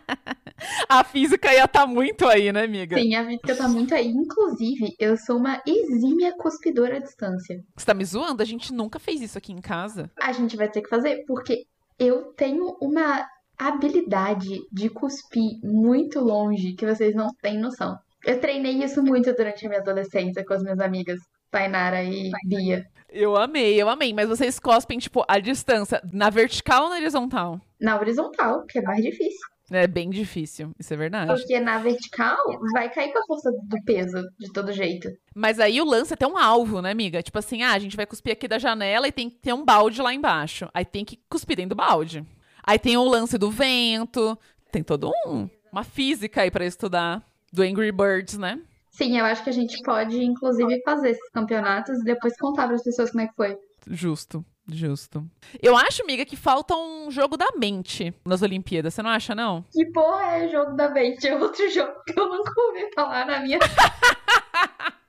A 0.88 1.04
física 1.04 1.52
ia 1.52 1.64
estar 1.64 1.80
tá 1.80 1.86
muito 1.86 2.26
aí, 2.26 2.52
né, 2.52 2.64
amiga? 2.64 2.98
Sim, 2.98 3.14
a 3.14 3.24
física 3.24 3.56
tá 3.56 3.68
muito 3.68 3.94
aí. 3.94 4.08
Inclusive, 4.08 4.94
eu 4.98 5.16
sou 5.16 5.36
uma 5.36 5.60
exímia 5.66 6.34
cuspidora 6.36 6.96
à 6.96 7.00
distância. 7.00 7.62
Você 7.76 7.86
tá 7.86 7.94
me 7.94 8.04
zoando? 8.04 8.42
A 8.42 8.46
gente 8.46 8.72
nunca 8.72 8.98
fez 8.98 9.20
isso 9.20 9.38
aqui 9.38 9.52
em 9.52 9.60
casa. 9.60 10.10
A 10.20 10.32
gente 10.32 10.56
vai 10.56 10.68
ter 10.68 10.82
que 10.82 10.88
fazer, 10.88 11.24
porque 11.26 11.64
eu 11.98 12.32
tenho 12.34 12.76
uma 12.80 13.26
habilidade 13.58 14.60
de 14.72 14.88
cuspir 14.88 15.58
muito 15.62 16.18
longe 16.20 16.72
que 16.72 16.86
vocês 16.86 17.14
não 17.14 17.28
têm 17.42 17.58
noção. 17.58 17.98
Eu 18.24 18.40
treinei 18.40 18.82
isso 18.82 19.02
muito 19.02 19.34
durante 19.34 19.64
a 19.64 19.68
minha 19.68 19.80
adolescência 19.80 20.44
com 20.44 20.54
as 20.54 20.62
minhas 20.62 20.80
amigas, 20.80 21.18
Tainara 21.50 22.02
e 22.02 22.30
Bia. 22.44 22.86
Eu 23.12 23.36
amei, 23.36 23.80
eu 23.80 23.88
amei. 23.88 24.14
Mas 24.14 24.28
vocês 24.28 24.58
cospem, 24.58 24.98
tipo, 24.98 25.24
a 25.26 25.38
distância 25.38 26.00
na 26.12 26.30
vertical 26.30 26.84
ou 26.84 26.90
na 26.90 26.96
horizontal? 26.96 27.60
Na 27.80 27.98
horizontal, 27.98 28.64
que 28.66 28.78
é 28.78 28.82
mais 28.82 29.02
difícil. 29.02 29.46
É 29.70 29.86
bem 29.86 30.10
difícil, 30.10 30.72
isso 30.78 30.92
é 30.92 30.96
verdade. 30.96 31.32
Porque 31.32 31.60
na 31.60 31.78
vertical 31.78 32.36
vai 32.72 32.92
cair 32.92 33.12
com 33.12 33.20
a 33.20 33.26
força 33.26 33.50
do 33.52 33.84
peso, 33.84 34.20
de 34.38 34.52
todo 34.52 34.72
jeito. 34.72 35.08
Mas 35.32 35.60
aí 35.60 35.80
o 35.80 35.84
lance 35.84 36.12
é 36.12 36.16
ter 36.16 36.26
um 36.26 36.36
alvo, 36.36 36.82
né, 36.82 36.90
amiga? 36.90 37.22
Tipo 37.22 37.38
assim, 37.38 37.62
ah, 37.62 37.72
a 37.72 37.78
gente 37.78 37.96
vai 37.96 38.04
cuspir 38.04 38.32
aqui 38.32 38.48
da 38.48 38.58
janela 38.58 39.06
e 39.06 39.12
tem 39.12 39.30
que 39.30 39.38
ter 39.38 39.52
um 39.52 39.64
balde 39.64 40.02
lá 40.02 40.12
embaixo. 40.12 40.68
Aí 40.74 40.84
tem 40.84 41.04
que 41.04 41.20
cuspir 41.28 41.56
dentro 41.56 41.70
do 41.70 41.76
balde. 41.76 42.26
Aí 42.64 42.78
tem 42.78 42.96
o 42.96 43.04
lance 43.04 43.38
do 43.38 43.50
vento, 43.50 44.36
tem 44.72 44.82
todo 44.82 45.12
um, 45.24 45.48
uma 45.72 45.84
física 45.84 46.42
aí 46.42 46.50
para 46.50 46.66
estudar 46.66 47.24
do 47.52 47.62
Angry 47.62 47.92
Birds, 47.92 48.36
né? 48.36 48.60
Sim, 48.90 49.18
eu 49.18 49.24
acho 49.24 49.44
que 49.44 49.50
a 49.50 49.52
gente 49.52 49.80
pode, 49.84 50.22
inclusive, 50.22 50.82
fazer 50.84 51.10
esses 51.10 51.30
campeonatos 51.30 52.00
e 52.00 52.04
depois 52.04 52.36
contar 52.36 52.66
para 52.66 52.74
as 52.74 52.82
pessoas 52.82 53.10
como 53.10 53.22
é 53.22 53.28
que 53.28 53.34
foi. 53.34 53.56
Justo. 53.88 54.44
Justo. 54.68 55.28
Eu 55.60 55.76
acho, 55.76 56.02
amiga, 56.02 56.24
que 56.24 56.36
falta 56.36 56.76
um 56.76 57.10
jogo 57.10 57.36
da 57.36 57.48
mente 57.56 58.14
nas 58.24 58.42
Olimpíadas. 58.42 58.94
Você 58.94 59.02
não 59.02 59.10
acha, 59.10 59.34
não? 59.34 59.64
Que 59.72 59.84
porra 59.86 60.38
é 60.38 60.48
jogo 60.48 60.72
da 60.76 60.88
mente? 60.90 61.26
É 61.26 61.36
outro 61.36 61.68
jogo 61.70 61.92
que 62.06 62.18
eu 62.18 62.28
nunca 62.28 62.52
ouvi 62.60 62.88
falar 62.94 63.26
na 63.26 63.40
minha. 63.40 63.58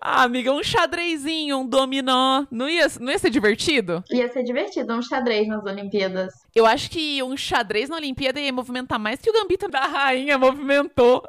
ah, 0.00 0.22
amiga, 0.22 0.52
um 0.52 0.62
xadrezinho, 0.62 1.58
um 1.58 1.66
dominó. 1.66 2.44
Não 2.50 2.68
ia, 2.68 2.86
não 3.00 3.10
ia 3.10 3.18
ser 3.18 3.30
divertido? 3.30 4.02
Ia 4.10 4.30
ser 4.32 4.42
divertido, 4.42 4.94
um 4.94 5.02
xadrez 5.02 5.48
nas 5.48 5.64
Olimpíadas. 5.64 6.32
Eu 6.54 6.66
acho 6.66 6.90
que 6.90 7.22
um 7.22 7.36
xadrez 7.36 7.88
na 7.88 7.96
Olimpíada 7.96 8.40
ia 8.40 8.52
movimentar 8.52 8.98
mais 8.98 9.20
que 9.20 9.30
o 9.30 9.32
Gambito 9.32 9.68
da 9.68 9.80
Rainha 9.80 10.38
movimentou 10.38 11.22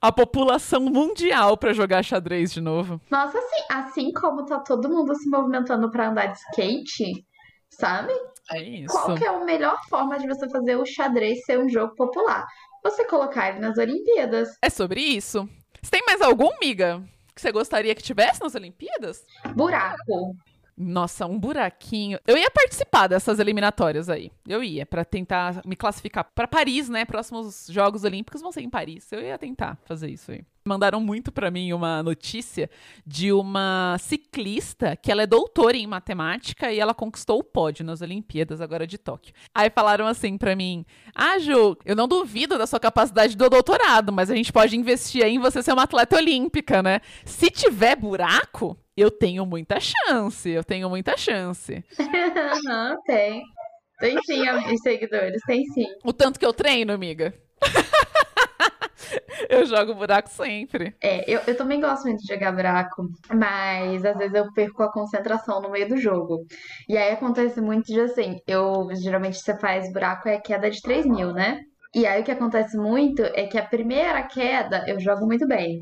a 0.00 0.12
população 0.12 0.80
mundial 0.80 1.56
para 1.56 1.72
jogar 1.72 2.02
xadrez 2.02 2.52
de 2.52 2.60
novo. 2.60 3.00
Nossa, 3.10 3.38
assim, 3.38 3.64
assim 3.70 4.12
como 4.12 4.44
tá 4.44 4.58
todo 4.60 4.88
mundo 4.88 5.14
se 5.14 5.28
movimentando 5.28 5.90
para 5.90 6.10
andar 6.10 6.26
de 6.26 6.38
skate, 6.38 7.26
sabe? 7.70 8.12
É 8.50 8.62
isso. 8.62 8.92
Qual 8.92 9.16
que 9.16 9.24
é 9.24 9.28
a 9.28 9.44
melhor 9.44 9.76
forma 9.88 10.18
de 10.18 10.26
você 10.26 10.48
fazer 10.48 10.76
o 10.76 10.86
xadrez 10.86 11.44
ser 11.44 11.58
um 11.58 11.68
jogo 11.68 11.94
popular? 11.94 12.46
Você 12.84 13.04
colocar 13.04 13.48
ele 13.48 13.58
nas 13.58 13.76
Olimpíadas. 13.76 14.50
É 14.62 14.70
sobre 14.70 15.00
isso. 15.00 15.48
Você 15.86 15.90
tem 15.92 16.02
mais 16.04 16.20
algum, 16.20 16.50
miga, 16.60 17.00
que 17.32 17.40
você 17.40 17.52
gostaria 17.52 17.94
que 17.94 18.02
tivesse 18.02 18.40
nas 18.40 18.56
Olimpíadas? 18.56 19.24
Buraco. 19.54 20.34
Nossa, 20.76 21.24
um 21.24 21.38
buraquinho. 21.38 22.18
Eu 22.26 22.36
ia 22.36 22.50
participar 22.50 23.06
dessas 23.06 23.38
eliminatórias 23.38 24.10
aí. 24.10 24.30
Eu 24.46 24.62
ia, 24.62 24.84
para 24.84 25.06
tentar 25.06 25.62
me 25.64 25.74
classificar 25.74 26.30
para 26.34 26.46
Paris, 26.46 26.90
né? 26.90 27.06
Próximos 27.06 27.66
Jogos 27.70 28.04
Olímpicos 28.04 28.42
vão 28.42 28.52
ser 28.52 28.60
em 28.60 28.68
Paris. 28.68 29.10
Eu 29.10 29.22
ia 29.22 29.38
tentar 29.38 29.78
fazer 29.86 30.10
isso 30.10 30.32
aí. 30.32 30.44
Mandaram 30.66 31.00
muito 31.00 31.32
para 31.32 31.50
mim 31.50 31.72
uma 31.72 32.02
notícia 32.02 32.68
de 33.06 33.32
uma 33.32 33.96
ciclista 33.98 34.96
que 34.96 35.10
ela 35.10 35.22
é 35.22 35.26
doutora 35.26 35.76
em 35.76 35.86
matemática 35.86 36.70
e 36.72 36.78
ela 36.80 36.92
conquistou 36.92 37.38
o 37.38 37.44
pódio 37.44 37.84
nas 37.84 38.02
Olimpíadas 38.02 38.60
agora 38.60 38.86
de 38.86 38.98
Tóquio. 38.98 39.32
Aí 39.54 39.70
falaram 39.70 40.06
assim 40.06 40.36
para 40.36 40.56
mim: 40.56 40.84
"Ah, 41.14 41.38
Ju, 41.38 41.76
eu 41.84 41.96
não 41.96 42.08
duvido 42.08 42.58
da 42.58 42.66
sua 42.66 42.80
capacidade 42.80 43.36
do 43.36 43.48
doutorado, 43.48 44.12
mas 44.12 44.30
a 44.30 44.34
gente 44.34 44.52
pode 44.52 44.76
investir 44.76 45.24
em 45.24 45.38
você 45.38 45.62
ser 45.62 45.72
uma 45.72 45.84
atleta 45.84 46.16
olímpica, 46.16 46.82
né? 46.82 47.00
Se 47.24 47.48
tiver 47.48 47.94
buraco, 47.94 48.76
eu 48.96 49.10
tenho 49.10 49.44
muita 49.44 49.78
chance, 49.78 50.48
eu 50.48 50.64
tenho 50.64 50.88
muita 50.88 51.16
chance. 51.16 51.84
Não, 52.64 53.00
tem. 53.02 53.42
Tem 53.98 54.18
sim, 54.22 54.46
amigos 54.46 54.80
seguidores, 54.82 55.40
tem 55.46 55.64
sim. 55.66 55.86
O 56.04 56.12
tanto 56.12 56.38
que 56.38 56.46
eu 56.46 56.52
treino, 56.52 56.92
amiga. 56.92 57.34
eu 59.48 59.64
jogo 59.64 59.94
buraco 59.94 60.28
sempre. 60.28 60.94
É, 61.02 61.30
eu, 61.30 61.40
eu 61.46 61.56
também 61.56 61.80
gosto 61.80 62.04
muito 62.04 62.20
de 62.20 62.32
jogar 62.32 62.52
buraco, 62.52 63.08
mas 63.34 64.04
às 64.04 64.16
vezes 64.16 64.34
eu 64.34 64.52
perco 64.52 64.82
a 64.82 64.92
concentração 64.92 65.60
no 65.60 65.70
meio 65.70 65.88
do 65.88 65.96
jogo. 65.96 66.44
E 66.88 66.96
aí 66.96 67.12
acontece 67.12 67.60
muito 67.60 67.86
de 67.86 68.00
assim, 68.00 68.38
eu 68.46 68.88
geralmente 69.02 69.38
você 69.38 69.58
faz 69.58 69.90
buraco 69.92 70.28
é 70.28 70.38
queda 70.38 70.70
de 70.70 70.80
3 70.80 71.06
mil, 71.06 71.32
né? 71.32 71.60
E 71.94 72.06
aí 72.06 72.20
o 72.20 72.24
que 72.24 72.30
acontece 72.30 72.76
muito 72.76 73.22
é 73.22 73.46
que 73.46 73.56
a 73.56 73.64
primeira 73.64 74.22
queda 74.24 74.84
eu 74.86 75.00
jogo 75.00 75.24
muito 75.24 75.46
bem. 75.46 75.78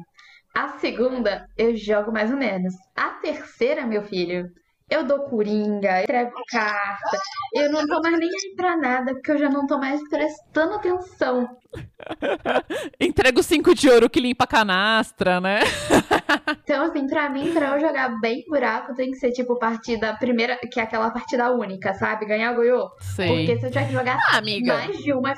A 0.55 0.79
segunda, 0.79 1.49
eu 1.59 1.77
jogo 1.77 2.13
mais 2.13 2.31
ou 2.31 2.37
menos. 2.37 2.75
A 2.95 3.11
terceira, 3.11 3.85
meu 3.85 4.05
filho, 4.05 4.49
eu 4.89 5.03
dou 5.03 5.25
coringa, 5.25 6.03
entrego 6.03 6.33
carta. 6.49 7.19
Eu 7.53 7.73
não 7.73 7.85
tô 7.87 8.01
mais 8.01 8.19
nem 8.19 8.29
aí 8.29 8.55
pra 8.55 8.77
nada, 8.77 9.15
porque 9.15 9.33
eu 9.33 9.39
já 9.39 9.49
não 9.49 9.67
tô 9.67 9.79
mais 9.79 10.01
prestando 10.09 10.75
atenção. 10.75 11.49
Entrego 13.01 13.43
cinco 13.43 13.75
de 13.75 13.91
ouro 13.91 14.09
que 14.09 14.21
limpa 14.21 14.45
a 14.45 14.47
canastra, 14.47 15.41
né? 15.41 15.61
então, 16.63 16.85
assim, 16.85 17.09
pra 17.09 17.29
mim, 17.29 17.53
pra 17.53 17.75
eu 17.75 17.81
jogar 17.81 18.21
bem 18.21 18.45
buraco, 18.49 18.95
tem 18.95 19.11
que 19.11 19.17
ser 19.17 19.33
tipo 19.33 19.59
partida 19.59 20.15
primeira, 20.15 20.57
que 20.71 20.79
é 20.79 20.85
aquela 20.85 21.11
partida 21.11 21.51
única, 21.51 21.95
sabe? 21.95 22.27
Ganhar, 22.27 22.55
ganhou. 22.55 22.91
Sim. 23.01 23.27
Porque 23.27 23.59
se 23.59 23.67
eu 23.67 23.71
tiver 23.71 23.87
que 23.89 23.93
jogar 23.93 24.19
ah, 24.31 24.41
mais 24.41 24.99
de 24.99 25.13
uma, 25.13 25.33
é 25.33 25.35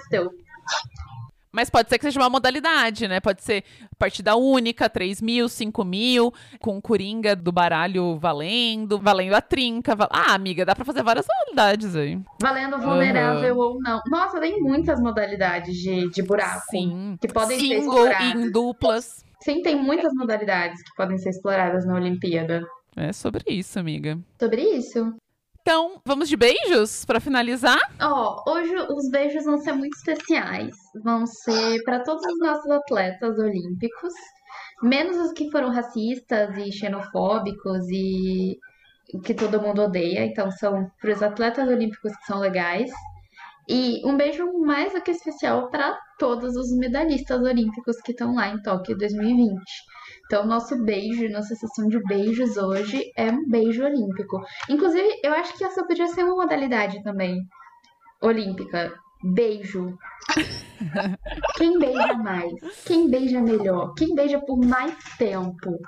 mas 1.56 1.70
pode 1.70 1.88
ser 1.88 1.96
que 1.98 2.04
seja 2.04 2.20
uma 2.20 2.28
modalidade, 2.28 3.08
né? 3.08 3.18
Pode 3.18 3.42
ser 3.42 3.64
partida 3.98 4.36
única, 4.36 4.90
3 4.90 5.22
mil, 5.22 5.48
5 5.48 5.82
mil, 5.86 6.30
com 6.60 6.78
coringa 6.82 7.34
do 7.34 7.50
baralho 7.50 8.18
valendo, 8.18 8.98
valendo 8.98 9.32
a 9.32 9.40
trinca. 9.40 9.96
Val... 9.96 10.06
Ah, 10.12 10.34
amiga, 10.34 10.66
dá 10.66 10.74
pra 10.74 10.84
fazer 10.84 11.02
várias 11.02 11.26
modalidades 11.26 11.96
aí. 11.96 12.20
Valendo 12.42 12.78
vulnerável 12.78 13.56
uhum. 13.56 13.62
ou 13.62 13.80
não. 13.80 14.02
Nossa, 14.10 14.38
tem 14.38 14.60
muitas 14.60 15.00
modalidades 15.00 15.74
de, 15.78 16.10
de 16.10 16.22
buraco. 16.22 16.60
Sim. 16.70 17.16
Que 17.18 17.28
podem 17.28 17.58
Single 17.58 17.74
ser 17.74 17.80
exploradas. 17.80 18.34
em 18.34 18.50
duplas. 18.52 19.24
Sim, 19.40 19.62
tem 19.62 19.82
muitas 19.82 20.12
modalidades 20.12 20.82
que 20.82 20.94
podem 20.94 21.16
ser 21.16 21.30
exploradas 21.30 21.86
na 21.86 21.94
Olimpíada. 21.94 22.66
É 22.94 23.14
sobre 23.14 23.44
isso, 23.48 23.78
amiga. 23.78 24.18
Sobre 24.38 24.60
isso. 24.60 25.16
Então, 25.68 26.00
vamos 26.04 26.28
de 26.28 26.36
beijos 26.36 27.04
para 27.04 27.18
finalizar? 27.18 27.80
Ó, 28.00 28.40
oh, 28.46 28.52
hoje 28.52 28.72
os 28.88 29.10
beijos 29.10 29.44
vão 29.44 29.58
ser 29.58 29.72
muito 29.72 29.96
especiais. 29.96 30.76
Vão 31.02 31.26
ser 31.26 31.82
para 31.82 32.04
todos 32.04 32.24
os 32.24 32.38
nossos 32.38 32.70
atletas 32.70 33.36
olímpicos, 33.36 34.12
menos 34.80 35.16
os 35.16 35.32
que 35.32 35.50
foram 35.50 35.72
racistas 35.72 36.56
e 36.56 36.70
xenofóbicos 36.70 37.84
e 37.90 38.60
que 39.24 39.34
todo 39.34 39.60
mundo 39.60 39.82
odeia. 39.82 40.24
Então, 40.24 40.52
são 40.52 40.88
para 41.00 41.10
os 41.10 41.20
atletas 41.20 41.66
olímpicos 41.66 42.14
que 42.14 42.26
são 42.26 42.38
legais. 42.38 42.92
E 43.68 44.00
um 44.06 44.16
beijo 44.16 44.46
mais 44.60 44.92
do 44.92 45.02
que 45.02 45.10
especial 45.10 45.68
para 45.68 45.98
todos 46.16 46.54
os 46.54 46.70
medalhistas 46.78 47.42
olímpicos 47.42 47.96
que 48.02 48.12
estão 48.12 48.36
lá 48.36 48.50
em 48.50 48.62
Tóquio 48.62 48.96
2020. 48.96 49.60
Então, 50.26 50.44
nosso 50.44 50.76
beijo, 50.84 51.28
nossa 51.28 51.54
sessão 51.54 51.88
de 51.88 52.02
beijos 52.02 52.56
hoje 52.56 53.12
é 53.16 53.30
um 53.30 53.48
beijo 53.48 53.84
olímpico. 53.84 54.42
Inclusive, 54.68 55.20
eu 55.22 55.32
acho 55.32 55.56
que 55.56 55.64
essa 55.64 55.86
podia 55.86 56.08
ser 56.08 56.24
uma 56.24 56.34
modalidade 56.42 57.02
também 57.04 57.46
olímpica. 58.20 58.92
Beijo. 59.22 59.96
Quem 61.56 61.78
beija 61.78 62.14
mais? 62.14 62.52
Quem 62.84 63.08
beija 63.08 63.40
melhor? 63.40 63.94
Quem 63.94 64.14
beija 64.14 64.40
por 64.40 64.58
mais 64.58 64.94
tempo? 65.16 65.78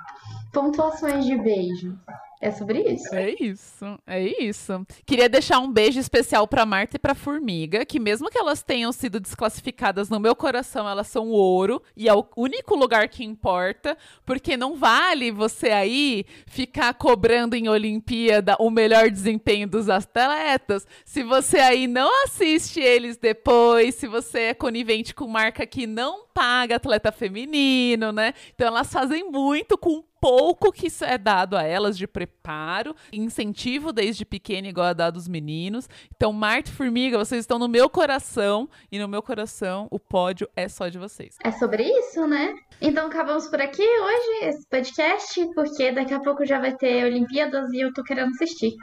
Pontuações 0.53 1.25
de 1.25 1.37
beijo. 1.37 1.97
É 2.41 2.51
sobre 2.51 2.79
isso. 2.81 3.13
É 3.13 3.35
isso, 3.37 3.99
é 4.07 4.43
isso. 4.43 4.85
Queria 5.05 5.27
deixar 5.27 5.59
um 5.59 5.69
beijo 5.69 5.99
especial 5.99 6.47
pra 6.47 6.65
Marta 6.65 6.95
e 6.95 6.99
pra 6.99 7.13
Formiga, 7.13 7.85
que 7.85 7.99
mesmo 7.99 8.29
que 8.29 8.37
elas 8.37 8.63
tenham 8.63 8.93
sido 8.93 9.19
desclassificadas 9.19 10.09
no 10.09 10.21
meu 10.21 10.33
coração, 10.33 10.87
elas 10.87 11.07
são 11.07 11.27
ouro 11.27 11.81
e 11.97 12.07
é 12.07 12.13
o 12.13 12.25
único 12.37 12.75
lugar 12.75 13.09
que 13.09 13.25
importa, 13.25 13.97
porque 14.25 14.55
não 14.55 14.77
vale 14.77 15.31
você 15.31 15.69
aí 15.69 16.25
ficar 16.47 16.93
cobrando 16.93 17.55
em 17.55 17.67
Olimpíada 17.67 18.55
o 18.57 18.69
melhor 18.69 19.09
desempenho 19.09 19.67
dos 19.67 19.89
atletas 19.89 20.87
se 21.03 21.23
você 21.23 21.57
aí 21.57 21.87
não 21.87 22.23
assiste 22.23 22.79
eles 22.79 23.17
depois, 23.17 23.95
se 23.95 24.07
você 24.07 24.39
é 24.39 24.53
conivente 24.53 25.13
com 25.13 25.27
marca 25.27 25.65
que 25.65 25.85
não 25.85 26.25
paga 26.33 26.77
atleta 26.77 27.11
feminino, 27.11 28.11
né? 28.13 28.33
Então 28.55 28.67
elas 28.67 28.91
fazem 28.91 29.29
muito 29.29 29.77
com 29.77 30.03
pouco 30.19 30.71
que 30.71 30.87
é 31.01 31.17
dado 31.17 31.55
a 31.55 31.63
elas 31.63 31.97
de 31.97 32.07
preparo, 32.07 32.95
incentivo 33.11 33.91
desde 33.91 34.25
pequena, 34.25 34.67
igual 34.67 34.87
a 34.87 34.93
dado 34.93 35.15
aos 35.15 35.27
meninos. 35.27 35.87
Então, 36.15 36.33
Marta 36.33 36.69
e 36.69 36.73
Formiga, 36.73 37.17
vocês 37.17 37.41
estão 37.41 37.59
no 37.59 37.67
meu 37.67 37.89
coração, 37.89 38.69
e 38.91 38.99
no 38.99 39.07
meu 39.07 39.21
coração 39.21 39.87
o 39.91 39.99
pódio 39.99 40.49
é 40.55 40.67
só 40.67 40.87
de 40.87 40.97
vocês. 40.97 41.35
É 41.43 41.51
sobre 41.51 41.83
isso, 41.83 42.27
né? 42.27 42.53
Então 42.81 43.07
acabamos 43.07 43.47
por 43.47 43.61
aqui 43.61 43.83
hoje, 43.83 44.49
esse 44.49 44.67
podcast, 44.67 45.53
porque 45.53 45.91
daqui 45.91 46.13
a 46.13 46.19
pouco 46.19 46.45
já 46.45 46.59
vai 46.59 46.75
ter 46.75 47.05
Olimpíadas 47.05 47.71
e 47.71 47.81
eu 47.81 47.93
tô 47.93 48.03
querendo 48.03 48.29
assistir. 48.29 48.73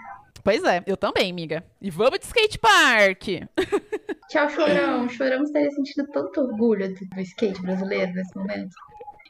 Pois 0.43 0.63
é, 0.63 0.83
eu 0.87 0.97
também, 0.97 1.31
amiga. 1.31 1.65
E 1.81 1.91
vamos 1.91 2.21
de 2.21 2.27
skate 2.27 2.59
park! 2.59 3.25
Tchau, 4.29 4.49
Chorão. 4.49 5.09
Choramos 5.09 5.51
teria 5.51 5.71
sentido 5.71 6.07
tanto 6.13 6.41
orgulho 6.41 6.95
do 6.95 7.21
skate 7.21 7.61
brasileiro 7.63 8.13
nesse 8.13 8.37
momento. 8.37 8.77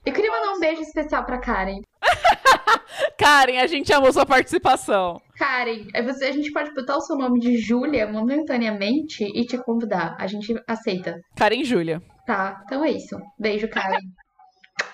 Eu 0.07 0.13
queria 0.13 0.31
mandar 0.31 0.53
um 0.53 0.61
beijo 0.61 0.83
especial 0.83 1.25
pra 1.25 1.41
Karen. 1.41 1.81
Karen, 3.19 3.59
a 3.59 3.67
gente 3.67 3.93
amou 3.93 4.13
sua 4.13 4.25
participação. 4.25 5.21
Karen, 5.37 5.89
é 5.93 6.01
você, 6.01 6.27
a 6.27 6.33
gente 6.33 6.53
pode 6.53 6.73
botar 6.73 6.97
o 6.97 7.01
seu 7.01 7.17
nome 7.17 7.41
de 7.41 7.59
Júlia 7.59 8.07
momentaneamente 8.07 9.25
e 9.25 9.45
te 9.45 9.59
convidar. 9.59 10.17
A 10.21 10.29
gente 10.29 10.55
aceita. 10.69 11.21
Karen 11.35 11.65
Júlia. 11.65 12.01
Tá, 12.25 12.63
então 12.65 12.85
é 12.85 12.93
isso. 12.93 13.19
Beijo, 13.37 13.69
Karen. 13.69 13.99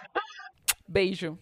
Beijo. 0.88 1.38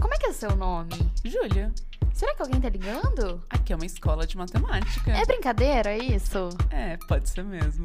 Como 0.00 0.14
é 0.14 0.16
que 0.16 0.24
é 0.24 0.30
o 0.30 0.32
seu 0.32 0.56
nome? 0.56 0.94
Júlia. 1.22 1.70
Será 2.14 2.34
que 2.34 2.40
alguém 2.40 2.62
tá 2.62 2.70
ligando? 2.70 3.44
Aqui 3.50 3.74
é 3.74 3.76
uma 3.76 3.84
escola 3.84 4.26
de 4.26 4.38
matemática. 4.38 5.10
É 5.12 5.26
brincadeira 5.26 5.98
isso? 5.98 6.48
É, 6.70 6.96
pode 7.06 7.28
ser 7.28 7.44
mesmo. 7.44 7.84